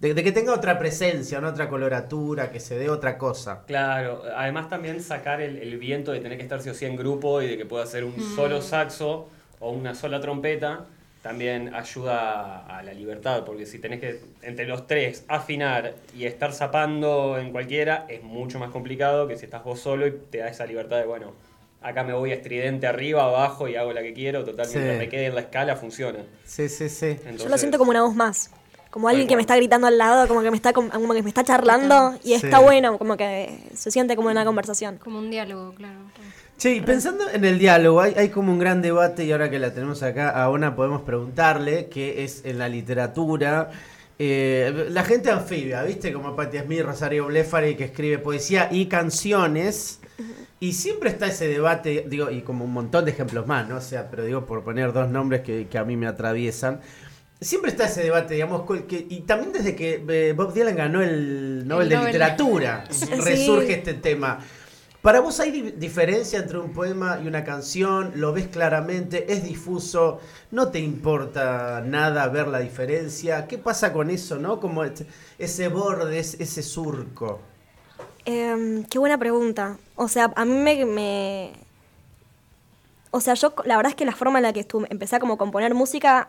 De, 0.00 0.12
de 0.12 0.22
que 0.22 0.32
tenga 0.32 0.52
otra 0.52 0.78
presencia, 0.78 1.40
¿no? 1.40 1.48
otra 1.48 1.68
coloratura, 1.68 2.50
que 2.50 2.60
se 2.60 2.76
dé 2.78 2.90
otra 2.90 3.16
cosa. 3.16 3.62
Claro, 3.66 4.22
además 4.36 4.68
también 4.68 5.00
sacar 5.00 5.40
el, 5.40 5.56
el 5.58 5.78
viento 5.78 6.12
de 6.12 6.20
tener 6.20 6.36
que 6.36 6.42
estar 6.42 6.60
sí 6.60 6.68
o 6.70 6.74
sí 6.74 6.84
en 6.84 6.96
grupo 6.96 7.40
y 7.42 7.46
de 7.48 7.56
que 7.56 7.64
pueda 7.66 7.86
ser 7.86 8.04
un 8.04 8.14
Mm. 8.16 8.34
solo 8.36 8.60
saxo 8.60 9.28
o 9.60 9.70
una 9.70 9.94
sola 9.94 10.20
trompeta, 10.20 10.84
también 11.22 11.74
ayuda 11.74 12.66
a 12.66 12.82
la 12.82 12.92
libertad, 12.92 13.44
porque 13.46 13.64
si 13.64 13.78
tenés 13.78 13.98
que 14.00 14.20
entre 14.42 14.66
los 14.66 14.86
tres 14.86 15.24
afinar 15.28 15.94
y 16.14 16.26
estar 16.26 16.52
zapando 16.52 17.38
en 17.38 17.50
cualquiera, 17.50 18.04
es 18.10 18.22
mucho 18.22 18.58
más 18.58 18.70
complicado 18.70 19.26
que 19.26 19.36
si 19.38 19.46
estás 19.46 19.64
vos 19.64 19.80
solo 19.80 20.06
y 20.06 20.10
te 20.30 20.38
da 20.38 20.48
esa 20.48 20.66
libertad 20.66 20.98
de, 20.98 21.06
bueno, 21.06 21.32
acá 21.84 22.02
me 22.02 22.12
voy 22.12 22.32
a 22.32 22.34
estridente 22.34 22.86
arriba, 22.86 23.24
abajo 23.24 23.68
y 23.68 23.76
hago 23.76 23.92
la 23.92 24.02
que 24.02 24.12
quiero, 24.12 24.44
total, 24.44 24.66
Sí. 24.66 24.72
mientras 24.78 24.98
me 24.98 25.08
quede 25.08 25.26
en 25.26 25.34
la 25.34 25.42
escala 25.42 25.76
funciona. 25.76 26.20
Sí, 26.44 26.68
sí, 26.68 26.88
sí. 26.88 27.16
Yo 27.38 27.48
lo 27.48 27.58
siento 27.58 27.78
como 27.78 27.90
una 27.90 28.02
voz 28.02 28.14
más. 28.14 28.50
Como 28.90 29.08
alguien 29.08 29.26
que 29.26 29.34
me 29.34 29.42
está 29.42 29.56
gritando 29.56 29.88
al 29.88 29.98
lado, 29.98 30.28
como 30.28 30.40
que 30.42 30.50
me 30.52 30.56
está, 30.56 30.72
com- 30.72 30.88
como 30.88 31.12
que 31.14 31.22
me 31.22 31.28
está 31.28 31.42
charlando 31.42 32.16
y 32.22 32.34
está 32.34 32.58
Sí. 32.58 32.64
bueno, 32.64 32.96
como 32.96 33.16
que 33.16 33.58
se 33.74 33.90
siente 33.90 34.14
como 34.14 34.28
una 34.30 34.44
conversación. 34.44 34.98
Como 35.02 35.18
un 35.18 35.30
diálogo, 35.30 35.74
claro. 35.74 35.98
Y 36.62 36.80
pensando 36.80 37.28
en 37.28 37.44
el 37.44 37.58
diálogo, 37.58 38.00
hay, 38.00 38.14
hay 38.16 38.28
como 38.28 38.52
un 38.52 38.58
gran 38.60 38.80
debate 38.80 39.24
y 39.24 39.32
ahora 39.32 39.50
que 39.50 39.58
la 39.58 39.74
tenemos 39.74 40.02
acá, 40.04 40.30
a 40.30 40.48
una 40.48 40.76
podemos 40.76 41.02
preguntarle, 41.02 41.88
que 41.88 42.22
es 42.24 42.44
en 42.44 42.58
la 42.58 42.68
literatura. 42.68 43.70
eh, 44.16 44.86
la 44.90 45.02
gente 45.02 45.28
anfibia, 45.32 45.82
¿viste? 45.82 46.12
Como 46.12 46.36
Patti 46.36 46.58
Smith, 46.60 46.82
Rosario 46.82 47.26
Blefari, 47.26 47.74
que 47.74 47.82
escribe 47.86 48.18
poesía 48.20 48.68
y 48.70 48.86
canciones. 48.86 49.98
Y 50.60 50.72
siempre 50.74 51.10
está 51.10 51.26
ese 51.26 51.48
debate, 51.48 52.04
digo, 52.08 52.30
y 52.30 52.42
como 52.42 52.64
un 52.64 52.72
montón 52.72 53.04
de 53.04 53.10
ejemplos 53.10 53.46
más, 53.46 53.68
¿no? 53.68 53.76
O 53.76 53.80
sea, 53.80 54.10
pero 54.10 54.24
digo, 54.24 54.46
por 54.46 54.62
poner 54.64 54.92
dos 54.92 55.08
nombres 55.08 55.42
que, 55.42 55.66
que 55.68 55.78
a 55.78 55.84
mí 55.84 55.96
me 55.96 56.06
atraviesan. 56.06 56.80
Siempre 57.40 57.70
está 57.72 57.86
ese 57.86 58.02
debate, 58.02 58.34
digamos, 58.34 58.62
que, 58.88 59.06
y 59.10 59.20
también 59.22 59.52
desde 59.52 59.74
que 59.74 60.02
eh, 60.08 60.32
Bob 60.34 60.54
Dylan 60.54 60.76
ganó 60.76 61.02
el 61.02 61.66
Nobel 61.66 61.88
de 61.88 61.96
Nobel. 61.96 62.06
Literatura, 62.12 62.84
Sí. 62.90 63.06
resurge 63.06 63.74
este 63.74 63.94
tema. 63.94 64.38
Para 65.02 65.20
vos 65.20 65.38
hay 65.40 65.50
di- 65.50 65.70
diferencia 65.72 66.38
entre 66.38 66.56
un 66.58 66.72
poema 66.72 67.20
y 67.22 67.26
una 67.28 67.44
canción, 67.44 68.12
lo 68.14 68.32
ves 68.32 68.46
claramente, 68.48 69.30
es 69.30 69.44
difuso, 69.44 70.20
no 70.52 70.68
te 70.68 70.78
importa 70.78 71.82
nada 71.84 72.26
ver 72.28 72.48
la 72.48 72.60
diferencia. 72.60 73.46
¿Qué 73.46 73.58
pasa 73.58 73.92
con 73.92 74.08
eso, 74.08 74.38
no? 74.38 74.60
Como 74.60 74.82
este- 74.84 75.06
ese 75.38 75.68
borde, 75.68 76.20
es- 76.20 76.40
ese 76.40 76.62
surco. 76.62 77.42
Em, 78.24 78.84
qué 78.84 78.98
buena 78.98 79.18
pregunta. 79.18 79.78
O 79.96 80.08
sea, 80.08 80.32
a 80.36 80.44
mí 80.44 80.54
me, 80.54 80.84
me- 80.86 81.52
O 83.10 83.20
sea, 83.20 83.34
yo 83.34 83.54
la 83.64 83.76
verdad 83.76 83.90
es 83.90 83.96
que 83.96 84.04
la 84.04 84.12
forma 84.14 84.38
en 84.38 84.42
la 84.42 84.52
que 84.52 84.60
estuve, 84.60 84.86
empecé 84.90 85.16
a 85.16 85.20
como 85.20 85.38
componer 85.38 85.72
música, 85.74 86.28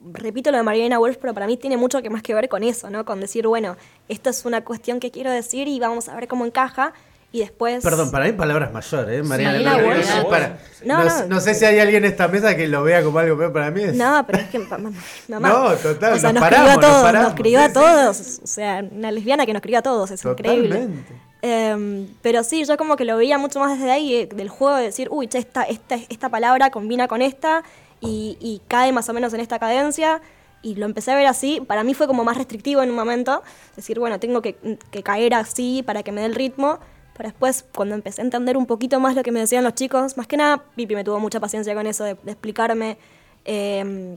repito 0.00 0.50
lo 0.50 0.56
de 0.56 0.62
Mariana 0.62 0.98
Walsh, 0.98 1.16
pero 1.20 1.34
para 1.34 1.46
mí 1.46 1.56
tiene 1.58 1.76
mucho 1.76 2.00
que 2.02 2.08
más 2.10 2.22
que 2.22 2.34
ver 2.34 2.48
con 2.48 2.62
eso, 2.62 2.88
¿no? 2.90 3.04
Con 3.04 3.20
decir, 3.20 3.46
bueno, 3.46 3.76
esto 4.08 4.30
es 4.30 4.44
una 4.46 4.64
cuestión 4.64 5.00
que 5.00 5.10
quiero 5.10 5.30
decir 5.30 5.68
y 5.68 5.78
vamos 5.80 6.08
a 6.08 6.14
ver 6.16 6.28
cómo 6.28 6.46
encaja. 6.46 6.94
Y 7.34 7.40
después... 7.40 7.82
Perdón, 7.82 8.10
para 8.10 8.26
mí 8.26 8.32
palabras 8.32 8.72
mayores, 8.72 9.20
¿eh? 9.20 9.22
Mariana 9.22 9.52
Marina 9.72 9.76
no, 10.16 10.22
no, 10.22 10.28
para- 10.28 10.58
No, 10.84 11.02
no, 11.04 11.26
no. 11.28 11.40
sé 11.40 11.54
si 11.54 11.64
hay 11.64 11.78
alguien 11.78 12.04
en 12.04 12.10
esta 12.10 12.28
mesa 12.28 12.54
que 12.54 12.68
lo 12.68 12.82
vea 12.84 13.02
como 13.02 13.18
algo, 13.18 13.38
pero 13.38 13.52
para 13.52 13.70
mí 13.70 13.82
es... 13.82 13.94
No, 13.96 14.22
pero 14.26 14.38
es 14.40 14.48
que 14.50 14.58
ma- 14.58 14.76
ma- 14.76 14.92
mamá. 15.28 15.48
No, 15.48 15.70
total, 15.76 16.12
O 16.12 16.18
sea, 16.18 16.32
nos 16.32 16.42
nos, 16.42 16.50
paramos, 16.50 16.68
escribió 16.68 16.70
a 16.70 16.74
nos 16.74 16.80
todos, 16.80 17.02
paramos, 17.02 17.34
nos 17.34 17.46
sí, 17.46 17.56
a 17.56 17.68
sí. 17.68 17.72
todos. 17.72 18.40
O 18.42 18.46
sea, 18.46 18.84
una 18.92 19.10
lesbiana 19.10 19.46
que 19.46 19.52
nos 19.54 19.60
escribió 19.60 19.78
a 19.78 19.82
todos, 19.82 20.10
es 20.10 20.22
increíble. 20.24 20.68
Totalmente. 20.68 21.12
Em, 21.40 22.06
pero 22.20 22.44
sí, 22.44 22.64
yo 22.66 22.76
como 22.76 22.96
que 22.96 23.04
lo 23.06 23.16
veía 23.16 23.38
mucho 23.38 23.58
más 23.60 23.78
desde 23.78 23.90
ahí, 23.90 24.14
eh, 24.14 24.26
del 24.32 24.48
juego 24.50 24.76
de 24.76 24.84
decir, 24.84 25.08
uy, 25.10 25.26
che, 25.26 25.38
esta, 25.38 25.62
esta, 25.62 25.94
esta 25.96 26.28
palabra 26.28 26.70
combina 26.70 27.08
con 27.08 27.22
esta 27.22 27.62
y, 28.00 28.36
y 28.40 28.60
cae 28.68 28.92
más 28.92 29.08
o 29.08 29.12
menos 29.14 29.32
en 29.32 29.40
esta 29.40 29.58
cadencia. 29.58 30.20
Y 30.60 30.76
lo 30.76 30.84
empecé 30.86 31.10
a 31.10 31.16
ver 31.16 31.26
así, 31.26 31.60
para 31.66 31.82
mí 31.82 31.94
fue 31.94 32.06
como 32.06 32.22
más 32.24 32.36
restrictivo 32.36 32.82
en 32.82 32.90
un 32.90 32.94
momento, 32.94 33.42
decir, 33.74 33.98
bueno, 33.98 34.20
tengo 34.20 34.42
que, 34.42 34.54
que 34.92 35.02
caer 35.02 35.34
así 35.34 35.82
para 35.82 36.02
que 36.04 36.12
me 36.12 36.20
dé 36.20 36.26
el 36.28 36.34
ritmo. 36.36 36.78
Pero 37.16 37.28
después, 37.28 37.64
cuando 37.74 37.94
empecé 37.94 38.22
a 38.22 38.24
entender 38.24 38.56
un 38.56 38.66
poquito 38.66 38.98
más 39.00 39.14
lo 39.14 39.22
que 39.22 39.32
me 39.32 39.40
decían 39.40 39.64
los 39.64 39.74
chicos, 39.74 40.16
más 40.16 40.26
que 40.26 40.36
nada, 40.36 40.64
Pipi 40.76 40.94
me 40.94 41.04
tuvo 41.04 41.20
mucha 41.20 41.40
paciencia 41.40 41.74
con 41.74 41.86
eso 41.86 42.04
de, 42.04 42.12
explicarme 42.26 42.96
em, 43.44 44.16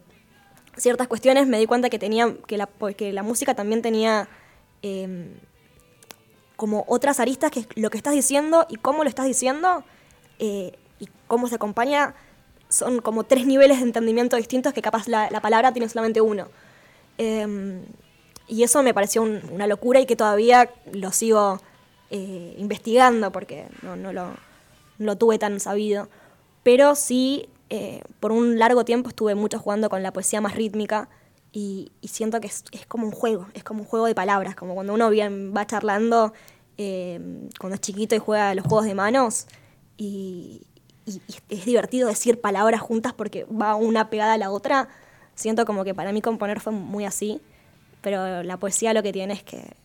ciertas 0.77 1.07
cuestiones, 1.07 1.45
me 1.47 1.59
di 1.59 1.65
cuenta 1.65 1.89
que 1.89 1.99
tenía 1.99 2.35
que 2.47 2.57
la, 2.57 2.67
que 2.97 3.11
la 3.11 3.23
música 3.23 3.53
también 3.53 3.81
tenía 3.81 4.27
em, 4.81 5.33
como 6.55 6.85
otras 6.87 7.19
aristas 7.19 7.51
que 7.51 7.65
lo 7.75 7.89
que 7.89 7.97
estás 7.97 8.13
diciendo 8.13 8.65
y 8.69 8.75
cómo 8.77 9.03
lo 9.03 9.09
estás 9.09 9.25
diciendo 9.25 9.83
eh, 10.39 10.71
y 10.99 11.09
cómo 11.27 11.47
se 11.47 11.55
acompaña 11.55 12.15
son 12.69 12.99
como 13.01 13.23
tres 13.25 13.45
niveles 13.45 13.79
de 13.79 13.83
entendimiento 13.83 14.37
distintos 14.37 14.73
que 14.73 14.81
capaz 14.81 15.07
la, 15.07 15.29
la 15.29 15.41
palabra 15.41 15.73
tiene 15.73 15.89
solamente 15.89 16.21
uno. 16.21 16.47
Em, 17.17 17.81
y 18.47 18.63
eso 18.63 18.83
me 18.83 18.93
pareció 18.93 19.21
un- 19.21 19.41
una 19.51 19.67
locura 19.67 19.99
y 19.99 20.05
que 20.05 20.15
todavía 20.15 20.69
lo 20.93 21.11
sigo 21.11 21.59
eh, 22.17 22.55
investigando 22.57 23.29
porque 23.33 23.67
no, 23.81 24.13
lo, 24.13 25.17
tuve 25.17 25.37
tan 25.37 25.59
sabido. 25.59 26.07
Pero 26.63 26.95
sí, 26.95 27.49
eh, 27.69 28.03
por 28.21 28.31
un 28.31 28.57
largo 28.57 28.85
tiempo 28.85 29.09
estuve 29.09 29.35
mucho 29.35 29.59
jugando 29.59 29.89
con 29.89 30.01
la 30.01 30.13
poesía 30.13 30.39
más 30.39 30.55
rítmica 30.55 31.09
y, 31.51 31.91
siento 32.03 32.39
que 32.39 32.47
es, 32.47 32.63
es 32.71 32.85
como 32.85 33.05
un 33.05 33.11
juego, 33.11 33.47
es 33.53 33.65
como 33.65 33.81
un 33.81 33.85
juego 33.85 34.05
de 34.05 34.15
palabras, 34.15 34.55
como 34.55 34.75
cuando 34.75 34.93
uno 34.93 35.09
bien 35.09 35.53
va 35.55 35.67
charlando 35.67 36.31
eh, 36.77 37.19
cuando 37.59 37.75
es 37.75 37.81
chiquito 37.81 38.15
y 38.15 38.19
juega 38.19 38.55
los 38.55 38.65
juegos 38.65 38.85
de 38.85 38.95
manos 38.95 39.47
y, 39.97 40.61
y- 41.05 41.21
y 41.49 41.55
es 41.57 41.65
divertido 41.65 42.07
decir 42.07 42.39
palabras 42.39 42.79
juntas 42.79 43.11
porque 43.13 43.43
va 43.45 43.75
una 43.75 44.09
pegada 44.09 44.33
a 44.33 44.37
la 44.37 44.51
otra. 44.51 44.87
Siento 45.35 45.65
como 45.65 45.83
que 45.83 45.93
para 45.93 46.13
mí 46.13 46.21
componer 46.21 46.61
fue 46.61 46.71
muy 46.71 47.03
así, 47.03 47.41
pero 48.01 48.41
la 48.41 48.57
poesía 48.57 48.93
lo 48.93 49.03
que 49.03 49.11
tiene 49.11 49.33
es 49.33 49.43
que 49.43 49.75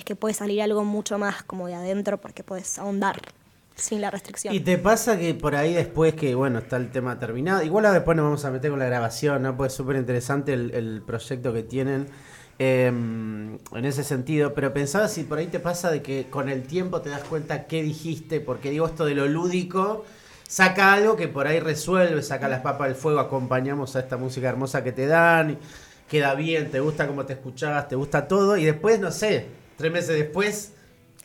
es 0.00 0.04
que 0.04 0.16
puede 0.16 0.34
salir 0.34 0.62
algo 0.62 0.84
mucho 0.84 1.18
más 1.18 1.42
como 1.42 1.66
de 1.66 1.74
adentro 1.74 2.18
porque 2.18 2.42
puedes 2.42 2.78
ahondar 2.78 3.20
sin 3.76 4.00
la 4.00 4.10
restricción. 4.10 4.54
Y 4.54 4.60
te 4.60 4.78
pasa 4.78 5.18
que 5.18 5.34
por 5.34 5.54
ahí 5.54 5.74
después 5.74 6.14
que, 6.14 6.34
bueno, 6.34 6.58
está 6.58 6.76
el 6.76 6.90
tema 6.90 7.18
terminado, 7.18 7.62
igual 7.62 7.92
después 7.92 8.16
nos 8.16 8.24
vamos 8.24 8.44
a 8.44 8.50
meter 8.50 8.70
con 8.70 8.78
la 8.78 8.86
grabación, 8.86 9.42
¿no? 9.42 9.56
Pues 9.56 9.72
es 9.72 9.76
súper 9.76 9.96
interesante 9.96 10.52
el, 10.52 11.02
proyecto 11.06 11.52
que 11.52 11.62
tienen 11.62 12.08
eh, 12.58 12.86
en 12.86 13.84
ese 13.84 14.04
sentido, 14.04 14.54
pero 14.54 14.72
pensaba 14.72 15.08
si 15.08 15.22
por 15.24 15.38
ahí 15.38 15.46
te 15.46 15.60
pasa 15.60 15.90
de 15.90 16.02
que 16.02 16.26
con 16.28 16.48
el 16.48 16.64
tiempo 16.64 17.00
te 17.00 17.10
das 17.10 17.24
cuenta 17.24 17.66
qué 17.66 17.82
dijiste, 17.82 18.40
porque 18.40 18.70
digo 18.70 18.86
esto 18.86 19.04
de 19.04 19.14
lo 19.14 19.26
lúdico, 19.26 20.04
saca 20.46 20.92
algo 20.92 21.16
que 21.16 21.28
por 21.28 21.46
ahí 21.46 21.60
resuelve, 21.60 22.22
saca 22.22 22.48
las 22.48 22.60
papas 22.60 22.88
del 22.88 22.96
fuego, 22.96 23.20
acompañamos 23.20 23.96
a 23.96 24.00
esta 24.00 24.16
música 24.16 24.48
hermosa 24.48 24.84
que 24.84 24.92
te 24.92 25.06
dan, 25.06 25.58
queda 26.08 26.34
bien, 26.34 26.70
te 26.70 26.80
gusta 26.80 27.06
cómo 27.06 27.24
te 27.24 27.34
escuchabas, 27.34 27.88
te 27.88 27.96
gusta 27.96 28.28
todo, 28.28 28.56
y 28.56 28.64
después, 28.64 28.98
no 28.98 29.10
sé, 29.10 29.59
tres 29.80 29.92
meses 29.92 30.16
después... 30.16 30.72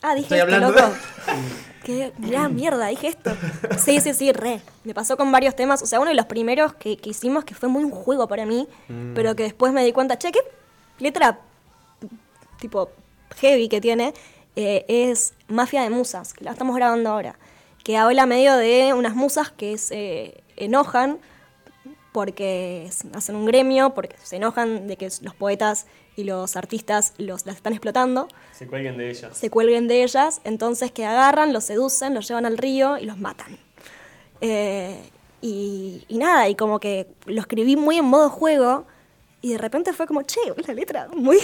ah, 0.02 0.14
dije 0.14 0.24
Estoy 0.24 0.38
esto, 0.38 0.54
hablando 0.54 0.72
loco. 0.72 0.92
de... 0.92 0.96
qué 1.84 2.12
gran 2.18 2.54
mierda, 2.54 2.88
dije 2.88 3.08
esto. 3.08 3.30
Sí, 3.78 4.00
sí, 4.00 4.12
sí, 4.12 4.32
re. 4.32 4.60
Me 4.84 4.92
pasó 4.92 5.16
con 5.16 5.30
varios 5.30 5.54
temas. 5.54 5.82
O 5.82 5.86
sea, 5.86 6.00
uno 6.00 6.10
de 6.10 6.16
los 6.16 6.26
primeros 6.26 6.74
que, 6.74 6.96
que 6.96 7.10
hicimos 7.10 7.44
que 7.44 7.54
fue 7.54 7.68
muy 7.68 7.84
un 7.84 7.92
juego 7.92 8.26
para 8.26 8.44
mí, 8.44 8.66
pero 9.14 9.36
que 9.36 9.44
después 9.44 9.72
me 9.72 9.84
di 9.84 9.92
cuenta, 9.92 10.18
che, 10.18 10.32
qué 10.32 10.40
letra 10.98 11.38
tipo 12.58 12.90
heavy 13.36 13.68
que 13.68 13.80
tiene, 13.80 14.14
eh, 14.56 14.84
es 14.88 15.34
Mafia 15.48 15.82
de 15.82 15.90
Musas, 15.90 16.32
que 16.32 16.44
la 16.44 16.52
estamos 16.52 16.74
grabando 16.74 17.10
ahora. 17.10 17.38
Que 17.84 17.96
habla 17.96 18.26
medio 18.26 18.56
de 18.56 18.92
unas 18.94 19.14
musas 19.14 19.50
que 19.50 19.78
se 19.78 20.42
enojan 20.56 21.18
porque 22.12 22.90
hacen 23.14 23.36
un 23.36 23.44
gremio, 23.44 23.94
porque 23.94 24.16
se 24.22 24.36
enojan 24.36 24.88
de 24.88 24.96
que 24.96 25.08
los 25.20 25.34
poetas 25.34 25.86
y 26.16 26.24
los 26.24 26.56
artistas 26.56 27.12
los, 27.18 27.46
las 27.46 27.56
están 27.56 27.72
explotando, 27.72 28.28
Se 28.52 28.66
cuelguen 28.66 28.96
de 28.96 29.10
ellas. 29.10 29.36
se 29.36 29.50
cuelguen 29.50 29.86
de 29.86 30.02
ellas, 30.02 30.40
entonces 30.44 30.90
que 30.90 31.04
agarran, 31.04 31.52
los 31.52 31.64
seducen, 31.64 32.14
los 32.14 32.26
llevan 32.26 32.46
al 32.46 32.58
río 32.58 32.98
y 32.98 33.04
los 33.04 33.18
matan. 33.18 33.58
Eh, 34.40 34.98
y, 35.42 36.04
y 36.08 36.18
nada, 36.18 36.48
y 36.48 36.54
como 36.54 36.80
que 36.80 37.06
lo 37.26 37.40
escribí 37.40 37.76
muy 37.76 37.98
en 37.98 38.06
modo 38.06 38.30
juego 38.30 38.86
y 39.42 39.52
de 39.52 39.58
repente 39.58 39.92
fue 39.92 40.06
como, 40.06 40.22
che, 40.22 40.40
la 40.66 40.74
letra 40.74 41.08
muy 41.14 41.38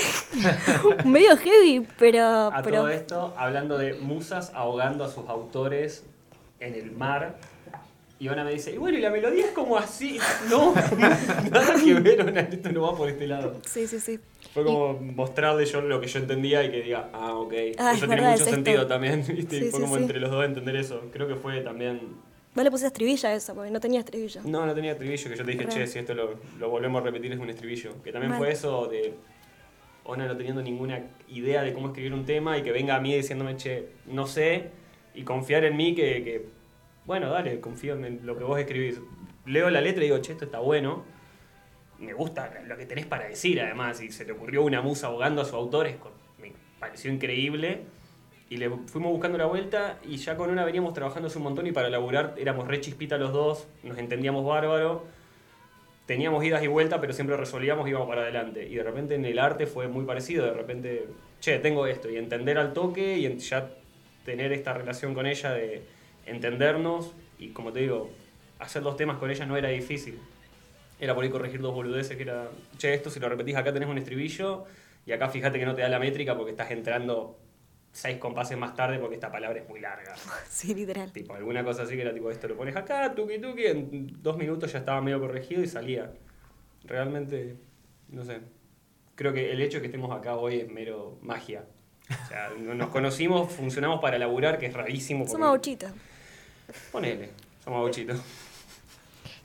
medio 1.04 1.36
heavy, 1.36 1.86
pero... 1.98 2.24
A 2.24 2.62
pero 2.62 2.78
todo 2.78 2.88
esto, 2.88 3.34
hablando 3.36 3.78
de 3.78 3.94
musas 3.94 4.50
ahogando 4.54 5.04
a 5.04 5.08
sus 5.08 5.28
autores 5.28 6.04
en 6.58 6.74
el 6.74 6.90
mar. 6.92 7.36
Y 8.22 8.28
Ona 8.28 8.44
me 8.44 8.52
dice, 8.52 8.72
y 8.72 8.78
bueno, 8.78 8.96
y 8.96 9.00
la 9.00 9.10
melodía 9.10 9.46
es 9.46 9.50
como 9.50 9.76
así. 9.76 10.16
No, 10.48 10.72
nada 11.50 11.74
que 11.74 11.94
ver, 11.94 12.20
Ona, 12.20 12.42
esto 12.42 12.70
no 12.70 12.82
va 12.82 12.96
por 12.96 13.08
este 13.08 13.26
lado. 13.26 13.56
Sí, 13.66 13.88
sí, 13.88 13.98
sí. 13.98 14.20
Fue 14.54 14.62
como 14.62 14.92
mostrarle 14.92 15.66
yo 15.66 15.80
lo 15.80 16.00
que 16.00 16.06
yo 16.06 16.20
entendía 16.20 16.62
y 16.62 16.70
que 16.70 16.82
diga, 16.82 17.10
ah, 17.12 17.34
ok. 17.34 17.52
Ah, 17.78 17.90
es 17.90 17.96
eso 17.96 18.06
tiene 18.06 18.22
mucho 18.22 18.44
sentido 18.44 18.86
también, 18.86 19.24
¿viste? 19.28 19.58
Sí, 19.58 19.70
fue 19.70 19.80
sí, 19.80 19.84
como 19.84 19.96
sí. 19.96 20.02
entre 20.02 20.20
los 20.20 20.30
dos 20.30 20.44
entender 20.44 20.76
eso. 20.76 21.02
Creo 21.12 21.26
que 21.26 21.34
fue 21.34 21.62
también. 21.62 21.98
Vos 22.54 22.62
le 22.62 22.70
pusiste 22.70 22.86
estribilla 22.86 23.30
a 23.30 23.34
eso, 23.34 23.56
porque 23.56 23.72
no 23.72 23.80
tenía 23.80 23.98
estribillo. 23.98 24.40
No, 24.44 24.66
no 24.66 24.72
tenía 24.72 24.92
estribillo, 24.92 25.28
que 25.28 25.36
yo 25.36 25.44
te 25.44 25.50
dije, 25.50 25.66
che, 25.66 25.88
si 25.88 25.98
esto 25.98 26.14
lo, 26.14 26.38
lo 26.60 26.70
volvemos 26.70 27.02
a 27.02 27.04
repetir 27.04 27.32
es 27.32 27.40
un 27.40 27.50
estribillo. 27.50 28.00
Que 28.04 28.12
también 28.12 28.34
fue 28.34 28.52
eso 28.52 28.86
de 28.86 29.14
Ona 30.04 30.26
no 30.26 30.36
teniendo 30.36 30.62
ninguna 30.62 31.02
idea 31.26 31.64
de 31.64 31.74
cómo 31.74 31.88
escribir 31.88 32.14
un 32.14 32.24
tema 32.24 32.56
y 32.56 32.62
que 32.62 32.70
venga 32.70 32.94
a 32.94 33.00
mí 33.00 33.16
diciéndome, 33.16 33.56
che, 33.56 33.88
no 34.06 34.28
sé, 34.28 34.70
y 35.12 35.24
confiar 35.24 35.64
en 35.64 35.76
mí 35.76 35.96
que, 35.96 36.22
que, 36.22 36.61
bueno, 37.04 37.30
dale, 37.30 37.60
confío 37.60 37.94
en 37.94 38.24
lo 38.24 38.36
que 38.36 38.44
vos 38.44 38.58
escribís. 38.58 39.00
Leo 39.46 39.70
la 39.70 39.80
letra 39.80 40.02
y 40.02 40.06
digo, 40.06 40.18
che, 40.18 40.32
esto 40.32 40.44
está 40.44 40.58
bueno. 40.60 41.04
Me 41.98 42.12
gusta 42.12 42.52
lo 42.66 42.76
que 42.76 42.86
tenés 42.86 43.06
para 43.06 43.26
decir, 43.28 43.60
además, 43.60 44.00
y 44.02 44.10
se 44.10 44.24
le 44.24 44.32
ocurrió 44.32 44.62
una 44.62 44.82
musa 44.82 45.08
ahogando 45.08 45.42
a 45.42 45.44
su 45.44 45.56
autor, 45.56 45.86
es 45.86 45.96
me 46.38 46.52
pareció 46.78 47.12
increíble. 47.12 47.82
Y 48.50 48.58
le 48.58 48.68
fuimos 48.68 49.12
buscando 49.12 49.38
la 49.38 49.46
vuelta 49.46 49.98
y 50.04 50.16
ya 50.18 50.36
con 50.36 50.50
una 50.50 50.64
veníamos 50.64 50.92
trabajando 50.92 51.30
un 51.34 51.42
montón 51.42 51.66
y 51.66 51.72
para 51.72 51.88
laburar 51.88 52.34
éramos 52.36 52.68
re 52.68 52.80
chispita 52.80 53.16
los 53.16 53.32
dos, 53.32 53.66
nos 53.82 53.96
entendíamos 53.96 54.44
bárbaro, 54.44 55.06
teníamos 56.04 56.44
idas 56.44 56.62
y 56.62 56.66
vueltas, 56.66 56.98
pero 57.00 57.14
siempre 57.14 57.34
resolvíamos 57.36 57.86
y 57.86 57.90
íbamos 57.90 58.08
para 58.08 58.22
adelante. 58.22 58.68
Y 58.68 58.74
de 58.74 58.82
repente 58.82 59.14
en 59.14 59.24
el 59.24 59.38
arte 59.38 59.66
fue 59.66 59.88
muy 59.88 60.04
parecido, 60.04 60.44
de 60.44 60.52
repente, 60.52 61.06
che, 61.40 61.58
tengo 61.60 61.86
esto, 61.86 62.10
y 62.10 62.16
entender 62.16 62.58
al 62.58 62.74
toque 62.74 63.16
y 63.16 63.38
ya 63.38 63.70
tener 64.26 64.52
esta 64.52 64.74
relación 64.74 65.14
con 65.14 65.26
ella 65.26 65.52
de 65.52 65.82
entendernos 66.26 67.12
y 67.38 67.48
como 67.50 67.72
te 67.72 67.80
digo, 67.80 68.10
hacer 68.58 68.82
los 68.82 68.96
temas 68.96 69.18
con 69.18 69.30
ella 69.30 69.46
no 69.46 69.56
era 69.56 69.68
difícil. 69.68 70.18
Era 71.00 71.14
por 71.14 71.24
ahí 71.24 71.30
corregir 71.30 71.60
dos 71.60 71.74
boludeces 71.74 72.16
que 72.16 72.22
era, 72.22 72.48
che, 72.78 72.94
esto 72.94 73.10
si 73.10 73.18
lo 73.18 73.28
repetís 73.28 73.56
acá 73.56 73.72
tenés 73.72 73.88
un 73.88 73.98
estribillo 73.98 74.64
y 75.04 75.12
acá 75.12 75.28
fíjate 75.28 75.58
que 75.58 75.66
no 75.66 75.74
te 75.74 75.82
da 75.82 75.88
la 75.88 75.98
métrica 75.98 76.36
porque 76.36 76.52
estás 76.52 76.70
entrando 76.70 77.38
seis 77.90 78.18
compases 78.18 78.56
más 78.56 78.74
tarde 78.74 78.98
porque 78.98 79.16
esta 79.16 79.30
palabra 79.32 79.58
es 79.60 79.68
muy 79.68 79.80
larga. 79.80 80.14
Sí, 80.48 80.74
literal. 80.74 81.10
Tipo, 81.12 81.34
alguna 81.34 81.64
cosa 81.64 81.82
así 81.82 81.96
que 81.96 82.02
era 82.02 82.14
tipo, 82.14 82.30
esto 82.30 82.46
lo 82.48 82.56
pones 82.56 82.76
acá, 82.76 83.12
tuki 83.14 83.38
tuki, 83.40 83.66
en 83.66 84.22
dos 84.22 84.36
minutos 84.36 84.72
ya 84.72 84.78
estaba 84.78 85.00
medio 85.00 85.18
corregido 85.20 85.62
y 85.62 85.66
salía. 85.66 86.12
Realmente, 86.84 87.56
no 88.08 88.24
sé. 88.24 88.40
Creo 89.14 89.32
que 89.32 89.52
el 89.52 89.60
hecho 89.60 89.78
de 89.78 89.82
que 89.82 89.86
estemos 89.86 90.16
acá 90.16 90.36
hoy 90.36 90.60
es 90.60 90.68
mero 90.70 91.18
magia. 91.22 91.64
O 92.24 92.28
sea, 92.28 92.50
no- 92.58 92.74
nos 92.74 92.88
conocimos, 92.90 93.52
funcionamos 93.52 94.00
para 94.00 94.18
laburar, 94.18 94.58
que 94.58 94.66
es 94.66 94.72
rarísimo. 94.74 95.26
Somos 95.26 95.48
gauchitos. 95.48 95.92
Ponele, 96.90 97.30
somos 97.64 97.80
gauchitos. 97.82 98.20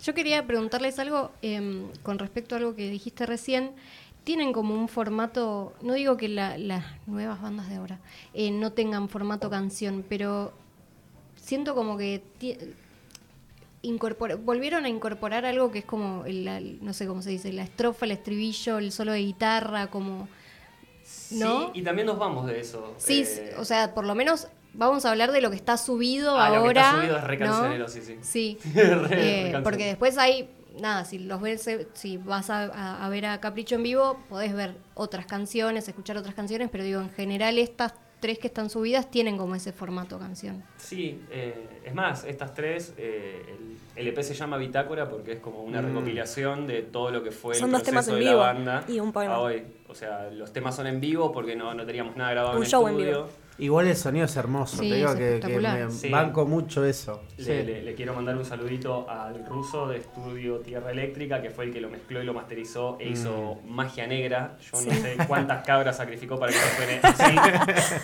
Yo 0.04 0.14
quería 0.14 0.46
preguntarles 0.46 1.00
algo 1.00 1.32
em, 1.42 1.88
con 2.04 2.20
respecto 2.20 2.56
a 2.56 2.60
algo 2.60 2.76
que 2.76 2.90
dijiste 2.90 3.26
recién. 3.26 3.72
Tienen 4.24 4.52
como 4.54 4.74
un 4.74 4.88
formato, 4.90 5.74
no 5.82 5.94
digo 5.94 6.18
que 6.18 6.28
la- 6.28 6.58
las 6.58 6.86
nuevas 7.08 7.42
bandas 7.42 7.70
de 7.70 7.76
ahora 7.78 8.00
eh, 8.34 8.52
no 8.52 8.74
tengan 8.74 9.08
formato 9.10 9.50
canción, 9.50 10.04
pero 10.08 10.52
siento 11.36 11.76
como 11.76 11.98
que 11.98 12.22
volvieron 14.44 14.86
a 14.86 14.90
incorporar 14.90 15.46
algo 15.46 15.72
que 15.72 15.80
es 15.80 15.86
como, 15.86 16.26
el- 16.26 16.46
la- 16.46 16.60
no 16.60 16.94
sé 16.94 17.08
cómo 17.08 17.22
se 17.22 17.30
dice, 17.30 17.54
la 17.54 17.64
estrofa, 17.64 18.06
el 18.06 18.12
estribillo, 18.12 18.78
el 18.80 18.92
solo 18.92 19.12
de 19.14 19.20
guitarra, 19.20 19.88
como... 19.88 20.28
¿No? 21.32 21.72
Sí, 21.74 21.80
y 21.80 21.84
también 21.84 22.06
nos 22.06 22.20
vamos 22.20 22.48
de 22.48 22.60
eso. 22.60 22.94
Sí, 22.98 23.24
Eh, 23.26 23.56
o 23.58 23.64
sea, 23.64 23.94
por 23.94 24.06
lo 24.06 24.14
menos 24.14 24.48
vamos 24.78 25.06
a 25.06 25.12
hablar 25.12 25.32
de 25.32 25.42
lo 25.42 25.50
que 25.50 25.56
está 25.58 25.76
subido 25.78 26.38
Ah, 26.38 26.48
ahora. 26.48 26.60
lo 26.60 26.64
que 26.64 26.80
está 26.80 26.96
subido 27.02 27.18
es 27.18 27.24
re 27.26 27.38
¿no? 27.38 27.46
cancionero, 27.46 27.88
sí, 27.90 28.02
sí. 28.02 28.18
Sí. 28.22 28.58
Re- 28.76 29.50
Eh, 29.52 29.60
porque 29.64 29.86
después 29.86 30.18
hay, 30.18 30.50
nada, 30.80 31.04
si 31.04 31.20
los 31.20 31.42
ves, 31.42 31.68
eh, 31.68 31.88
si 31.94 32.18
vas 32.18 32.50
a, 32.50 32.64
a- 32.66 33.06
a 33.06 33.10
ver 33.10 33.26
a 33.26 33.40
Capricho 33.42 33.76
en 33.76 33.84
vivo, 33.84 34.20
podés 34.30 34.54
ver 34.54 34.76
otras 34.94 35.26
canciones, 35.26 35.88
escuchar 35.88 36.16
otras 36.18 36.36
canciones, 36.36 36.70
pero 36.72 36.84
digo, 36.84 37.02
en 37.02 37.10
general 37.12 37.58
estas 37.58 37.94
tres 38.20 38.40
que 38.40 38.48
están 38.48 38.70
subidas 38.72 39.12
tienen 39.12 39.38
como 39.38 39.54
ese 39.54 39.72
formato 39.72 40.18
canción. 40.18 40.64
Sí, 40.78 41.22
eh, 41.30 41.82
es 41.86 41.94
más, 41.94 42.24
estas 42.24 42.52
tres, 42.56 42.94
eh, 42.98 43.44
el, 43.48 43.78
el 43.96 44.08
EP 44.08 44.24
se 44.24 44.34
llama 44.34 44.58
Bitácora 44.58 45.08
porque 45.08 45.34
es 45.34 45.40
como 45.40 45.62
una 45.62 45.82
Mm. 45.84 45.86
recopilación 45.88 46.66
de 46.66 46.82
todo 46.82 47.12
lo 47.12 47.22
que 47.24 47.30
fue 47.30 47.54
Son 47.54 47.68
el 47.70 47.74
dos 47.74 47.82
proceso 47.84 47.92
temas 47.92 48.08
en 48.08 48.14
de 48.16 48.20
vivo 48.22 48.40
la 48.40 48.54
banda 48.54 48.84
y 48.88 49.00
un 49.00 49.12
poema. 49.14 49.36
a 49.36 49.40
hoy. 49.40 49.64
O 49.88 49.94
sea, 49.94 50.32
los 50.32 50.52
temas 50.52 50.76
son 50.76 50.88
en 50.88 51.00
vivo 51.00 51.32
porque 51.32 51.56
no, 51.56 51.76
no 51.76 51.86
teníamos 51.86 52.16
nada 52.18 52.32
grabado 52.32 52.58
Un 52.58 52.64
en 52.64 52.70
show 52.70 52.88
en 52.88 52.98
vivo. 52.98 53.30
Igual 53.60 53.88
el 53.88 53.96
sonido 53.96 54.26
es 54.26 54.36
hermoso, 54.36 54.78
Sí, 54.84 54.90
te 54.90 54.96
digo 54.98 55.10
es 55.10 55.16
que, 55.16 55.40
que 55.48 55.60
me 55.60 55.90
Sí. 55.92 56.10
banco 56.10 56.46
mucho 56.46 56.86
eso. 56.86 57.24
Le, 57.38 57.44
Sí. 57.44 57.50
le- 57.66 57.82
le 57.82 57.96
quiero 57.96 58.14
mandar 58.14 58.38
un 58.38 58.46
saludito 58.46 59.10
al 59.10 59.44
ruso 59.48 59.88
de 59.88 59.98
estudio 59.98 60.60
Tierra 60.60 60.92
Eléctrica, 60.92 61.42
que 61.42 61.50
fue 61.50 61.66
el 61.66 61.74
que 61.74 61.82
lo 61.82 61.90
mezcló 61.90 62.22
y 62.22 62.26
lo 62.26 62.34
masterizó 62.36 62.98
e 63.00 63.10
hizo 63.10 63.58
Mm. 63.66 63.70
magia 63.72 64.06
negra. 64.06 64.58
Yo 64.62 64.80
no 64.82 64.92
sé 64.94 65.18
cuántas 65.28 65.66
cabras 65.66 65.98
sacrificó 65.98 66.38
para 66.40 66.52
que 66.52 66.58
eso 66.60 66.68
suene 66.76 67.00
así, 67.04 67.36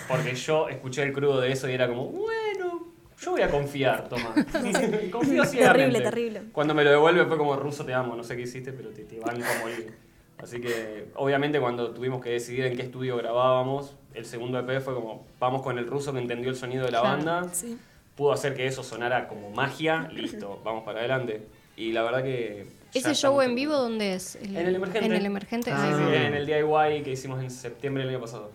porque 0.07 0.33
yo 0.33 0.69
escuché 0.69 1.03
el 1.03 1.13
crudo 1.13 1.39
de 1.39 1.51
eso 1.51 1.69
y 1.69 1.73
era 1.73 1.87
como, 1.87 2.05
bueno, 2.07 2.87
yo 3.21 3.31
voy 3.31 3.41
a 3.41 3.49
confiar, 3.49 4.09
toma. 4.09 4.33
Confío 5.11 5.45
ciegamente. 5.45 5.99
Terrible, 5.99 6.01
terrible. 6.01 6.41
Cuando 6.51 6.73
me 6.73 6.83
lo 6.83 6.89
devuelve 6.89 7.25
fue 7.25 7.37
como, 7.37 7.55
ruso, 7.57 7.85
te 7.85 7.93
amo, 7.93 8.15
no 8.15 8.23
sé 8.23 8.35
qué 8.35 8.41
hiciste, 8.41 8.73
pero 8.73 8.89
te, 8.89 9.03
te 9.03 9.19
van 9.19 9.41
a 9.43 9.59
morir. 9.61 9.93
Así 10.39 10.59
que, 10.59 11.09
obviamente, 11.15 11.59
cuando 11.61 11.91
tuvimos 11.91 12.21
que 12.21 12.31
decidir 12.31 12.65
en 12.65 12.75
qué 12.75 12.81
estudio 12.81 13.15
grabábamos, 13.15 13.95
el 14.14 14.26
segundo 14.26 14.59
EP 14.59 14.82
fue 14.82 14.93
como, 14.95 15.26
vamos 15.39 15.61
con 15.61 15.78
el 15.78 15.88
ruso 15.88 16.14
que 16.14 16.20
entendió 16.20 16.49
el 16.49 16.55
sonido 16.55 16.86
de 16.86 16.91
la 16.91 17.01
Claro. 17.01 17.18
banda 17.18 17.53
Sí. 17.53 17.78
pudo 18.16 18.32
hacer 18.34 18.53
que 18.53 18.68
eso 18.68 18.84
sonara 18.84 19.28
como 19.28 19.49
magia, 19.49 20.07
listo, 20.14 20.61
vamos 20.66 20.84
para 20.84 20.99
adelante. 20.99 21.47
Y 21.76 21.91
la 21.91 22.03
verdad 22.03 22.24
que... 22.24 22.68
¿Ese 22.93 23.16
show 23.16 23.41
en 23.41 23.55
vivo 23.55 23.74
dónde 23.76 24.14
es? 24.14 24.36
En 24.36 24.55
el 24.55 24.76
Emergente. 24.76 25.05
En 25.07 25.14
el 25.14 25.26
emergente. 25.26 25.72
Ah. 25.74 25.84
Sí, 25.97 26.03
sí, 26.05 26.16
en 26.16 26.36
el 26.36 26.45
DIY 26.45 27.01
que 27.03 27.11
hicimos 27.11 27.41
en 27.41 27.49
septiembre 27.49 28.03
del 28.03 28.14
año 28.14 28.22
pasado. 28.22 28.51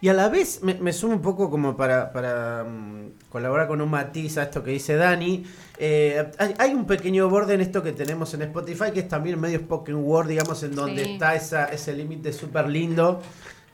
Y 0.00 0.08
a 0.08 0.14
la 0.14 0.28
vez 0.30 0.62
me, 0.62 0.74
me 0.74 0.92
sumo 0.94 1.14
un 1.14 1.20
poco 1.20 1.50
como 1.50 1.76
para, 1.76 2.12
para 2.12 2.64
mm, 2.64 3.28
colaborar 3.30 3.66
con 3.68 3.80
un 3.82 3.90
matiz 3.90 4.38
a 4.38 4.44
esto 4.44 4.62
que 4.62 4.70
dice 4.70 4.94
Dani. 4.96 5.44
Eh, 5.76 6.24
hay, 6.38 6.54
hay 6.56 6.70
un 6.72 6.86
pequeño 6.86 7.28
borde 7.28 7.54
en 7.54 7.60
esto 7.60 7.82
que 7.82 7.92
tenemos 7.92 8.32
en 8.32 8.42
Spotify, 8.42 8.92
que 8.94 9.00
es 9.00 9.08
también 9.08 9.38
medio 9.40 9.58
spoken 9.58 9.96
word, 9.96 10.28
digamos, 10.28 10.62
en 10.62 10.74
donde 10.74 11.04
Sí. 11.04 11.12
está 11.14 11.34
esa, 11.34 11.64
ese 11.66 11.92
límite 11.94 12.32
súper 12.32 12.68
lindo 12.70 13.20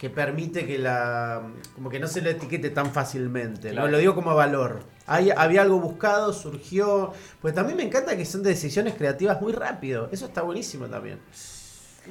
que 0.04 0.10
permite 0.10 0.66
que 0.66 0.76
la 0.78 1.40
como 1.74 1.88
que 1.88 1.98
no 1.98 2.06
se 2.06 2.20
le 2.20 2.32
etiquete 2.32 2.68
tan 2.68 2.92
fácilmente. 2.92 3.72
¿no? 3.72 3.88
Lo 3.88 3.96
digo 3.96 4.14
como 4.14 4.34
valor. 4.34 4.82
Hay, 5.06 5.30
había 5.30 5.62
algo 5.62 5.80
buscado, 5.80 6.34
surgió. 6.34 7.14
Pues 7.40 7.54
también 7.54 7.78
me 7.78 7.84
encanta 7.84 8.14
que 8.14 8.26
son 8.26 8.42
decisiones 8.42 8.96
creativas 8.96 9.40
muy 9.40 9.54
rápido. 9.54 10.10
Eso 10.12 10.26
está 10.26 10.42
buenísimo 10.42 10.88
también. 10.88 11.20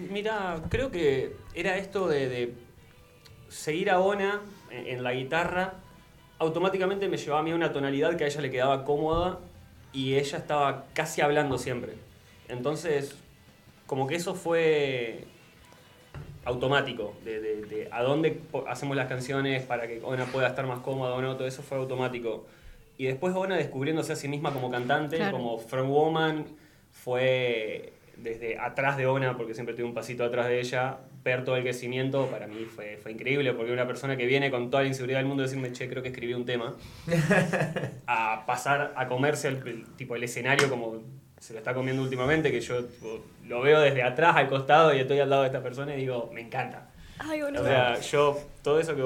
Mira, 0.10 0.56
creo 0.70 0.90
que 0.90 1.36
era 1.54 1.78
esto 1.78 2.08
de, 2.08 2.30
de 2.30 2.54
seguir 3.48 3.92
a 3.92 4.00
Ona 4.00 4.42
en, 4.72 4.88
en 4.88 5.04
la 5.04 5.14
guitarra, 5.14 5.76
automáticamente 6.40 7.08
me 7.08 7.18
llevaba 7.18 7.42
a 7.42 7.44
mí 7.44 7.52
a 7.52 7.56
una 7.56 7.72
tonalidad 7.72 8.16
que 8.16 8.24
a 8.24 8.28
ella 8.28 8.42
le 8.42 8.50
quedaba 8.50 8.86
cómoda 8.86 9.38
y 9.92 10.16
ella 10.16 10.40
estaba 10.40 10.86
casi 10.96 11.22
hablando 11.22 11.60
siempre. 11.60 11.94
Entonces, 12.48 13.14
como 13.86 14.08
que 14.08 14.16
eso 14.16 14.34
fue 14.34 15.28
automático, 16.46 17.14
de, 17.24 17.40
de- 17.40 17.62
de 17.66 17.88
a 17.92 18.04
dónde 18.04 18.40
hacemos 18.68 18.96
las 18.98 19.08
canciones 19.08 19.64
para 19.64 19.88
que 19.88 20.00
Ona 20.04 20.26
pueda 20.26 20.48
estar 20.48 20.66
más 20.68 20.80
cómoda 20.80 21.14
o 21.14 21.22
no, 21.22 21.36
todo 21.38 21.48
eso 21.48 21.64
fue 21.64 21.78
automático. 21.78 22.46
Y 22.98 23.06
después 23.06 23.34
Ona 23.36 23.56
descubriéndose 23.56 24.14
a 24.14 24.16
sí 24.16 24.28
misma 24.28 24.52
como 24.54 24.70
cantante, 24.70 25.18
Claro. 25.18 25.38
como 25.38 25.58
From 25.60 25.90
Woman, 25.90 26.46
fue 26.92 27.94
desde 28.18 28.58
atrás 28.60 28.98
de 28.98 29.08
Ona, 29.08 29.36
porque 29.38 29.54
siempre 29.54 29.74
tuve 29.76 29.86
un 29.86 29.94
pasito 29.94 30.24
atrás 30.24 30.48
de 30.48 30.60
ella, 30.60 30.98
ver 31.24 31.44
todo 31.44 31.56
el 31.56 31.64
crecimiento 31.64 32.28
para 32.28 32.48
mí 32.48 32.66
fue, 32.66 32.98
fue 33.02 33.12
increíble, 33.12 33.54
porque 33.54 33.72
una 33.72 33.88
persona 33.88 34.16
que 34.18 34.26
viene 34.26 34.52
con 34.52 34.70
toda 34.70 34.84
la 34.84 34.90
inseguridad 34.90 35.20
del 35.20 35.26
mundo 35.28 35.42
decirme, 35.44 35.72
che, 35.72 35.88
creo 35.90 36.04
que 36.04 36.10
escribí 36.10 36.34
un 36.34 36.46
tema, 36.46 36.76
a 38.08 38.44
pasar 38.46 38.94
a 38.96 39.08
comerse 39.08 39.48
el, 39.48 39.68
el- 39.68 39.86
tipo, 39.96 40.16
el 40.16 40.24
escenario 40.24 40.70
como 40.70 41.02
se 41.44 41.52
lo 41.54 41.60
está 41.60 41.74
comiendo 41.74 42.02
últimamente, 42.02 42.52
que 42.52 42.62
yo 42.62 42.84
lo 43.48 43.62
veo 43.62 43.82
desde 43.82 44.02
atrás 44.02 44.38
al 44.38 44.48
costado 44.48 44.96
y 44.96 45.00
estoy 45.00 45.20
al 45.20 45.30
lado 45.30 45.42
de 45.42 45.48
esta 45.50 45.62
persona 45.62 45.94
y 45.94 45.98
digo, 46.00 46.30
me 46.34 46.40
encanta. 46.40 46.88
Ay, 47.20 47.42
O 47.42 47.46
boludo. 47.48 47.66
sea, 47.66 48.00
yo, 48.00 48.40
todo 48.62 48.80
eso 48.80 48.96
que 48.96 49.04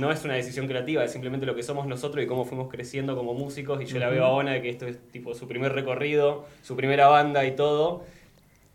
no 0.00 0.10
es 0.10 0.24
una 0.24 0.34
decisión 0.34 0.66
creativa, 0.66 1.04
es 1.04 1.12
simplemente 1.12 1.46
lo 1.46 1.54
que 1.54 1.62
somos 1.62 1.86
nosotros 1.86 2.22
y 2.24 2.26
cómo 2.26 2.44
fuimos 2.44 2.68
creciendo 2.68 3.14
como 3.14 3.32
músicos. 3.34 3.80
Y 3.80 3.86
yo 3.86 3.98
la 4.00 4.08
veo 4.08 4.24
a 4.24 4.30
Ona 4.30 4.54
de 4.54 4.62
que 4.62 4.70
esto 4.70 4.88
es 4.88 4.98
tipo 5.12 5.34
su 5.34 5.46
primer 5.46 5.72
recorrido, 5.72 6.46
su 6.62 6.74
primera 6.76 7.06
banda 7.06 7.44
y 7.44 7.52
todo. 7.54 8.04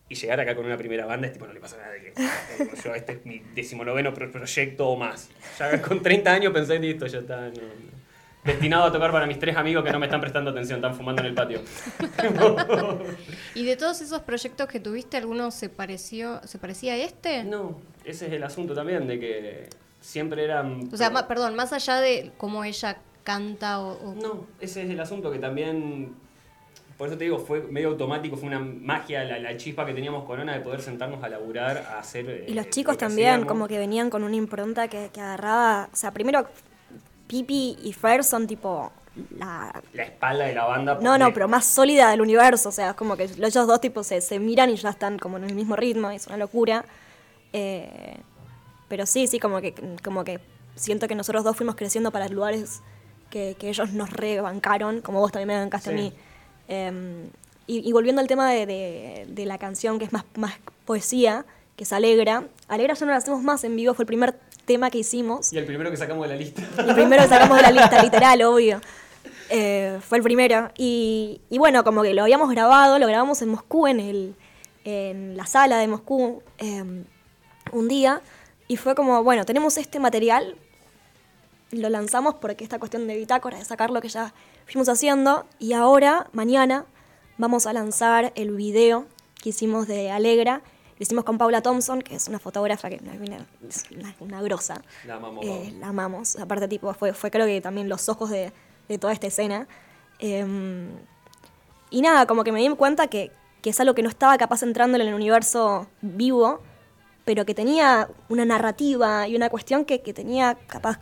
Y 0.07 0.15
llegar 0.15 0.39
acá 0.39 0.55
con 0.55 0.65
una 0.65 0.77
primera 0.77 1.05
banda 1.05 1.27
es 1.27 1.33
tipo, 1.33 1.45
no 1.45 1.51
le 1.53 1.59
pasa 1.59 1.75
nada. 1.77 1.93
que, 1.95 2.13
yo, 2.85 2.95
este 2.95 3.11
es 3.13 3.25
mi 3.25 3.39
decimonoveno 3.53 4.13
pro- 4.13 4.31
proyecto 4.31 4.87
o 4.87 4.95
más. 4.95 5.29
Ya 5.59 5.81
con 5.81 6.01
30 6.01 6.31
años 6.33 6.53
pensé, 6.53 6.79
listo, 6.79 7.05
ya 7.07 7.19
está. 7.19 7.41
no, 7.41 7.51
no. 7.51 8.02
Destinado 8.43 8.83
a 8.83 8.91
tocar 8.91 9.11
para 9.11 9.25
mis 9.25 9.39
tres 9.39 9.55
amigos 9.55 9.83
que 9.85 9.91
no 9.91 9.99
me 9.99 10.05
están 10.07 10.19
prestando 10.19 10.51
atención, 10.51 10.77
están 10.79 10.93
fumando 10.95 11.21
en 11.21 11.27
el 11.29 11.33
patio. 11.33 11.61
¿Y 13.55 13.65
de 13.65 13.75
todos 13.77 14.01
esos 14.01 14.21
proyectos 14.21 14.67
que 14.67 14.79
tuviste, 14.79 15.17
alguno 15.17 15.51
se 15.51 15.69
pareció, 15.69 16.41
se 16.45 16.57
parecía 16.57 16.93
a 16.93 16.97
este? 16.97 17.43
No, 17.43 17.79
ese 18.03 18.27
es 18.27 18.33
el 18.33 18.43
asunto 18.43 18.73
también, 18.73 19.07
de 19.07 19.19
que 19.19 19.69
siempre 20.01 20.43
eran... 20.43 20.89
O 20.91 20.97
sea, 20.97 21.09
ma- 21.09 21.27
perdón, 21.27 21.55
más 21.55 21.71
allá 21.73 21.99
de 22.01 22.31
cómo 22.37 22.63
ella 22.63 22.97
canta 23.23 23.79
o... 23.79 24.09
o- 24.11 24.15
No, 24.15 24.47
ese 24.59 24.83
es 24.83 24.89
el 24.89 24.99
asunto 24.99 25.31
que 25.31 25.39
también, 25.39 26.13
por 26.97 27.07
eso 27.07 27.17
te 27.17 27.23
digo, 27.23 27.39
fue 27.39 27.61
medio 27.61 27.89
automático, 27.89 28.35
fue 28.35 28.47
una 28.49 28.59
magia, 28.59 29.23
la, 29.23 29.39
la 29.39 29.55
chispa 29.55 29.85
que 29.85 29.93
teníamos 29.93 30.25
con 30.25 30.39
Ona 30.41 30.53
de 30.53 30.59
poder 30.59 30.81
sentarnos 30.81 31.23
a 31.23 31.29
laburar, 31.29 31.77
a 31.77 31.99
hacer... 31.99 32.29
eh, 32.29 32.45
Y 32.49 32.53
los 32.53 32.65
lo 32.65 32.71
chicos 32.71 32.97
también, 32.97 33.29
hacíamos. 33.29 33.47
como 33.47 33.67
que 33.69 33.77
venían 33.77 34.09
con 34.09 34.23
una 34.23 34.35
impronta 34.35 34.89
que, 34.89 35.09
que 35.13 35.21
agarraba. 35.21 35.87
O 35.93 35.95
sea, 35.95 36.11
primero, 36.11 36.45
Pipi 37.27 37.77
y 37.83 37.93
Fer 37.93 38.23
son 38.23 38.47
tipo 38.47 38.91
la. 39.37 39.81
La 39.93 40.03
espalda 40.03 40.45
de 40.45 40.53
la 40.53 40.65
banda. 40.65 40.99
No, 41.01 41.17
no, 41.17 41.33
pero 41.33 41.47
más 41.47 41.65
sólida 41.65 42.09
del 42.11 42.21
universo. 42.21 42.69
O 42.69 42.71
sea, 42.71 42.89
es 42.91 42.95
como 42.95 43.15
que 43.15 43.23
ellos 43.23 43.67
dos 43.67 43.79
tipo 43.81 44.03
se, 44.03 44.21
se 44.21 44.39
miran 44.39 44.69
y 44.69 44.75
ya 44.75 44.89
están 44.89 45.17
como 45.19 45.37
en 45.37 45.43
el 45.45 45.55
mismo 45.55 45.75
ritmo. 45.75 46.09
Es 46.09 46.27
una 46.27 46.37
locura. 46.37 46.85
Eh, 47.53 48.17
pero 48.87 49.05
sí, 49.05 49.27
sí, 49.27 49.39
como 49.39 49.61
que, 49.61 49.73
como 50.03 50.23
que 50.23 50.39
siento 50.75 51.07
que 51.07 51.15
nosotros 51.15 51.43
dos 51.43 51.55
fuimos 51.55 51.75
creciendo 51.75 52.11
para 52.11 52.27
lugares 52.27 52.81
que, 53.29 53.55
que 53.59 53.69
ellos 53.69 53.93
nos 53.93 54.09
rebancaron, 54.11 55.01
como 55.01 55.19
vos 55.19 55.31
también 55.31 55.47
me 55.47 55.59
bancaste 55.63 55.89
a 55.91 55.93
mí. 55.93 56.13
Eh, 56.67 57.27
y, 57.65 57.87
y 57.87 57.91
volviendo 57.93 58.21
al 58.21 58.27
tema 58.27 58.51
de, 58.51 58.65
de- 58.65 59.25
de 59.29 59.45
la 59.45 59.57
canción, 59.57 59.97
que 59.99 60.05
es 60.05 60.11
más, 60.13 60.25
más 60.35 60.53
poesía, 60.85 61.45
que 61.75 61.85
es 61.85 61.93
Alegra. 61.93 62.43
Alegra 62.67 62.93
ya 62.93 63.05
no 63.05 63.11
la 63.11 63.17
hacemos 63.17 63.41
más 63.41 63.63
en 63.63 63.75
vivo, 63.75 63.93
fue 63.93 64.03
el 64.03 64.07
primer 64.07 64.37
tema 64.65 64.89
que 64.89 64.99
hicimos. 64.99 65.51
Y 65.53 65.57
el 65.57 65.65
primero 65.65 65.91
que 65.91 65.97
sacamos 65.97 66.27
de 66.27 66.33
la 66.33 66.39
lista. 66.39 66.61
El 66.77 66.93
primero 66.95 67.23
que 67.23 67.29
sacamos 67.29 67.57
de 67.57 67.63
la 67.63 67.71
lista, 67.71 68.03
literal, 68.03 68.41
obvio. 68.43 68.81
Eh, 69.49 69.99
fue 70.01 70.17
el 70.17 70.23
primero. 70.23 70.71
Y, 70.77 71.41
y 71.49 71.57
bueno, 71.57 71.83
como 71.83 72.01
que 72.01 72.13
lo 72.13 72.23
habíamos 72.23 72.49
grabado, 72.49 72.99
lo 72.99 73.07
grabamos 73.07 73.41
en 73.41 73.49
Moscú, 73.49 73.87
en, 73.87 73.99
el, 73.99 74.35
en 74.83 75.37
la 75.37 75.45
sala 75.45 75.77
de 75.77 75.87
Moscú, 75.87 76.41
eh, 76.57 76.83
un 77.71 77.87
día. 77.87 78.21
Y 78.67 78.77
fue 78.77 78.95
como, 78.95 79.23
bueno, 79.23 79.45
tenemos 79.45 79.77
este 79.77 79.99
material, 79.99 80.55
lo 81.71 81.89
lanzamos 81.89 82.35
porque 82.35 82.63
esta 82.63 82.79
cuestión 82.79 83.07
de 83.07 83.15
bitácora, 83.17 83.57
de 83.57 83.65
sacar 83.65 83.91
lo 83.91 84.01
que 84.01 84.09
ya 84.09 84.33
fuimos 84.65 84.89
haciendo. 84.89 85.45
Y 85.59 85.73
ahora, 85.73 86.27
mañana, 86.31 86.85
vamos 87.37 87.67
a 87.67 87.73
lanzar 87.73 88.31
el 88.35 88.51
video 88.55 89.05
que 89.41 89.49
hicimos 89.49 89.87
de 89.87 90.09
Alegra. 90.09 90.61
Hicimos 91.03 91.25
con 91.25 91.37
Paula 91.37 91.61
Thompson, 91.61 92.01
que 92.01 92.15
es 92.15 92.29
una 92.29 92.39
fotógrafa 92.39 92.89
que 92.89 92.97
una- 93.03 93.45
es 93.67 93.83
una, 93.91 94.15
una 94.21 94.41
grosa. 94.41 94.81
La 95.05 95.15
amamos, 95.15 95.45
Eh, 95.45 95.73
la 95.77 95.87
amamos. 95.89 96.35
Aparte, 96.37 96.69
tipo, 96.69 96.93
fue, 96.93 97.11
fue 97.13 97.29
creo 97.29 97.45
que 97.45 97.59
también 97.59 97.89
los 97.89 98.07
ojos 98.07 98.29
de, 98.29 98.53
de 98.87 98.97
toda 98.97 99.11
esta 99.11 99.27
escena. 99.27 99.67
Em, 100.19 100.87
y 101.89 102.01
nada, 102.01 102.25
como 102.25 102.45
que 102.45 102.53
me 102.53 102.61
di 102.61 102.69
cuenta 102.77 103.07
que, 103.07 103.31
que 103.61 103.71
es 103.71 103.79
algo 103.81 103.93
que 103.93 104.01
no 104.01 104.07
estaba 104.07 104.37
capaz 104.37 104.63
entrando 104.63 104.97
en 104.97 105.05
el 105.05 105.13
universo 105.13 105.87
vivo, 106.01 106.61
pero 107.25 107.45
que 107.45 107.53
tenía 107.53 108.07
una 108.29 108.45
narrativa 108.45 109.27
y 109.27 109.35
una 109.35 109.49
cuestión 109.49 109.83
que, 109.83 110.01
que 110.01 110.13
tenía 110.13 110.55
capaz 110.67 110.99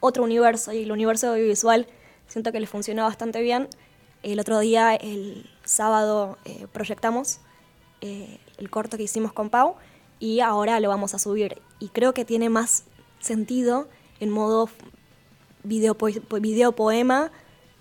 otro 0.00 0.24
universo. 0.24 0.72
Y 0.72 0.84
el 0.84 0.90
universo 0.92 1.28
audiovisual 1.32 1.86
siento 2.28 2.50
que 2.50 2.60
le 2.60 2.66
funcionó 2.66 3.04
bastante 3.04 3.42
bien. 3.42 3.68
El 4.22 4.40
otro 4.40 4.58
día, 4.60 4.94
el 4.94 5.50
sábado, 5.64 6.38
eh, 6.46 6.66
proyectamos 6.72 7.40
eh, 8.00 8.38
el 8.58 8.70
corto 8.70 8.96
que 8.96 9.02
hicimos 9.04 9.32
con 9.32 9.50
Pau 9.50 9.74
y 10.20 10.40
ahora 10.40 10.78
lo 10.80 10.88
vamos 10.88 11.14
a 11.14 11.18
subir. 11.18 11.60
Y 11.80 11.88
creo 11.88 12.14
que 12.14 12.24
tiene 12.24 12.48
más 12.48 12.84
sentido 13.20 13.88
en 14.20 14.30
modo 14.30 14.68
video, 15.62 15.94
po- 15.94 16.08
video 16.40 16.72
poema 16.72 17.30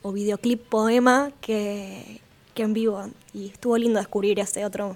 o 0.02 0.12
videoclip 0.12 0.62
poema 0.64 1.32
que, 1.42 2.22
que 2.54 2.64
en 2.64 2.74
vivo. 2.74 3.06
Y 3.34 3.48
estuvo 3.50 3.78
lindo 3.78 4.00
descubrir 4.00 4.40
ese 4.40 4.66
otro 4.66 4.96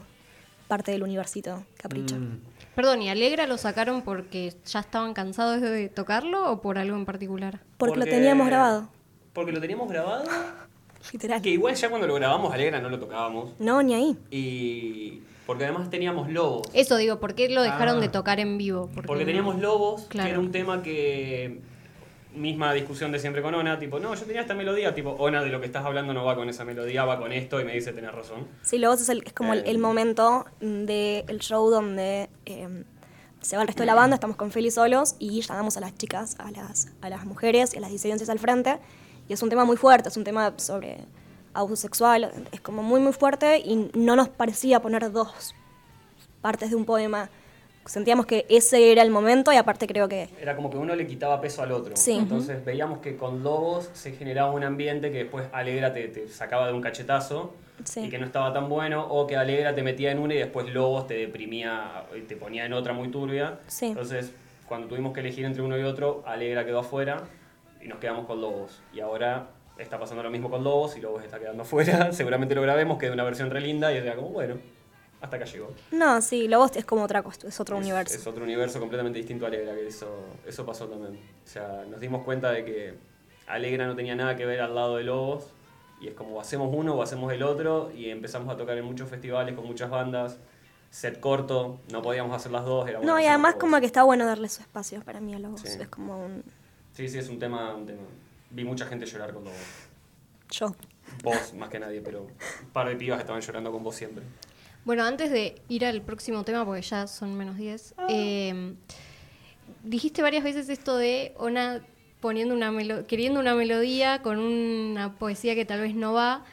parte 0.68 0.92
del 0.92 1.04
universito 1.04 1.64
Capricho. 1.78 2.16
Mm. 2.18 2.40
Perdón, 2.76 3.02
¿y 3.02 3.10
Alegra 3.10 3.48
lo 3.48 3.58
sacaron 3.58 4.04
porque 4.04 4.54
ya 4.66 4.80
estaban 4.82 5.14
cansados 5.14 5.62
de 5.62 5.90
tocarlo 5.90 6.52
o 6.52 6.62
por 6.62 6.78
algo 6.78 6.96
en 6.96 7.06
particular? 7.06 7.62
Porque, 7.78 7.98
lo 7.98 8.06
teníamos 8.06 8.48
grabado, 8.48 8.90
Porque 9.34 9.52
lo 9.52 9.60
teníamos 9.62 9.90
grabado. 9.90 10.26
literal. 11.12 11.42
Que 11.42 11.50
igual 11.50 11.74
ya 11.76 11.90
cuando 11.90 12.06
lo 12.08 12.14
grabamos 12.16 12.54
Alegra 12.54 12.80
no 12.82 12.90
lo 12.90 13.00
tocábamos. 13.00 13.54
No, 13.60 13.82
ni 13.82 13.94
ahí. 13.96 14.18
Y 14.30 15.22
porque 15.48 15.64
además 15.64 15.90
teníamos 15.90 16.30
lobos. 16.30 16.68
Eso 16.74 16.98
digo, 16.98 17.20
¿por 17.20 17.34
qué 17.34 17.50
lo 17.50 17.64
dejaron 17.64 17.98
Ah. 17.98 18.02
de 18.02 18.10
tocar 18.10 18.40
en 18.40 18.58
vivo? 18.60 18.90
Porque 19.08 19.26
teníamos 19.26 19.58
lobos, 19.60 20.06
Claro. 20.10 20.26
que 20.28 20.32
era 20.32 20.40
un 20.40 20.52
tema 20.52 20.84
que. 20.84 21.62
Misma 22.36 22.72
discusión 22.74 23.12
de 23.12 23.18
siempre 23.18 23.42
con 23.42 23.56
Ona, 23.56 23.80
tipo, 23.80 23.98
no, 23.98 24.14
yo 24.14 24.24
tenía 24.26 24.42
esta 24.42 24.54
melodía, 24.54 24.94
tipo, 24.94 25.10
Ona, 25.18 25.42
de 25.42 25.50
lo 25.50 25.60
que 25.60 25.66
estás 25.66 25.84
hablando 25.84 26.14
no 26.14 26.24
va 26.24 26.36
con 26.36 26.48
esa 26.50 26.64
melodía, 26.66 27.04
va 27.04 27.18
con 27.18 27.32
esto, 27.32 27.60
y 27.60 27.64
me 27.64 27.74
dice, 27.74 27.94
tenés 27.94 28.12
razón. 28.14 28.46
Sí, 28.62 28.78
luego 28.78 28.94
es, 28.94 29.10
el- 29.10 29.24
es 29.26 29.34
como 29.34 29.54
el, 29.54 29.60
Eh. 29.62 29.64
el 29.72 29.80
momento 29.80 30.46
del 30.60 31.40
show 31.40 31.72
donde 31.72 32.30
eh, 32.46 32.84
se 33.42 33.56
va 33.56 33.64
el 33.64 33.68
resto 33.68 33.82
de 33.82 33.88
la 33.88 33.96
banda, 33.96 34.16
estamos 34.16 34.36
con 34.38 34.52
Feli 34.52 34.70
solos 34.70 35.16
y 35.18 35.42
llamamos 35.42 35.78
a 35.78 35.80
las 35.80 35.96
chicas, 35.98 36.36
a 36.38 36.52
las, 36.52 36.90
a 37.02 37.10
las 37.10 37.26
mujeres 37.26 37.74
y 37.74 37.78
a 37.78 37.80
las 37.80 37.90
disidencias 37.90 38.30
al 38.30 38.38
frente. 38.38 38.78
Y 39.28 39.34
es 39.34 39.42
un 39.42 39.50
tema 39.50 39.66
muy 39.66 39.78
fuerte, 39.78 40.10
es 40.10 40.18
un 40.18 40.24
tema 40.24 40.54
sobre 40.58 40.98
abuso 41.58 41.76
sexual, 41.76 42.32
es 42.52 42.62
como 42.62 42.84
muy, 42.84 43.00
muy 43.00 43.14
fuerte 43.14 43.58
y 43.60 43.90
no 43.96 44.16
nos 44.16 44.30
parecía 44.30 44.80
poner 44.82 45.12
dos 45.12 45.54
partes 46.42 46.70
de 46.70 46.76
un 46.76 46.86
poema. 46.86 47.30
Sentíamos 47.86 48.26
que 48.26 48.46
ese 48.50 48.92
era 48.92 49.02
el 49.02 49.10
momento 49.12 49.52
y 49.54 49.56
aparte 49.56 49.88
creo 49.88 50.10
que 50.10 50.28
Era 50.42 50.58
como 50.58 50.70
que 50.70 50.76
uno 50.78 50.94
le 50.94 51.08
quitaba 51.08 51.40
peso 51.40 51.62
al 51.64 51.72
otro. 51.72 51.96
Sí. 51.96 52.12
Entonces 52.18 52.64
veíamos 52.66 53.00
que 53.00 53.16
con 53.16 53.44
Lobos 53.44 53.90
se 53.94 54.12
generaba 54.12 54.52
un 54.52 54.64
ambiente 54.66 55.10
que 55.12 55.20
después 55.20 55.46
Alegra 55.54 55.94
te, 55.94 56.10
te 56.10 56.28
sacaba 56.28 56.68
de 56.68 56.74
un 56.74 56.82
cachetazo 56.82 57.54
Sí. 57.86 58.02
y 58.02 58.10
que 58.10 58.18
no 58.18 58.26
estaba 58.26 58.52
tan 58.54 58.70
bueno, 58.70 59.06
o 59.08 59.28
que 59.28 59.38
Alegra 59.38 59.74
te 59.76 59.84
metía 59.84 60.12
en 60.12 60.18
una 60.20 60.34
y 60.34 60.38
después 60.40 60.68
Lobos 60.74 61.06
te 61.08 61.14
deprimía 61.14 62.06
y 62.18 62.22
te 62.22 62.36
ponía 62.36 62.66
en 62.66 62.74
otra 62.74 62.92
muy 62.92 63.10
turbia. 63.10 63.60
Sí. 63.68 63.86
Entonces, 63.86 64.32
cuando 64.68 64.88
tuvimos 64.88 65.14
que 65.14 65.20
elegir 65.22 65.46
entre 65.46 65.62
uno 65.62 65.78
y 65.78 65.84
otro, 65.84 66.24
Alegra 66.26 66.66
quedó 66.66 66.80
afuera 66.80 67.24
y 67.80 67.88
nos 67.88 68.00
quedamos 68.00 68.26
con 68.26 68.42
Lobos. 68.42 68.82
Y 68.94 69.00
ahora 69.00 69.48
está 69.78 70.00
pasando 70.00 70.24
lo 70.24 70.30
mismo 70.30 70.50
con 70.50 70.64
Lobos 70.64 70.98
y 70.98 71.02
Lobos 71.02 71.24
está 71.24 71.40
quedando 71.40 71.64
afuera. 71.64 72.12
Seguramente 72.12 72.56
lo 72.56 72.62
grabemos, 72.62 72.98
queda 72.98 73.14
una 73.14 73.24
versión 73.24 73.50
re 73.50 73.62
linda 73.62 73.92
y 73.94 73.98
era 73.98 74.16
como, 74.16 74.30
bueno, 74.30 74.56
hasta 75.22 75.36
acá 75.38 75.46
llegó. 75.46 75.72
No, 75.92 76.22
sí, 76.22 76.48
Lobos 76.48 76.76
es 76.76 76.86
como 76.86 77.04
otra 77.04 77.24
cosa, 77.24 77.48
es 77.48 77.60
otro 77.60 77.78
Es- 77.78 77.84
universo. 77.84 78.16
Es 78.16 78.28
otro 78.28 78.44
universo 78.44 78.80
completamente 78.80 79.18
distinto 79.18 79.46
a 79.46 79.48
Alegra, 79.50 79.74
que 79.76 79.88
eso, 79.88 80.08
eso 80.46 80.66
pasó 80.66 80.88
también. 80.88 81.16
O 81.16 81.48
sea, 81.48 81.86
nos 81.90 82.00
dimos 82.00 82.24
cuenta 82.24 82.52
de 82.52 82.64
que 82.66 82.94
Alegra 83.48 83.88
no 83.88 83.96
tenía 83.96 84.16
nada 84.16 84.36
que 84.36 84.46
ver 84.46 84.62
al 84.62 84.76
lado 84.76 84.98
de 84.98 85.04
Lobos. 85.04 85.54
Y 86.00 86.08
es 86.10 86.14
como, 86.14 86.40
hacemos 86.40 86.70
uno 86.72 86.94
o 86.94 87.02
hacemos 87.02 87.34
el 87.34 87.42
otro. 87.42 87.92
Y 87.92 88.12
empezamos 88.12 88.54
a 88.54 88.58
tocar 88.58 88.78
en 88.78 88.86
muchos 88.86 89.10
festivales 89.10 89.56
con 89.56 89.66
muchas 89.66 89.90
bandas. 89.90 90.38
Set 90.92 91.20
corto, 91.20 91.80
no 91.92 92.04
podíamos 92.04 92.36
hacer 92.36 92.52
las 92.52 92.66
dos. 92.66 92.88
Era 92.88 93.00
bueno 93.00 93.14
No, 93.14 93.20
y 93.20 93.26
además 93.26 93.56
como 93.56 93.80
que 93.80 93.88
está 93.88 94.04
bueno 94.04 94.26
darle 94.28 94.48
su 94.48 94.62
espacio 94.62 95.02
para 95.02 95.20
mí 95.20 95.34
a 95.34 95.40
Lobos. 95.40 95.62
Sí. 95.62 95.70
Es 95.82 95.88
como 95.88 96.24
un... 96.24 96.44
Sí, 96.94 97.10
sí, 97.10 97.18
es 97.18 97.30
un 97.30 97.40
tema, 97.40 97.74
un 97.74 97.88
tema. 97.88 98.02
Vi 98.52 98.64
mucha 98.64 98.86
gente 98.86 99.06
llorar 99.06 99.34
con 99.34 99.44
Lobos. 99.46 99.58
Yo. 100.52 100.76
Vos, 101.24 101.54
más 101.54 101.70
que 101.70 101.80
nadie, 101.80 102.02
pero 102.02 102.24
un 102.24 102.70
par 102.72 102.88
de 102.90 102.96
pibas 102.96 103.20
estaban 103.20 103.42
llorando 103.42 103.72
con 103.72 103.84
vos 103.84 103.96
siempre. 103.96 104.24
Bueno, 104.86 105.04
antes 105.04 105.32
de 105.32 105.62
ir 105.68 105.86
al 105.86 106.02
próximo 106.02 106.44
tema, 106.44 106.66
porque 106.66 106.82
ya 106.82 107.08
son 107.08 107.36
menos 107.36 107.58
10, 107.58 107.94
eh, 108.10 108.74
dijiste 109.84 110.22
varias 110.22 110.44
veces 110.44 110.70
esto 110.70 110.96
de 110.98 111.34
Ona 111.38 111.82
poniendo 112.22 112.54
una 112.56 112.72
melo- 112.72 113.06
queriendo 113.06 113.40
una 113.40 113.54
melodía 113.54 114.22
con 114.22 114.40
una 114.40 115.16
poesía 115.16 115.56
que 115.56 115.66
tal 115.66 115.82
vez 115.82 115.94
no 115.96 116.14
va. 116.14 116.46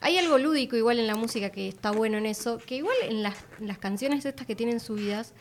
Hay 0.00 0.16
algo 0.18 0.38
lúdico 0.38 0.74
igual 0.76 0.98
en 0.98 1.06
la 1.06 1.14
música 1.14 1.50
que 1.50 1.68
está 1.68 1.90
bueno 1.92 2.16
en 2.18 2.26
eso, 2.26 2.58
que 2.58 2.76
igual 2.76 2.96
en 3.04 3.22
las, 3.22 3.36
en 3.60 3.68
las 3.68 3.78
canciones 3.78 4.24
estas 4.24 4.46
que 4.46 4.56
tienen 4.56 4.80
subidas, 4.80 5.32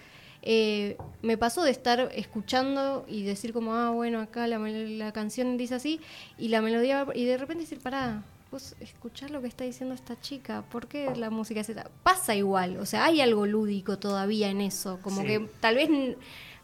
eh, 0.44 0.98
me 1.22 1.38
pasó 1.38 1.64
de 1.64 1.72
estar 1.72 2.10
escuchando 2.16 3.06
y 3.08 3.24
decir 3.24 3.54
como, 3.54 3.76
ah, 3.76 3.92
bueno, 3.92 4.20
acá 4.20 4.48
la, 4.48 4.58
la 4.60 5.12
canción 5.12 5.58
dice 5.58 5.76
así, 5.76 6.00
y 6.38 6.48
la 6.50 6.62
melodía, 6.62 7.04
va- 7.04 7.16
y 7.16 7.26
de 7.26 7.38
repente 7.38 7.62
decir, 7.64 7.80
pará, 7.80 8.24
vos 8.52 8.76
escuchás 8.80 9.32
lo 9.32 9.42
que 9.42 9.48
está 9.48 9.64
diciendo 9.64 9.94
esta 9.96 10.20
chica, 10.20 10.64
¿por 10.72 10.88
qué 10.88 11.16
la 11.16 11.30
música 11.30 11.62
es 11.62 11.70
esa? 11.70 11.89
Pasa 12.04 12.36
igual, 12.36 12.78
o 12.78 12.86
sea, 12.86 13.06
hay 13.06 13.22
algo 13.22 13.46
lúdico 13.46 13.98
todavía 14.00 14.50
en 14.50 14.62
eso, 14.62 15.00
como 15.02 15.22
Sí. 15.22 15.28
que 15.28 15.48
tal 15.60 15.76
vez 15.76 15.89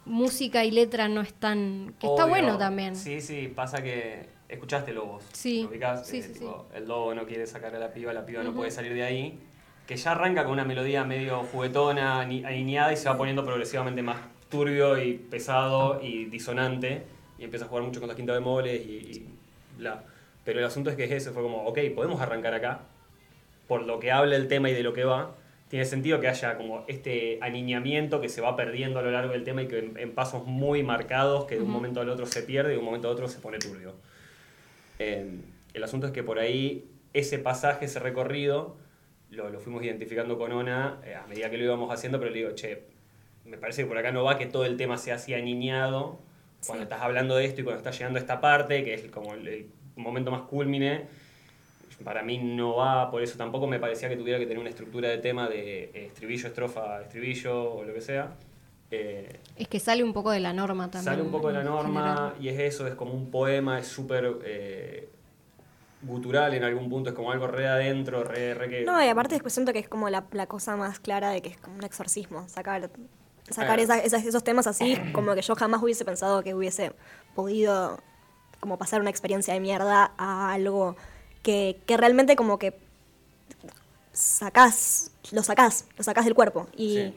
música 0.06 0.64
y 0.66 0.72
letra 0.72 1.08
no 1.10 1.22
están, 1.22 1.94
que 2.00 2.08
está 2.08 2.26
bueno 2.26 2.58
también. 2.58 2.96
Sí, 2.96 3.22
sí, 3.22 3.48
pasa 3.54 3.84
que 3.84 4.28
escuchaste 4.50 4.94
Lobos. 4.94 5.24
Sí, 5.34 5.64
¿Lo 5.64 5.70
ubicás? 5.70 6.08
sí, 6.08 6.18
Eh, 6.18 6.24
sí, 6.24 6.34
tipo, 6.34 6.66
El 6.74 6.88
lobo 6.88 7.14
no 7.14 7.26
quiere 7.26 7.46
sacar 7.46 7.76
a 7.76 7.80
la 7.80 7.92
piba, 7.94 8.14
la 8.14 8.26
piba 8.26 8.42
no 8.44 8.54
puede 8.54 8.72
salir 8.72 8.94
de 8.94 9.04
ahí. 9.04 9.40
Que 9.88 9.96
ya 9.96 10.12
arranca 10.12 10.44
con 10.44 10.54
una 10.54 10.66
melodía 10.66 11.04
medio 11.06 11.44
juguetona, 11.44 12.20
alineada 12.20 12.94
y 12.94 12.98
se 12.98 13.10
va 13.10 13.18
poniendo 13.18 13.44
progresivamente 13.46 14.04
más 14.04 14.18
turbio 14.50 15.02
y 15.02 15.14
pesado 15.14 16.02
y 16.02 16.26
disonante. 16.26 17.04
Y 17.40 17.46
empieza 17.46 17.66
a 17.66 17.68
jugar 17.70 17.84
mucho 17.84 18.00
con 18.00 18.08
las 18.08 18.16
quintas 18.16 18.36
bemoles 18.36 18.86
y, 18.86 18.92
y 18.92 19.26
bla. 19.78 20.04
Pero 20.44 20.60
el 20.60 20.66
asunto 20.66 20.90
es 20.90 20.96
que 20.96 21.06
es 21.06 21.12
eso, 21.12 21.34
fue 21.34 21.42
como, 21.42 21.64
ok, 21.66 21.80
podemos 21.96 22.22
arrancar 22.22 22.54
acá. 22.54 22.82
Por 23.68 23.84
lo 23.84 24.00
que 24.00 24.12
habla 24.12 24.36
el 24.36 24.48
tema 24.48 24.70
y 24.70 24.74
de 24.74 24.84
lo 24.84 24.94
que 24.94 25.04
va, 25.04 25.36
tiene 25.70 25.86
sentido 25.86 26.20
que 26.20 26.28
haya 26.28 26.58
como 26.58 26.86
este 26.88 27.40
aniñamiento 27.42 28.22
que 28.22 28.30
se 28.30 28.42
va 28.42 28.56
perdiendo 28.56 29.00
a 29.00 29.02
lo 29.02 29.12
largo 29.12 29.34
del 29.34 29.44
tema 29.44 29.64
y 29.64 29.68
que 29.68 29.80
en, 29.80 29.98
en 29.98 30.12
pasos 30.14 30.46
muy 30.46 30.84
marcados, 30.84 31.46
que 31.46 31.56
de 31.56 31.62
un 31.62 31.70
momento 31.70 32.00
al 32.00 32.10
otro 32.10 32.26
se 32.26 32.44
pierde 32.44 32.70
y 32.70 32.74
de 32.74 32.80
un 32.80 32.86
momento 32.86 33.08
al 33.08 33.14
otro 33.14 33.28
se 33.28 33.40
pone 33.40 33.60
turbio. 33.60 33.94
Eh, 35.00 35.42
el 35.74 35.84
asunto 35.84 36.08
es 36.08 36.14
que 36.14 36.24
por 36.24 36.40
ahí 36.40 36.90
ese 37.14 37.40
pasaje, 37.40 37.86
ese 37.86 38.00
recorrido, 38.00 38.78
lo, 39.32 39.50
lo 39.50 39.60
fuimos 39.60 39.84
identificando 39.84 40.38
con 40.38 40.52
Ona 40.52 41.00
eh, 41.06 41.16
a 41.16 41.26
medida 41.28 41.50
que 41.50 41.58
lo 41.58 41.64
íbamos 41.66 41.92
haciendo, 41.94 42.20
pero 42.20 42.32
le 42.32 42.38
digo, 42.40 42.52
che, 42.56 42.84
me 43.46 43.58
parece 43.58 43.84
que 43.84 43.88
por 43.88 43.98
acá 43.98 44.12
no 44.12 44.24
va 44.24 44.38
que 44.38 44.46
todo 44.46 44.66
el 44.66 44.78
tema 44.78 44.98
sea 44.98 45.16
así 45.16 45.34
aniñado. 45.34 46.20
Cuando 46.66 46.84
estás 46.84 47.02
hablando 47.02 47.36
de 47.36 47.46
esto 47.46 47.62
y 47.62 47.64
cuando 47.64 47.78
estás 47.80 47.98
llegando 47.98 48.18
a 48.18 48.22
esta 48.22 48.42
parte, 48.42 48.84
que 48.84 48.94
es 48.96 49.04
como 49.12 49.34
el, 49.36 49.48
el 49.48 49.66
momento 49.96 50.32
más 50.32 50.42
culmine, 50.42 51.06
para 52.04 52.24
mí 52.24 52.38
no 52.38 52.76
va, 52.76 53.10
por 53.10 53.22
eso 53.22 53.38
tampoco 53.38 53.68
me 53.68 53.80
parecía 53.80 54.10
que 54.10 54.18
tuviera 54.18 54.40
que 54.40 54.46
tener 54.46 54.60
una 54.60 54.70
estructura 54.70 55.10
de 55.10 55.18
tema 55.18 55.48
de 55.50 55.86
eh, 55.94 56.06
estribillo, 56.08 56.48
estrofa, 56.48 57.02
estribillo 57.02 57.74
o 57.74 57.84
lo 57.84 57.94
que 57.94 58.02
sea. 58.02 58.36
Eh, 58.92 59.40
Es 59.58 59.68
que 59.68 59.80
sale 59.80 60.04
un 60.04 60.14
poco 60.14 60.32
de 60.32 60.40
la 60.40 60.54
norma 60.54 60.90
también. 60.90 61.14
Sale 61.14 61.22
un 61.22 61.32
poco 61.32 61.48
de 61.50 61.56
la 61.56 61.64
norma 61.64 62.02
general. 62.02 62.34
y 62.40 62.50
es 62.50 62.60
eso, 62.60 62.88
es 62.88 62.96
como 62.96 63.14
un 63.14 63.30
poema, 63.32 63.80
es 63.80 63.88
súper 63.88 64.38
eh, 64.46 65.10
gutural 66.08 66.54
en 66.54 66.64
algún 66.64 66.90
punto, 66.90 67.10
es 67.10 67.16
como 67.16 67.32
algo 67.32 67.48
re 67.48 67.68
adentro, 67.68 68.24
re, 68.24 68.54
re 68.54 68.70
que... 68.70 68.84
No, 68.86 69.04
y 69.04 69.08
aparte 69.08 69.36
después 69.36 69.54
siento 69.54 69.74
que 69.74 69.80
es 69.80 69.90
como 69.90 70.10
la, 70.10 70.26
la 70.32 70.48
cosa 70.48 70.76
más 70.76 71.00
clara 71.00 71.30
de 71.30 71.42
que 71.42 71.50
es 71.50 71.58
como 71.58 71.76
un 71.78 71.84
exorcismo, 71.84 72.48
sacar, 72.50 72.90
sacar 73.50 73.80
Ah. 73.80 73.82
esa- 73.84 74.00
esas- 74.00 74.26
esos 74.26 74.44
temas 74.44 74.66
así, 74.68 74.98
como 75.14 75.36
que 75.36 75.42
yo 75.42 75.56
jamás 75.56 75.82
hubiese 75.84 76.06
pensado 76.06 76.42
que 76.44 76.54
hubiese 76.56 76.94
podido 77.36 78.00
como 78.60 78.78
pasar 78.78 79.02
una 79.02 79.10
experiencia 79.10 79.54
de 79.54 79.60
mierda 79.60 80.12
a 80.18 80.52
algo 80.54 80.96
que, 81.44 81.80
que 81.86 81.96
realmente 81.98 82.36
como 82.36 82.58
que 82.58 82.74
sacás, 84.14 85.12
lo 85.32 85.44
sacás, 85.44 85.86
lo 85.98 86.04
sacás 86.04 86.26
del 86.26 86.34
cuerpo 86.34 86.68
y, 86.76 86.96
Sí. 86.96 87.14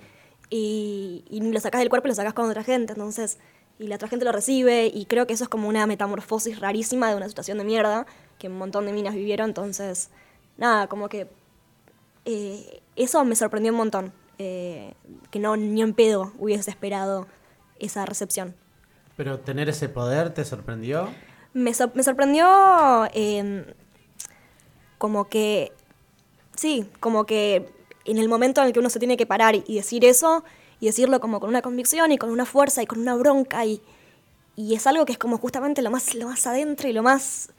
y, 0.50 1.24
y 1.30 1.40
lo 1.40 1.60
sacás 1.60 1.80
del 1.80 1.88
cuerpo 1.88 2.08
y 2.08 2.10
lo 2.10 2.14
sacás 2.14 2.34
con 2.34 2.48
otra 2.48 2.62
gente, 2.64 2.92
entonces, 2.92 3.38
y 3.78 3.86
la 3.86 3.94
otra 3.96 4.08
gente 4.08 4.24
lo 4.24 4.32
recibe 4.32 4.90
y 4.92 5.06
creo 5.06 5.26
que 5.26 5.32
eso 5.32 5.44
es 5.44 5.48
como 5.48 5.68
una 5.68 5.86
metamorfosis 5.86 6.58
rarísima 6.60 7.08
de 7.08 7.16
una 7.16 7.28
situación 7.28 7.56
de 7.58 7.64
mierda 7.64 8.06
que 8.40 8.48
un 8.48 8.58
montón 8.58 8.86
de 8.86 8.92
minas 8.92 9.14
vivieron, 9.14 9.50
entonces, 9.50 10.10
nada, 10.56 10.88
como 10.88 11.08
que 11.08 11.28
eh, 12.24 12.80
eso 12.96 13.24
me 13.24 13.36
sorprendió 13.36 13.70
un 13.70 13.78
montón, 13.78 14.12
eh, 14.38 14.94
que 15.30 15.38
no 15.38 15.56
ni 15.56 15.80
en 15.82 15.94
pedo 15.94 16.32
hubiese 16.38 16.70
esperado 16.70 17.28
esa 17.78 18.04
recepción. 18.06 18.56
Pero 19.16 19.38
tener 19.38 19.68
ese 19.68 19.88
poder 19.88 20.34
te 20.34 20.44
sorprendió. 20.44 21.08
Me, 21.52 21.72
sor- 21.74 21.92
me 21.94 22.02
sorprendió 22.02 22.46
eh, 23.12 23.74
como 24.98 25.28
que, 25.28 25.72
sí, 26.56 26.86
como 27.00 27.24
que 27.26 27.68
en 28.04 28.18
el 28.18 28.28
momento 28.28 28.60
en 28.60 28.68
el 28.68 28.72
que 28.72 28.80
uno 28.80 28.90
se 28.90 28.98
tiene 28.98 29.16
que 29.16 29.26
parar 29.26 29.54
y 29.54 29.74
decir 29.74 30.04
eso, 30.04 30.42
y 30.80 30.86
decirlo 30.86 31.20
como 31.20 31.40
con 31.40 31.50
una 31.50 31.60
convicción 31.62 32.10
y 32.12 32.18
con 32.18 32.30
una 32.30 32.46
fuerza 32.46 32.82
y 32.82 32.86
con 32.86 33.00
una 33.00 33.14
bronca, 33.14 33.64
y, 33.66 33.82
y 34.56 34.74
es 34.74 34.86
algo 34.86 35.04
que 35.04 35.12
es 35.12 35.18
como 35.18 35.36
justamente 35.36 35.82
lo 35.82 35.90
más, 35.90 36.14
lo 36.14 36.28
más 36.28 36.46
adentro 36.46 36.88
y 36.88 36.92
lo 36.94 37.02
más 37.02 37.50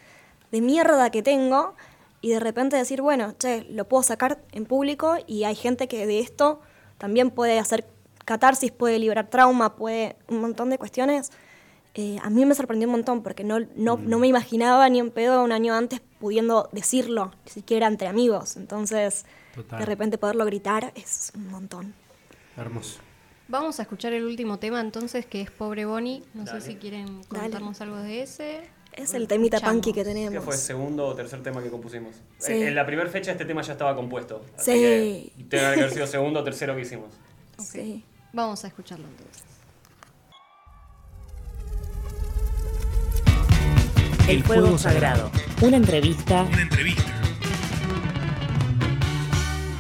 de 0.52 0.62
mierda 0.62 1.10
que 1.10 1.22
tengo, 1.24 1.76
y 2.22 2.30
de 2.30 2.40
repente 2.40 2.78
decir, 2.78 3.02
bueno, 3.02 3.34
che, 3.38 3.66
lo 3.72 3.88
puedo 3.88 4.04
sacar 4.04 4.42
en 4.52 4.66
público 4.66 5.18
y 5.26 5.44
hay 5.44 5.56
gente 5.56 5.88
que 5.88 6.06
de 6.06 6.20
esto 6.20 6.62
también 7.00 7.32
puede 7.32 7.58
hacer 7.58 7.88
catarsis, 8.26 8.72
puede 8.72 9.00
liberar 9.00 9.30
trauma, 9.30 9.76
puede 9.76 10.16
un 10.28 10.40
montón 10.40 10.70
de 10.70 10.78
cuestiones. 10.78 11.32
Eh, 11.96 12.20
a 12.22 12.30
mí 12.30 12.46
me 12.46 12.54
sorprendió 12.54 12.88
un 12.88 12.94
montón 12.94 13.24
porque 13.24 13.44
no, 13.44 13.60
no, 13.76 13.98
no 13.98 14.20
me 14.20 14.28
imaginaba 14.28 14.88
ni 14.88 15.00
en 15.00 15.10
pedo 15.10 15.44
un 15.44 15.52
año 15.52 15.74
antes 15.74 16.02
pudiendo 16.20 16.70
decirlo, 16.72 17.32
ni 17.44 17.52
siquiera 17.52 17.88
entre 17.88 18.08
amigos. 18.08 18.56
Entonces, 18.56 19.26
Total. 19.56 19.80
de 19.80 19.86
repente 19.86 20.18
poderlo 20.20 20.46
gritar 20.46 20.94
es 20.96 21.32
un 21.36 21.48
montón. 21.50 21.94
Hermoso. 22.56 23.00
Vamos 23.48 23.80
a 23.80 23.82
escuchar 23.82 24.14
el 24.14 24.24
último 24.24 24.60
tema 24.60 24.80
entonces, 24.80 25.26
que 25.26 25.42
es 25.42 25.52
Pobre 25.52 25.86
Bonnie. 25.86 26.24
No 26.36 26.46
Dale. 26.46 26.62
sé 26.62 26.68
si 26.68 26.76
quieren 26.78 27.24
Dale. 27.24 27.50
contarnos 27.50 27.82
algo 27.82 27.98
de 27.98 28.22
ese. 28.22 28.62
Es 28.94 29.14
el 29.14 29.28
temita 29.28 29.58
escuchamos. 29.58 29.82
punky 29.82 29.94
que 29.94 30.02
¿Qué 30.02 30.06
tenemos. 30.14 30.44
fue 30.44 30.54
el 30.56 30.60
segundo 30.60 31.08
o 31.08 31.16
tercer 31.16 31.42
tema 31.42 31.64
que 31.64 31.70
compusimos? 31.70 32.16
Sí. 32.38 32.54
En 32.54 32.76
la 32.76 32.86
primera 32.86 33.10
fecha 33.10 33.32
este 33.32 33.46
tema 33.46 33.62
ya 33.62 33.74
estaba 33.74 33.96
compuesto. 33.96 34.44
Así 34.58 34.72
Sí. 34.72 35.34
que 35.50 35.58
debe 35.58 35.66
haber 35.68 35.92
sido 35.92 36.08
segundo 36.08 36.42
o 36.42 36.44
tercero 36.44 36.76
que 36.76 36.82
hicimos. 36.82 37.10
Sí. 37.60 38.04
Vamos 38.34 38.64
a 38.64 38.68
escucharlo 38.68 39.08
entonces. 39.08 39.44
El 44.28 44.44
Fuego 44.44 44.78
Sagrado. 44.78 45.30
Una 45.62 45.78
entrevista 45.78 46.44
Una 46.44 46.62
entrevista. 46.62 47.04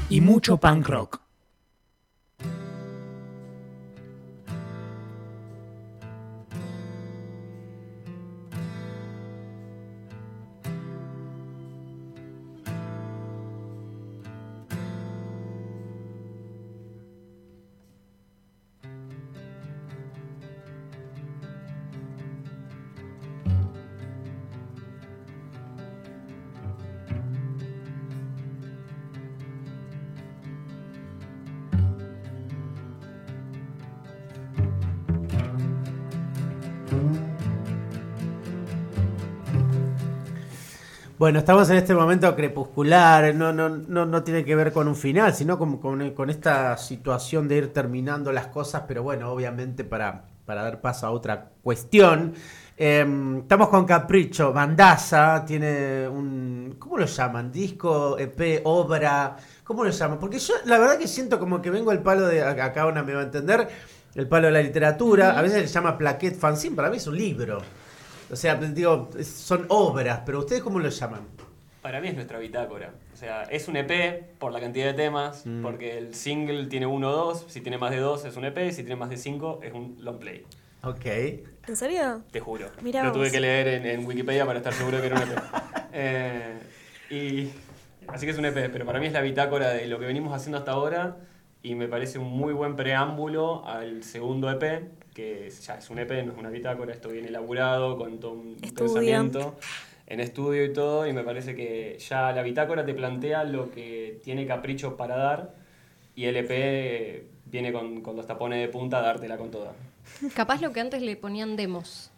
Y 0.09 0.19
mucho 0.21 0.57
punk 0.57 0.87
rock. 0.87 1.21
Bueno, 41.21 41.37
estamos 41.37 41.69
en 41.69 41.75
este 41.77 41.93
momento 41.93 42.35
crepuscular, 42.35 43.35
no, 43.35 43.53
no, 43.53 43.69
no, 43.69 44.07
no 44.07 44.23
tiene 44.23 44.43
que 44.43 44.55
ver 44.55 44.73
con 44.73 44.87
un 44.87 44.95
final, 44.95 45.35
sino 45.35 45.59
con, 45.59 45.77
con- 45.77 46.09
con 46.15 46.31
esta 46.31 46.75
situación 46.77 47.47
de 47.47 47.57
ir 47.57 47.71
terminando 47.71 48.31
las 48.31 48.47
cosas, 48.47 48.85
pero 48.87 49.03
bueno, 49.03 49.31
obviamente 49.31 49.83
para, 49.83 50.23
para 50.47 50.63
dar 50.63 50.81
paso 50.81 51.05
a 51.05 51.11
otra 51.11 51.51
cuestión. 51.61 52.33
Eh, 52.75 53.05
estamos 53.39 53.69
con 53.69 53.85
Capricho, 53.85 54.51
Bandaza, 54.51 55.45
tiene 55.45 56.07
un... 56.07 56.77
¿Cómo 56.79 56.97
lo 56.97 57.05
llaman? 57.05 57.51
Disco, 57.51 58.17
EP, 58.17 58.61
obra, 58.63 59.37
¿cómo 59.63 59.83
lo 59.83 59.91
llaman? 59.91 60.17
Porque 60.17 60.39
yo 60.39 60.55
la 60.65 60.79
verdad 60.79 60.97
que 60.97 61.07
siento 61.07 61.37
como 61.37 61.61
que 61.61 61.69
vengo 61.69 61.91
al 61.91 62.01
palo 62.01 62.25
de... 62.27 62.41
Acá 62.43 62.87
una 62.87 63.03
me 63.03 63.13
va 63.13 63.19
a 63.21 63.25
entender, 63.25 63.67
el 64.15 64.27
palo 64.27 64.47
de 64.47 64.53
la 64.53 64.63
literatura, 64.63 65.37
a 65.37 65.43
veces 65.43 65.69
se 65.69 65.75
llama 65.75 65.99
plaquette 65.99 66.35
fanzine, 66.35 66.75
para 66.75 66.89
mí 66.89 66.97
es 66.97 67.05
un 67.05 67.15
libro. 67.15 67.61
O 68.31 68.35
sea, 68.35 68.55
digo, 68.55 69.09
son 69.23 69.65
obras, 69.69 70.21
pero 70.25 70.39
¿ustedes 70.39 70.61
cómo 70.61 70.79
lo 70.79 70.89
llaman? 70.89 71.21
Para 71.81 71.99
mí 71.99 72.07
es 72.07 72.15
nuestra 72.15 72.37
bitácora. 72.39 72.93
O 73.13 73.17
sea, 73.17 73.43
es 73.43 73.67
un 73.67 73.75
EP 73.75 74.23
por 74.39 74.51
la 74.51 74.59
cantidad 74.59 74.85
de 74.85 74.93
temas, 74.93 75.45
Mm. 75.45 75.61
porque 75.63 75.97
el 75.97 76.13
single 76.13 76.67
tiene 76.67 76.85
uno 76.85 77.09
o 77.09 77.11
dos, 77.15 77.45
si 77.49 77.61
tiene 77.61 77.77
más 77.77 77.91
de 77.91 77.97
dos 77.97 78.23
es 78.25 78.37
un 78.37 78.45
EP, 78.45 78.71
si 78.71 78.83
tiene 78.83 78.95
más 78.95 79.09
de 79.09 79.17
cinco 79.17 79.59
es 79.63 79.73
un 79.73 79.97
long 79.99 80.17
play. 80.19 80.45
Ok. 80.83 81.05
¿En 81.67 81.75
serio? 81.75 82.21
Te 82.31 82.39
juro. 82.39 82.67
Mirá 82.81 83.03
Lo 83.03 83.11
tuve 83.11 83.23
vos. 83.25 83.31
que 83.31 83.39
leer 83.39 83.67
en, 83.67 83.85
en 83.85 84.05
Wikipedia 84.05 84.45
para 84.45 84.59
estar 84.59 84.73
seguro 84.73 84.99
que 85.01 85.07
era 85.07 85.15
un 85.17 85.21
EP. 85.23 85.39
Eh, 85.93 86.57
y, 87.09 87.49
así 88.07 88.25
que 88.25 88.31
es 88.31 88.37
un 88.37 88.45
EP, 88.45 88.71
pero 88.71 88.85
para 88.85 88.97
mí 88.99 89.07
es 89.07 89.11
la 89.13 89.19
bitácora 89.21 89.71
de 89.71 89.87
lo 89.87 89.99
que 89.99 90.05
venimos 90.05 90.33
haciendo 90.33 90.57
hasta 90.57 90.71
ahora 90.71 91.17
y 91.61 91.75
me 91.75 91.89
parece 91.89 92.17
un 92.17 92.29
muy 92.29 92.53
buen 92.53 92.77
preámbulo 92.77 93.67
al 93.67 94.01
segundo 94.03 94.49
EP, 94.49 94.89
que 95.13 95.49
ya 95.49 95.75
es 95.75 95.89
un 95.89 95.99
EP, 95.99 96.23
no 96.23 96.31
es 96.33 96.37
una 96.37 96.49
bitácora, 96.49 96.93
esto 96.93 97.09
viene 97.09 97.27
elaborado 97.27 97.97
con 97.97 98.19
todo 98.19 98.31
un 98.33 98.51
Estudio. 98.61 98.73
pensamiento 98.93 99.55
en 100.07 100.19
estudio 100.19 100.65
y 100.65 100.73
todo, 100.73 101.07
y 101.07 101.13
me 101.13 101.23
parece 101.23 101.55
que 101.55 101.97
ya 101.99 102.31
la 102.33 102.43
bitácora 102.43 102.85
te 102.85 102.93
plantea 102.93 103.43
lo 103.45 103.71
que 103.71 104.19
tiene 104.23 104.45
Capricho 104.45 104.97
para 104.97 105.15
dar 105.15 105.53
y 106.15 106.25
el 106.25 106.35
EP 106.37 107.25
viene 107.45 107.71
con, 107.71 108.01
con 108.01 108.15
los 108.17 108.27
tapones 108.27 108.59
de 108.59 108.67
punta 108.67 108.97
a 108.99 109.01
dártela 109.01 109.37
con 109.37 109.51
toda. 109.51 109.73
Capaz 110.35 110.61
lo 110.61 110.73
que 110.73 110.79
antes 110.81 111.01
le 111.01 111.15
ponían 111.15 111.55
demos. 111.55 112.11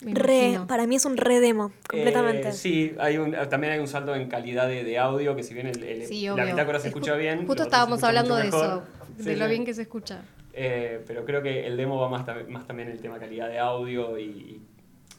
Re, 0.00 0.58
para 0.66 0.86
mí 0.86 0.96
es 0.96 1.04
un 1.04 1.16
re 1.16 1.40
demo, 1.40 1.72
completamente. 1.88 2.48
Eh, 2.48 2.52
sí, 2.52 2.94
hay 2.98 3.16
un, 3.16 3.32
también 3.48 3.74
hay 3.74 3.78
un 3.78 3.88
salto 3.88 4.14
en 4.14 4.28
calidad 4.28 4.66
de, 4.68 4.84
de 4.84 4.98
audio, 4.98 5.34
que 5.36 5.42
si 5.42 5.54
bien 5.54 5.66
el, 5.68 5.82
el- 5.82 6.06
Sí, 6.06 6.26
la 6.26 6.44
bitácora 6.44 6.78
se 6.78 6.88
Es 6.88 6.94
escucha 6.94 7.14
bien. 7.14 7.46
Justo 7.46 7.62
estábamos 7.62 8.02
hablando 8.02 8.36
de 8.36 8.48
eso, 8.48 8.82
de 9.16 9.22
Sí, 9.34 9.36
lo 9.38 9.48
bien 9.48 9.64
que 9.64 9.72
se 9.72 9.82
escucha. 9.82 10.22
Eh, 10.56 11.02
pero 11.06 11.24
creo 11.24 11.42
que 11.42 11.66
el 11.66 11.76
demo 11.76 11.98
va 12.00 12.08
más, 12.08 12.24
tam- 12.24 12.46
más 12.48 12.66
también 12.66 12.88
en 12.88 12.94
el 12.94 13.00
tema 13.02 13.18
calidad 13.18 13.48
de 13.48 13.58
audio 13.58 14.16
y, 14.18 14.22
y 14.24 14.62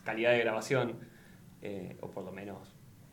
calidad 0.05 0.31
de 0.31 0.39
grabación, 0.39 0.93
eh, 1.61 1.97
o 2.01 2.07
por 2.07 2.23
lo 2.23 2.31
menos. 2.31 2.57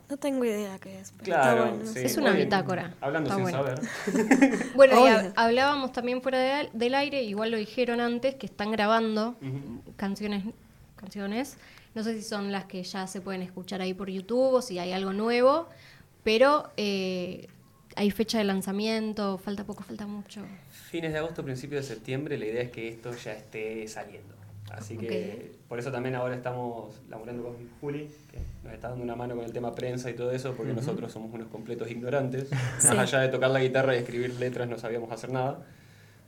No 0.09 0.17
tengo 0.17 0.45
idea 0.45 0.77
qué 0.79 0.99
es. 0.99 1.11
pero 1.11 1.23
Claro, 1.25 1.63
está 1.65 1.75
bueno. 1.75 1.91
sí. 1.91 1.99
Es 1.99 2.17
una 2.17 2.31
Oye, 2.31 2.43
bitácora. 2.43 2.93
Hablando 3.01 3.29
Está 3.29 3.35
sin 3.45 3.55
bueno. 3.55 3.65
saber. 3.65 4.69
Bueno, 4.75 5.07
y 5.07 5.31
hablábamos 5.35 5.91
también 5.91 6.21
fuera 6.21 6.39
de- 6.39 6.69
del 6.73 6.95
aire, 6.95 7.23
igual 7.23 7.51
lo 7.51 7.57
dijeron 7.57 7.99
antes, 7.99 8.35
que 8.35 8.45
están 8.45 8.71
grabando 8.71 9.35
canciones, 9.97 10.43
canciones. 10.95 11.57
No 11.95 12.03
sé 12.03 12.13
si 12.15 12.21
son 12.21 12.51
las 12.51 12.65
que 12.65 12.83
ya 12.83 13.05
se 13.07 13.21
pueden 13.21 13.41
escuchar 13.41 13.81
ahí 13.81 13.93
por 13.93 14.09
YouTube 14.09 14.53
o 14.55 14.61
si 14.61 14.79
hay 14.79 14.91
algo 14.93 15.13
nuevo, 15.13 15.67
pero 16.23 16.71
eh, 16.77 17.47
hay 17.95 18.11
fecha 18.11 18.37
de 18.37 18.43
lanzamiento, 18.43 19.37
falta 19.37 19.63
poco, 19.63 19.83
falta 19.83 20.07
mucho. 20.07 20.41
Fines 20.89 21.13
de 21.13 21.19
agosto, 21.19 21.43
principios 21.43 21.87
de 21.87 21.95
septiembre, 21.95 22.37
la 22.37 22.45
idea 22.45 22.61
es 22.61 22.71
que 22.71 22.87
esto 22.87 23.11
ya 23.13 23.33
esté 23.33 23.87
saliendo. 23.87 24.33
Así 24.71 24.97
que 24.97 25.51
por 25.67 25.77
eso 25.77 25.91
también 25.91 26.15
ahora 26.15 26.35
estamos 26.35 26.99
laburando 27.07 27.43
con 27.43 27.55
Juli, 27.79 28.09
que 28.31 28.39
nos 28.63 28.73
está 28.73 28.89
dando 28.89 29.03
una 29.03 29.15
mano 29.15 29.35
con 29.35 29.45
el 29.45 29.53
tema 29.53 29.75
prensa 29.75 30.09
y 30.09 30.15
todo 30.15 30.31
eso, 30.31 30.53
porque 30.55 30.73
nosotros 30.73 31.11
somos 31.11 31.31
unos 31.31 31.47
completos 31.49 31.91
ignorantes. 31.91 32.49
Sí. 32.79 32.87
Más 32.87 33.13
allá 33.13 33.19
de 33.19 33.29
tocar 33.29 33.51
la 33.51 33.59
guitarra 33.59 33.95
y 33.95 33.99
escribir 33.99 34.33
letras, 34.39 34.67
no 34.67 34.79
sabíamos 34.79 35.11
hacer 35.11 35.31
nada. 35.31 35.59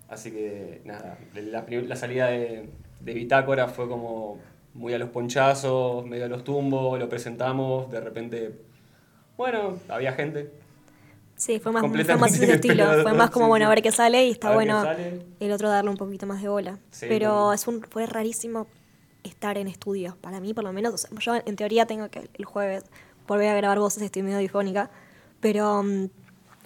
Así 0.10 0.32
que 0.32 0.82
nada, 0.86 1.18
la, 1.34 1.66
la 1.68 1.96
salida 1.96 2.28
de, 2.28 2.70
de 3.00 3.14
Bitácora 3.14 3.68
fue 3.68 3.88
como 3.88 4.40
muy 4.76 4.94
a 4.94 5.00
los 5.00 5.10
ponchazos, 5.10 6.06
medio 6.06 6.26
a 6.26 6.28
los 6.28 6.44
tumbos, 6.44 7.00
lo 7.00 7.10
presentamos, 7.10 7.90
de 7.90 8.02
repente, 8.02 8.60
bueno, 9.38 9.80
había 9.90 10.12
gente, 10.12 10.52
Sí, 11.36 11.60
fue 11.60 11.72
más, 11.72 11.82
fue 11.82 12.16
más 12.18 12.34
ese 12.34 12.54
estilo. 12.54 12.86
Fue 13.04 13.14
más 13.14 13.30
como, 13.30 13.46
sí, 13.46 13.50
bueno, 13.50 13.66
a 13.66 13.70
ver 13.70 13.82
qué 13.82 13.92
sale 13.92 14.28
y 14.28 14.32
está 14.32 14.54
bueno 14.54 14.84
el 15.40 15.52
otro 15.52 15.70
darle 15.70 15.90
un 15.90 15.98
poquito 15.98 16.26
más 16.26 16.42
de 16.42 16.48
bola. 16.48 16.80
Sí, 16.92 17.06
Pero 17.10 17.52
es 17.52 17.68
un, 17.68 17.82
fue 17.84 18.06
rarísimo 18.06 18.68
estar 19.24 19.58
en 19.58 19.68
estudios. 19.68 20.16
Para 20.16 20.40
mí, 20.40 20.54
por 20.54 20.64
lo 20.64 20.72
menos, 20.72 20.94
o 20.94 20.98
sea, 20.98 21.10
yo 21.20 21.42
en 21.46 21.56
teoría 21.56 21.86
tengo 21.86 22.10
que 22.10 22.30
el 22.34 22.46
jueves 22.46 22.84
volver 23.28 23.50
a 23.50 23.56
grabar 23.56 23.80
voces, 23.80 24.04
estoy 24.04 24.24
medio 24.24 24.38
difónica. 24.38 24.90
Pero, 25.42 25.84
mm, 25.84 26.10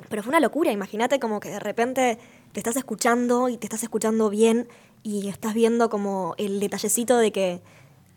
pero 0.08 0.22
fue 0.24 0.30
una 0.30 0.40
locura. 0.40 0.72
Imagínate 0.72 1.20
como 1.20 1.40
que 1.40 1.50
de 1.50 1.60
repente 1.60 2.20
te 2.52 2.60
estás 2.60 2.76
escuchando 2.76 3.50
y 3.50 3.58
te 3.58 3.66
estás 3.66 3.82
escuchando 3.84 4.30
bien 4.30 4.68
y 5.02 5.30
estás 5.30 5.54
viendo 5.54 5.90
como 5.90 6.36
el 6.38 6.60
detallecito 6.60 7.18
de 7.18 7.32
que 7.32 7.62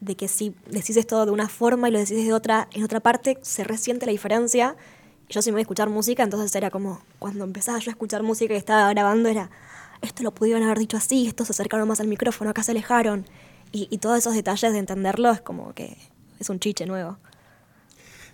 de 0.01 0.17
que 0.17 0.27
si 0.27 0.53
decís 0.67 0.97
esto 0.97 1.25
de 1.25 1.31
una 1.31 1.49
forma 1.49 1.89
y 1.89 1.93
lo 1.93 2.01
decís 2.01 2.27
de 2.27 2.33
otra, 2.33 2.69
en 2.73 2.83
otra 2.83 2.99
parte, 2.99 3.39
se 3.43 3.63
resiente 3.63 4.05
la 4.05 4.11
diferencia. 4.11 4.75
Yo 5.33 5.41
soy 5.41 5.53
muy 5.53 5.61
de 5.61 5.63
escuchar 5.63 5.89
música, 5.89 6.23
entonces 6.23 6.55
era 6.55 6.71
como, 6.71 7.01
cuando 7.19 7.45
empezaba 7.45 7.79
yo 7.79 7.91
a 7.91 7.93
escuchar 7.93 8.23
música 8.23 8.53
y 8.53 8.59
estaba 8.59 8.91
grabando, 8.91 9.31
era, 9.31 9.49
esto 10.03 10.23
lo 10.23 10.31
pudieron 10.35 10.63
haber 10.63 10.79
dicho 10.79 10.99
así, 10.99 11.27
estos 11.27 11.47
se 11.47 11.53
acercaron 11.53 11.89
más 11.89 12.01
al 12.01 12.07
micrófono, 12.07 12.51
acá 12.51 12.63
se 12.63 12.73
alejaron. 12.73 13.25
Y, 13.73 13.89
y 13.91 13.97
todos 13.97 14.19
esos 14.19 14.35
detalles 14.35 14.75
de 14.75 14.79
entenderlo 14.79 15.31
es 15.31 15.41
como 15.41 15.73
que 15.73 15.97
es 16.39 16.51
un 16.51 16.61
chiche 16.61 16.85
nuevo. 16.85 17.17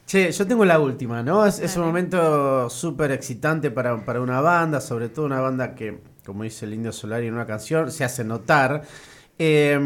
Che, 0.07 0.33
yo 0.33 0.45
tengo 0.49 0.65
la 0.65 0.81
última, 0.81 1.23
¿no? 1.23 1.47
Es, 1.47 1.61
es 1.61 1.77
un 1.77 1.85
momento 1.85 2.69
súper 2.69 3.13
excitante 3.13 3.71
para, 3.71 4.05
para 4.05 4.21
una 4.21 4.41
banda, 4.41 4.81
sobre 4.81 5.09
todo 5.09 5.27
una 5.27 5.41
banda 5.41 5.77
que, 5.77 6.01
como 6.27 6.43
dice 6.43 6.67
el 6.67 6.75
Indio 6.75 6.91
Solari 6.91 7.29
en 7.29 7.35
una 7.35 7.47
canción, 7.47 7.93
se 7.93 8.03
hace 8.03 8.25
notar. 8.25 8.83
Eh, 9.39 9.79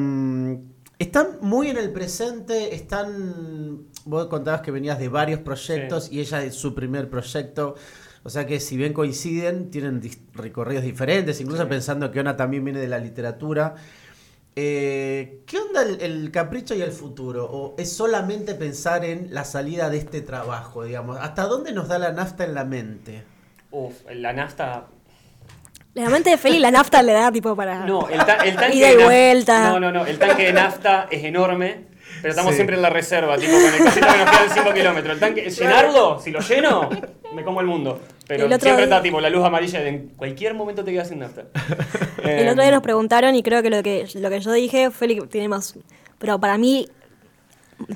están 0.99 1.27
muy 1.43 1.69
en 1.69 1.77
el 1.77 1.93
presente, 1.93 2.75
están... 2.75 3.92
Vos 4.05 4.27
contabas 4.27 4.61
que 4.63 4.71
venías 4.71 4.99
de 4.99 5.09
varios 5.09 5.41
proyectos 5.41 6.11
y 6.11 6.21
ella 6.21 6.39
de 6.39 6.51
su 6.51 6.75
primer 6.75 7.09
proyecto. 7.09 7.77
O 8.25 8.31
sea 8.31 8.47
que 8.47 8.61
si 8.61 8.77
bien 8.77 8.93
coinciden, 8.93 9.71
tienen 9.71 10.01
recorridos 10.35 10.85
diferentes, 10.85 11.41
incluso 11.41 11.69
pensando 11.69 12.11
que 12.11 12.21
Ona 12.21 12.37
también 12.37 12.65
viene 12.65 12.81
de 12.81 12.89
la 12.89 12.99
literatura. 12.99 13.75
Eh, 14.55 15.43
¿Qué 15.47 15.59
onda 15.59 15.83
el, 15.83 16.01
el 16.03 16.31
capricho 16.31 16.75
y 16.75 16.83
el 16.83 16.93
futuro? 16.93 17.47
¿O 17.51 17.75
es 17.79 17.91
solamente 17.93 18.55
pensar 18.55 19.05
en 19.05 19.33
la 19.33 19.45
salida 19.45 19.89
de 19.89 19.99
este 19.99 20.21
trabajo, 20.21 20.85
digamos? 20.85 21.19
¿Hasta 21.21 21.45
dónde 21.47 21.73
nos 21.73 21.89
da 21.89 21.99
la 21.99 22.13
nafta 22.13 22.45
en 22.45 22.55
la 22.55 22.65
mente? 22.65 23.25
Uf, 23.71 23.95
la 24.13 24.33
nafta. 24.33 24.87
La 25.95 26.09
mente 26.11 26.31
de 26.31 26.39
Feli 26.39 26.59
la 26.59 26.71
nafta 26.71 27.03
le 27.03 27.13
da 27.13 27.31
tipo 27.33 27.55
para... 27.57 27.85
No, 27.87 28.09
el, 28.09 28.19
ta- 28.25 28.37
el 28.45 28.57
tanque 28.57 28.77
Ida 28.77 28.93
y 28.93 28.97
vuelta. 28.97 29.71
No, 29.71 29.81
no, 29.81 29.91
no. 29.93 30.07
El 30.07 30.19
tanque 30.19 30.45
de 30.45 30.53
nafta 30.53 31.09
es 31.11 31.25
enorme, 31.25 31.87
pero 32.21 32.31
estamos 32.31 32.51
Sí. 32.53 32.57
siempre 32.57 32.77
en 32.77 32.83
la 32.83 32.91
reserva, 32.91 33.37
tipo 33.39 33.53
con 33.53 33.63
el 33.75 33.79
casito 33.85 34.07
que 34.07 34.19
nos 34.19 34.31
quedan 34.31 34.51
5 34.55 34.75
kilómetros. 34.75 35.15
El 35.15 35.21
tanque, 35.21 35.51
llenarlo, 35.51 36.21
si 36.21 36.31
lo 36.31 36.41
lleno, 36.41 36.91
me 37.35 37.43
como 37.45 37.61
el 37.61 37.67
mundo. 37.67 38.01
Pero 38.29 38.45
El 38.45 38.51
siempre 38.51 38.75
día- 38.77 38.85
está 38.85 39.03
tipo 39.03 39.21
la 39.21 39.31
luz 39.31 39.45
amarilla 39.45 39.81
de 39.81 39.89
en 39.89 40.09
cualquier 40.17 40.55
momento 40.55 40.85
te 40.85 40.93
quedas 40.93 41.09
sin 41.09 41.19
nafta. 41.21 41.45
El 42.25 42.49
otro 42.49 42.63
día 42.63 42.71
nos 42.73 42.83
preguntaron 42.83 43.35
y 43.35 43.43
creo 43.43 43.63
que 43.63 43.71
lo 43.71 43.83
que, 43.83 44.07
lo 44.15 44.31
que 44.31 44.41
yo 44.41 44.53
dije, 44.53 44.91
Feli 44.91 45.21
tiene 45.29 45.49
más... 45.49 45.75
Pero 46.19 46.39
para 46.39 46.57
mí, 46.59 46.89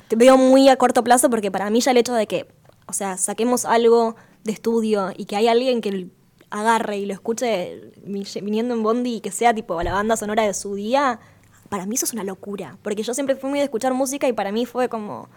te 0.09 0.17
veo 0.17 0.37
muy 0.37 0.69
a 0.69 0.77
corto 0.77 1.05
plazo 1.05 1.31
porque 1.31 1.51
para 1.51 1.71
mí 1.71 1.81
ya 1.81 1.93
el 1.93 1.97
hecho 1.99 2.13
de 2.15 2.27
que, 2.27 2.47
o 2.87 2.93
sea, 2.93 3.17
saquemos 3.17 3.65
algo 3.65 4.17
de 4.45 4.53
estudio 4.53 5.13
y 5.17 5.27
que 5.27 5.37
hay 5.37 5.47
alguien 5.49 5.81
que 5.81 6.09
agarre 6.51 6.97
y 6.99 7.07
lo 7.07 7.13
escuche 7.15 7.93
vi- 8.05 8.27
viniendo 8.43 8.75
en 8.75 8.83
Bondi 8.83 9.17
y 9.17 9.21
que 9.21 9.31
sea 9.31 9.55
tipo 9.55 9.81
la 9.83 9.93
banda 9.93 10.17
sonora 10.17 10.43
de 10.45 10.55
su 10.55 10.75
día, 10.75 11.21
para 11.69 11.87
mí 11.87 11.95
eso 11.95 12.05
es 12.05 12.13
una 12.13 12.25
locura. 12.25 12.79
Porque 12.83 13.03
yo 13.03 13.15
siempre 13.15 13.37
fui 13.37 13.51
muy 13.51 13.59
de 13.59 13.65
escuchar 13.65 13.95
música 13.95 14.29
y 14.29 14.33
para 14.33 14.53
mí 14.53 14.67
fue 14.67 14.89
como 14.89 15.29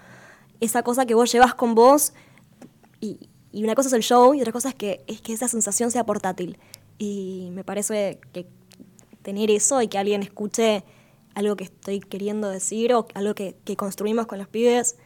esa 0.59 0.83
cosa 0.83 1.05
que 1.05 1.13
vos 1.13 1.31
llevas 1.31 1.53
con 1.53 1.75
vos 1.75 2.13
y, 2.99 3.29
y 3.51 3.63
una 3.63 3.75
cosa 3.75 3.87
es 3.87 3.93
el 3.93 4.03
show 4.03 4.33
y 4.33 4.41
otra 4.41 4.51
cosa 4.51 4.69
es 4.69 4.75
que, 4.75 5.03
es 5.07 5.21
que 5.21 5.33
esa 5.33 5.47
sensación 5.47 5.91
sea 5.91 6.05
portátil. 6.05 6.57
Y 6.97 7.49
me 7.53 7.63
parece 7.63 8.19
que 8.33 8.45
tener 9.21 9.51
eso 9.51 9.81
y 9.81 9.87
que 9.87 9.97
alguien 9.97 10.21
escuche 10.21 10.83
algo 11.35 11.55
que 11.55 11.65
estoy 11.65 11.99
queriendo 11.99 12.49
decir 12.49 12.93
o 12.93 13.07
algo 13.13 13.35
que, 13.35 13.55
que 13.63 13.75
construimos 13.75 14.27
con 14.27 14.39
los 14.39 14.47
pibes 14.47 14.97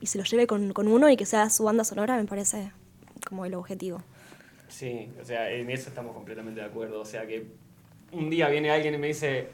y 0.00 0.06
se 0.06 0.18
lo 0.18 0.24
lleve 0.24 0.46
con, 0.46 0.72
con 0.72 0.88
uno 0.88 1.08
y 1.08 1.16
que 1.16 1.26
sea 1.26 1.48
su 1.50 1.64
banda 1.64 1.84
sonora, 1.84 2.16
me 2.16 2.24
parece 2.24 2.72
como 3.26 3.44
el 3.44 3.54
objetivo. 3.54 4.02
Sí, 4.68 5.10
o 5.20 5.24
sea, 5.24 5.50
en 5.50 5.70
eso 5.70 5.88
estamos 5.88 6.14
completamente 6.14 6.60
de 6.60 6.66
acuerdo. 6.66 7.00
O 7.00 7.04
sea, 7.04 7.26
que 7.26 7.46
un 8.12 8.30
día 8.30 8.48
viene 8.48 8.70
alguien 8.70 8.94
y 8.94 8.98
me 8.98 9.08
dice, 9.08 9.48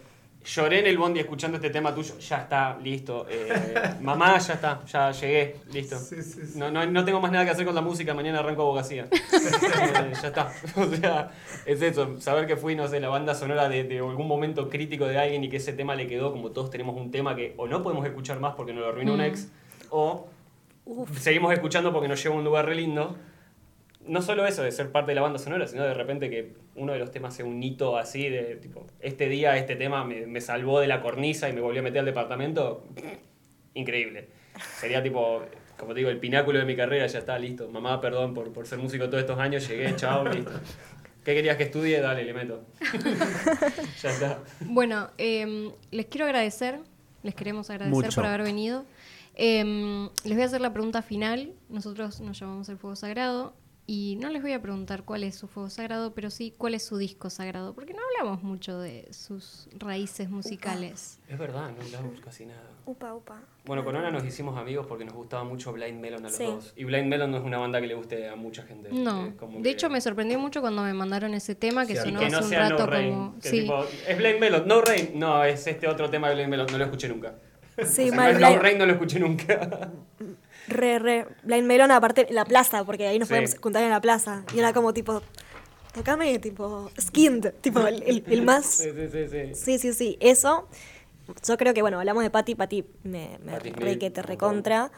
lloré 0.45 0.81
en 0.81 0.87
el 0.87 0.99
bondi 0.99 1.21
escuchando 1.21 1.57
este 1.57 1.71
tema 1.71 1.95
tuyo, 1.95 2.19
ya 2.19 2.39
está, 2.39 2.79
listo. 2.79 3.27
Eh, 3.29 3.97
mamá, 4.01 4.39
ya 4.39 4.55
está, 4.55 4.85
ya 4.85 5.11
llegué, 5.13 5.57
listo. 5.73 5.97
No, 6.57 6.71
no, 6.71 6.85
no 6.87 7.05
tengo 7.05 7.21
más 7.21 7.33
nada 7.33 7.45
que 7.45 7.51
hacer 7.53 7.65
con 7.65 7.75
la 7.75 7.81
música, 7.81 8.15
mañana 8.15 8.41
arranco 8.41 8.63
abogacía. 8.63 9.07
Eh, 9.43 10.13
ya 10.21 10.29
está. 10.29 10.53
O 10.77 10.87
sea, 10.87 11.31
es 11.67 11.83
eso, 11.83 12.21
saber 12.21 12.47
que 12.47 12.57
fui, 12.57 12.75
no 12.75 12.89
sé, 12.89 13.01
la 13.01 13.09
banda 13.09 13.35
sonora 13.35 13.69
de, 13.69 13.85
de 13.85 13.99
algún 13.99 14.27
momento 14.27 14.69
crítico 14.69 15.07
de 15.07 15.19
alguien 15.19 15.45
y 15.45 15.49
que 15.49 15.57
ese 15.57 15.73
tema 15.73 15.95
le 15.95 16.07
quedó, 16.07 16.33
como 16.33 16.51
todos 16.51 16.71
tenemos 16.71 16.97
un 16.97 17.11
tema 17.11 17.35
que 17.35 17.55
o 17.57 17.67
no 17.67 17.83
podemos 17.83 18.07
escuchar 18.07 18.41
más 18.41 18.55
porque 18.55 18.73
nos 18.73 18.83
lo 18.83 18.89
arruinó 18.91 19.15
un 19.15 19.21
ex, 19.21 19.51
o 19.91 20.29
seguimos 21.19 21.53
escuchando 21.53 21.93
porque 21.93 22.09
nos 22.09 22.23
lleva 22.23 22.35
a 22.35 22.39
un 22.39 22.45
lugar 22.45 22.67
re 22.67 22.75
lindo. 22.75 23.17
No 24.07 24.23
solo 24.23 24.47
eso 24.47 24.63
de 24.63 24.73
ser 24.73 24.91
parte 24.91 25.13
de 25.13 25.15
la 25.15 25.23
banda 25.23 25.39
sonora, 25.39 25.67
sino 25.67 25.85
de 25.85 25.95
repente 25.95 26.29
que 26.29 26.55
uno 26.75 26.93
de 26.93 26.99
los 26.99 27.11
temas 27.11 27.35
sea 27.35 27.45
un 27.45 27.63
hito 27.63 27.97
así 27.97 28.29
de 28.29 28.57
tipo, 28.57 28.87
este 29.01 29.29
día 29.29 29.57
este 29.57 29.77
tema 29.77 30.05
me, 30.05 30.27
me 30.27 30.41
salvó 30.41 30.81
de 30.81 30.89
la 30.89 31.01
cornisa 31.01 31.49
y 31.49 31.53
me 31.53 31.61
volvió 31.61 31.81
a 31.81 31.85
meter 31.85 32.01
al 32.01 32.07
departamento. 32.07 32.85
Increíble. 33.75 34.29
Sería 34.79 35.03
tipo, 35.03 35.43
como 35.79 35.95
te 35.95 36.01
digo, 36.01 36.11
el 36.11 36.19
pináculo 36.19 36.59
de 36.59 36.65
mi 36.65 36.77
carrera, 36.77 37.07
ya 37.07 37.21
está, 37.21 37.39
listo. 37.39 37.69
Mamá, 37.69 38.01
perdón 38.01 38.35
por, 38.35 38.53
por 38.53 38.67
ser 38.67 38.79
músico 38.79 39.07
todos 39.07 39.21
estos 39.21 39.39
años, 39.39 39.67
llegué, 39.69 39.95
chao, 39.97 40.25
listo. 40.29 40.53
¿Qué 41.25 41.35
querías 41.35 41.57
que 41.57 41.65
estudie? 41.65 42.01
Dale, 42.01 42.25
le 42.25 42.35
meto. 42.35 42.65
ya 44.03 44.11
está. 44.11 44.39
Bueno, 44.61 45.11
em, 45.19 45.71
les 45.93 46.07
quiero 46.07 46.27
agradecer, 46.27 46.81
les 47.23 47.35
queremos 47.35 47.71
agradecer 47.71 47.95
Mucho. 47.95 48.15
por 48.15 48.27
haber 48.27 48.43
venido. 48.43 48.85
Em, 49.35 50.09
les 50.25 50.35
voy 50.35 50.43
a 50.43 50.47
hacer 50.47 50.61
la 50.61 50.73
pregunta 50.73 51.01
final. 51.01 51.53
Nosotros 51.69 52.21
nos 52.21 52.39
llamamos 52.39 52.69
el 52.69 52.77
Fuego 52.77 52.97
Sagrado 52.97 53.55
y 53.95 54.17
no 54.17 54.31
les 54.31 54.41
voy 54.41 54.53
a 54.53 54.63
preguntar 54.63 55.03
cuál 55.05 55.23
es 55.23 55.35
su 55.35 55.49
Fuego 55.49 55.69
Sagrado, 55.69 56.15
pero 56.15 56.31
sí 56.31 56.55
cuál 56.57 56.73
es 56.75 56.83
su 56.83 56.97
disco 56.97 57.29
sagrado, 57.29 57.75
porque 57.75 57.93
no 57.93 58.01
hablamos 58.19 58.43
mucho 58.43 58.79
de 58.79 59.07
sus 59.13 59.69
raíces 59.79 60.31
musicales. 60.31 61.19
Es 61.29 61.39
verdad, 61.39 61.71
no 61.77 61.83
hablamos 61.83 62.19
casi 62.23 62.47
nada. 62.47 62.71
Upa, 62.87 63.15
upa. 63.15 63.43
Bueno, 63.67 63.85
con 63.85 63.95
Ana 63.95 64.11
nos 64.11 64.25
hicimos 64.25 64.57
amigos 64.57 64.87
porque 64.87 65.05
nos 65.05 65.13
gustaba 65.15 65.45
mucho 65.45 65.75
Blind 65.75 66.01
Melon 66.01 66.25
a 66.25 66.29
los 66.29 66.37
Sí. 66.39 66.45
dos. 66.45 66.73
Y 66.75 66.85
Blind 66.85 67.07
Melon 67.09 67.31
no 67.33 67.37
es 67.37 67.45
una 67.45 67.59
banda 67.59 67.83
que 67.83 67.87
le 67.87 67.95
guste 67.95 68.29
a 68.31 68.35
mucha 68.35 68.63
gente. 68.63 68.89
No, 68.91 69.37
como 69.37 69.59
de 69.59 69.63
que- 69.65 69.69
hecho 69.71 69.91
me 69.91 70.01
sorprendió 70.01 70.39
mucho 70.39 70.63
cuando 70.63 70.83
me 70.83 70.95
mandaron 70.95 71.35
ese 71.35 71.55
tema 71.55 71.85
que 71.87 71.95
sonó 71.97 72.19
que 72.19 72.27
hace 72.27 72.37
no 72.37 72.43
un 72.45 72.49
sea 72.49 72.69
rato 72.71 72.87
No 72.87 72.87
Rain. 72.87 73.11
como... 73.11 73.39
que 73.41 73.49
Sí. 73.51 73.61
tipo, 73.61 73.85
es 74.09 74.17
Blind 74.17 74.41
Melon. 74.41 74.67
No 74.67 74.81
Rain. 74.81 75.11
No, 75.17 75.45
es 75.45 75.67
este 75.67 75.87
otro 75.87 76.09
tema 76.09 76.31
de 76.31 76.37
Blind 76.37 76.49
Melon. 76.51 76.67
No 76.73 76.79
lo 76.79 76.85
escuché 76.85 77.09
nunca. 77.09 77.35
Sí, 77.79 78.09
Si 78.09 78.11
mal, 78.11 78.33
no 78.33 78.39
es 78.39 78.41
No 78.41 78.47
Blind- 78.49 78.63
Rain 78.63 78.79
no 78.79 78.87
lo 78.87 78.93
escuché 78.95 79.21
nunca. 79.21 79.91
Re, 80.69 80.99
re. 80.99 81.27
Blind 81.43 81.67
Melon, 81.67 81.91
aparte, 81.91 82.27
en 82.29 82.35
la 82.35 82.45
plaza, 82.45 82.85
porque 82.85 83.07
ahí 83.07 83.19
nos 83.19 83.29
Sí. 83.29 83.35
podemos 83.35 83.57
juntar 83.61 83.83
en 83.83 83.91
la 83.91 84.01
plaza. 84.01 84.45
Y 84.55 84.59
era 84.59 84.73
como 84.73 84.93
tipo, 84.95 85.23
tocame 85.95 86.39
tipo 86.39 86.91
skinned, 87.01 87.53
tipo 87.61 87.87
el, 87.87 88.03
el- 88.05 88.25
el 88.27 88.43
más... 88.43 88.67
Sí, 88.67 88.91
sí, 88.95 89.09
sí, 89.11 89.29
sí. 89.29 89.55
Sí, 89.55 89.79
sí, 89.79 89.93
sí, 89.93 90.17
eso. 90.21 90.69
yo 91.47 91.57
creo 91.57 91.75
que, 91.75 91.83
bueno, 91.83 91.99
hablamos 91.99 92.23
de 92.23 92.31
Patti, 92.31 92.55
Patti 92.55 92.85
me, 93.05 93.39
me 93.45 93.59
re 93.59 93.99
que 93.99 94.11
te 94.11 94.23
recontra. 94.23 94.91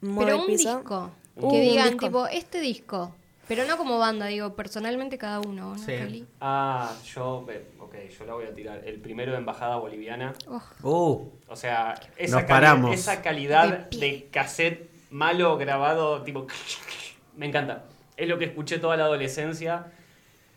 Pero 0.00 0.40
un 0.40 0.46
piso. 0.46 0.76
disco. 0.78 1.10
Uh, 1.36 1.50
que 1.50 1.60
digan, 1.60 1.88
disco. 1.90 2.06
tipo, 2.06 2.26
este 2.26 2.60
disco. 2.60 3.14
Pero 3.48 3.64
no 3.64 3.76
como 3.76 3.98
banda, 3.98 4.26
digo, 4.26 4.54
personalmente 4.54 5.18
cada 5.18 5.40
uno, 5.40 5.74
¿no, 5.74 5.78
Sí. 5.78 6.26
Ah, 6.40 6.92
yo, 7.14 7.46
ok, 7.80 7.94
yo 8.18 8.24
la 8.24 8.34
voy 8.34 8.46
a 8.46 8.54
tirar. 8.54 8.82
El 8.86 9.00
primero 9.00 9.32
de 9.32 9.38
embajada 9.38 9.76
boliviana. 9.76 10.32
Oh, 10.48 10.62
Uh, 10.82 11.28
O 11.48 11.56
sea, 11.56 11.94
esa, 12.16 12.36
Nos 12.36 12.44
cali- 12.44 12.48
paramos. 12.48 12.94
esa 12.94 13.20
calidad 13.22 13.88
De 13.90 14.28
cassette 14.30 14.90
malo 15.12 15.56
grabado, 15.56 16.22
tipo, 16.22 16.46
me 17.36 17.46
encanta. 17.46 17.84
Es 18.16 18.28
lo 18.28 18.38
que 18.38 18.46
escuché 18.46 18.78
toda 18.78 18.96
la 18.96 19.04
adolescencia 19.04 19.86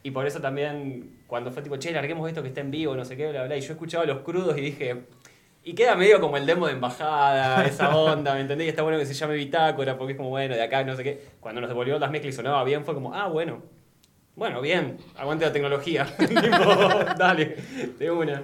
y 0.03 0.11
por 0.11 0.25
eso 0.25 0.39
también 0.39 1.19
cuando 1.27 1.51
fue 1.51 1.63
tipo, 1.63 1.77
che, 1.77 1.91
larguemos 1.91 2.27
esto 2.27 2.41
que 2.41 2.49
está 2.49 2.61
en 2.61 2.71
vivo, 2.71 2.95
no 2.95 3.05
sé 3.05 3.17
qué, 3.17 3.29
bla, 3.29 3.45
bla, 3.45 3.57
y 3.57 3.61
yo 3.61 3.73
escuchaba 3.73 4.05
los 4.05 4.19
crudos 4.19 4.57
y 4.57 4.61
dije, 4.61 5.05
y 5.63 5.73
queda 5.73 5.95
medio 5.95 6.21
como 6.21 6.37
el 6.37 6.45
demo 6.45 6.67
de 6.67 6.73
embajada, 6.73 7.65
esa 7.67 7.95
onda, 7.95 8.35
¿me 8.35 8.41
entendés? 8.41 8.67
Y 8.67 8.69
está 8.69 8.83
bueno 8.83 8.99
que 8.99 9.05
se 9.07 9.15
llame 9.15 9.33
Bitácora 9.33 9.97
porque 9.97 10.13
es 10.13 10.17
como, 10.17 10.29
bueno, 10.29 10.53
de 10.53 10.61
acá, 10.61 10.83
no 10.83 10.95
sé 10.95 11.03
qué. 11.03 11.21
Cuando 11.39 11.59
nos 11.59 11.67
devolvió 11.69 11.97
las 11.97 12.11
mezclas 12.11 12.35
y 12.35 12.37
sonaba 12.37 12.63
bien, 12.63 12.85
fue 12.85 12.93
como, 12.93 13.15
ah, 13.15 13.27
bueno, 13.27 13.63
bueno, 14.35 14.61
bien, 14.61 14.97
aguante 15.17 15.45
la 15.45 15.51
tecnología. 15.51 16.05
tipo, 16.17 16.35
dale, 17.17 17.57
de 17.97 18.11
una. 18.11 18.43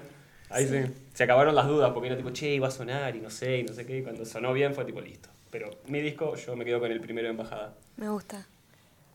Ahí 0.49 0.65
sí. 0.65 0.81
Se 1.13 1.23
acabaron 1.23 1.53
las 1.53 1.67
dudas 1.67 1.91
porque 1.91 2.07
era 2.07 2.17
tipo, 2.17 2.31
che, 2.31 2.55
iba 2.55 2.69
a 2.69 2.71
sonar 2.71 3.15
y 3.15 3.19
no 3.19 3.29
sé, 3.29 3.59
y 3.59 3.63
no 3.63 3.73
sé 3.73 3.85
qué. 3.85 3.99
Y 3.99 4.01
cuando 4.01 4.25
sonó 4.25 4.51
bien 4.51 4.73
fue 4.73 4.83
tipo, 4.83 4.99
listo. 4.99 5.29
Pero 5.51 5.69
mi 5.87 6.01
disco, 6.01 6.35
yo 6.35 6.55
me 6.55 6.65
quedo 6.65 6.79
con 6.79 6.91
el 6.91 7.01
primero 7.01 7.27
de 7.27 7.31
embajada. 7.31 7.75
Me 7.97 8.09
gusta. 8.09 8.47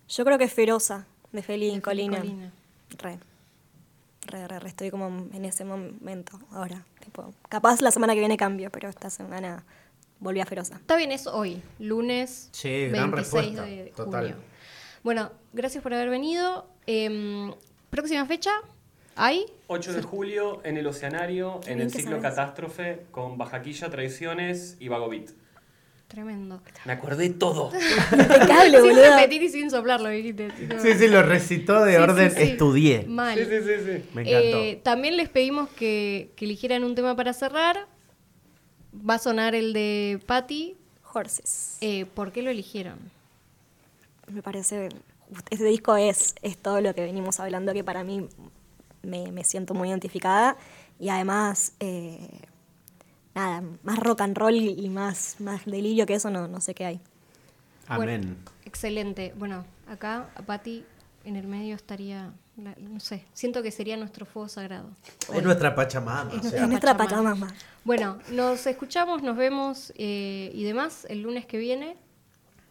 Yo 0.08 0.24
creo 0.24 0.38
que 0.38 0.44
es 0.44 0.52
Feroza, 0.52 1.06
de 1.32 1.42
Feli 1.42 1.66
y 1.66 1.70
Feli 1.70 1.80
Colina. 1.80 2.18
Colina. 2.18 2.52
Re. 2.98 3.18
Re, 4.26 4.46
re, 4.48 4.58
re. 4.58 4.68
Estoy 4.68 4.90
como 4.90 5.06
en 5.32 5.44
ese 5.44 5.64
momento 5.64 6.38
ahora. 6.52 6.84
Tipo, 7.00 7.32
capaz 7.48 7.80
la 7.80 7.90
semana 7.90 8.12
que 8.14 8.20
viene 8.20 8.36
cambio, 8.36 8.70
pero 8.70 8.88
esta 8.88 9.08
semana 9.10 9.64
volví 10.20 10.40
a 10.40 10.46
Feroza. 10.46 10.76
Está 10.76 10.96
bien, 10.96 11.10
es 11.12 11.26
hoy, 11.26 11.62
lunes 11.78 12.48
Sí, 12.52 12.88
gran 12.88 13.10
26 13.10 13.14
respuesta, 13.14 13.62
de 13.64 13.92
total. 13.96 14.22
junio. 14.32 14.36
Bueno, 15.02 15.30
gracias 15.52 15.82
por 15.82 15.94
haber 15.94 16.10
venido. 16.10 16.66
Em, 16.86 17.52
próxima 17.90 18.26
fecha, 18.26 18.50
¿hay? 19.14 19.46
8 19.68 19.92
de 19.92 20.02
julio 20.02 20.60
en 20.64 20.76
el 20.76 20.86
Oceanario, 20.86 21.60
en 21.66 21.80
el 21.80 21.90
ciclo 21.90 22.16
sabes. 22.16 22.22
Catástrofe, 22.22 23.06
con 23.10 23.38
Bajaquilla, 23.38 23.88
Traiciones 23.90 24.76
y 24.80 24.88
Vagobit. 24.88 25.30
Tremendo. 26.08 26.62
Me 26.84 26.92
acordé 26.92 27.28
todo. 27.30 27.70
Impecable, 28.12 28.80
sin 28.80 28.90
boludo. 28.90 29.16
repetir 29.16 29.42
y 29.42 29.48
sin 29.48 29.70
soplarlo, 29.70 30.08
dijiste. 30.08 30.48
sí, 30.80 30.94
sí, 30.94 31.08
lo 31.08 31.22
recitó 31.22 31.84
de 31.84 31.96
Sí, 31.96 32.02
orden, 32.02 32.30
sí, 32.30 32.36
sí. 32.36 32.42
estudié. 32.44 33.04
Mal. 33.08 33.36
Sí, 33.38 33.44
sí, 33.44 33.56
sí, 33.64 33.72
sí. 33.84 34.04
Me 34.14 34.22
encantó. 34.22 34.58
Eh, 34.62 34.80
también 34.84 35.16
les 35.16 35.28
pedimos 35.28 35.68
que, 35.70 36.30
que 36.36 36.44
eligieran 36.44 36.84
un 36.84 36.94
tema 36.94 37.16
para 37.16 37.32
cerrar. 37.32 37.86
Va 38.94 39.14
a 39.14 39.18
sonar 39.18 39.54
el 39.56 39.72
de 39.72 40.20
Patty. 40.26 40.76
Horses. 41.12 41.78
Eh, 41.80 42.04
¿Por 42.14 42.30
qué 42.30 42.42
lo 42.42 42.50
eligieron? 42.50 42.98
Me 44.30 44.42
parece. 44.42 44.90
Este 45.50 45.64
disco 45.64 45.96
es, 45.96 46.34
es 46.42 46.56
todo 46.56 46.80
lo 46.80 46.94
que 46.94 47.00
venimos 47.02 47.40
hablando, 47.40 47.72
que 47.72 47.82
para 47.82 48.04
mí 48.04 48.28
me, 49.02 49.32
me 49.32 49.42
siento 49.42 49.74
muy 49.74 49.88
identificada. 49.88 50.56
Y 51.00 51.08
además, 51.08 51.72
eh, 51.80 52.28
nada, 53.36 53.62
más 53.84 53.98
rock 54.00 54.22
and 54.22 54.36
roll 54.36 54.54
y 54.56 54.88
más, 54.88 55.36
más 55.40 55.64
delirio 55.66 56.06
que 56.06 56.14
eso, 56.14 56.30
no, 56.30 56.48
no 56.48 56.60
sé 56.60 56.74
qué 56.74 56.86
hay. 56.86 57.00
Amén. 57.86 58.20
Bueno, 58.22 58.36
excelente. 58.64 59.32
Bueno, 59.38 59.64
acá 59.88 60.28
a 60.34 60.42
Patty 60.42 60.84
en 61.24 61.36
el 61.36 61.46
medio 61.46 61.76
estaría, 61.76 62.32
la- 62.56 62.74
no 62.80 62.98
sé, 62.98 63.24
siento 63.34 63.62
que 63.62 63.70
sería 63.70 63.96
nuestro 63.96 64.24
fuego 64.26 64.48
sagrado. 64.48 64.88
es 65.32 65.42
nuestra 65.42 65.74
Pachamama. 65.74 66.32
o 66.32 66.42
sea. 66.42 66.62
Es 66.62 66.68
nuestra 66.68 66.96
Pachamama. 66.96 67.52
Bueno, 67.84 68.18
nos 68.32 68.66
escuchamos, 68.66 69.22
nos 69.22 69.36
vemos 69.36 69.92
eh, 69.96 70.50
y 70.54 70.64
demás 70.64 71.06
el 71.08 71.20
lunes 71.22 71.46
que 71.46 71.58
viene. 71.58 71.96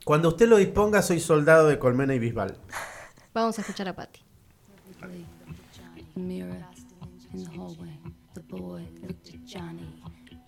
Cuando 0.03 0.29
usted 0.29 0.47
lo 0.49 0.57
disponga, 0.57 1.01
soy 1.01 1.19
soldado 1.19 1.67
de 1.67 1.79
Colmena 1.79 2.13
y 2.15 2.19
Bisbal. 2.19 2.57
Vamos 3.33 3.57
a 3.57 3.61
escuchar 3.61 3.87
a 3.87 3.95
Patty. 3.95 4.19
mirror 6.15 6.55
in 7.33 7.43
the 7.43 7.49
hallway. 7.57 7.99
The 8.33 8.41
boy 8.41 8.81
looked 9.01 9.27
at 9.29 9.45
Johnny. 9.45 9.94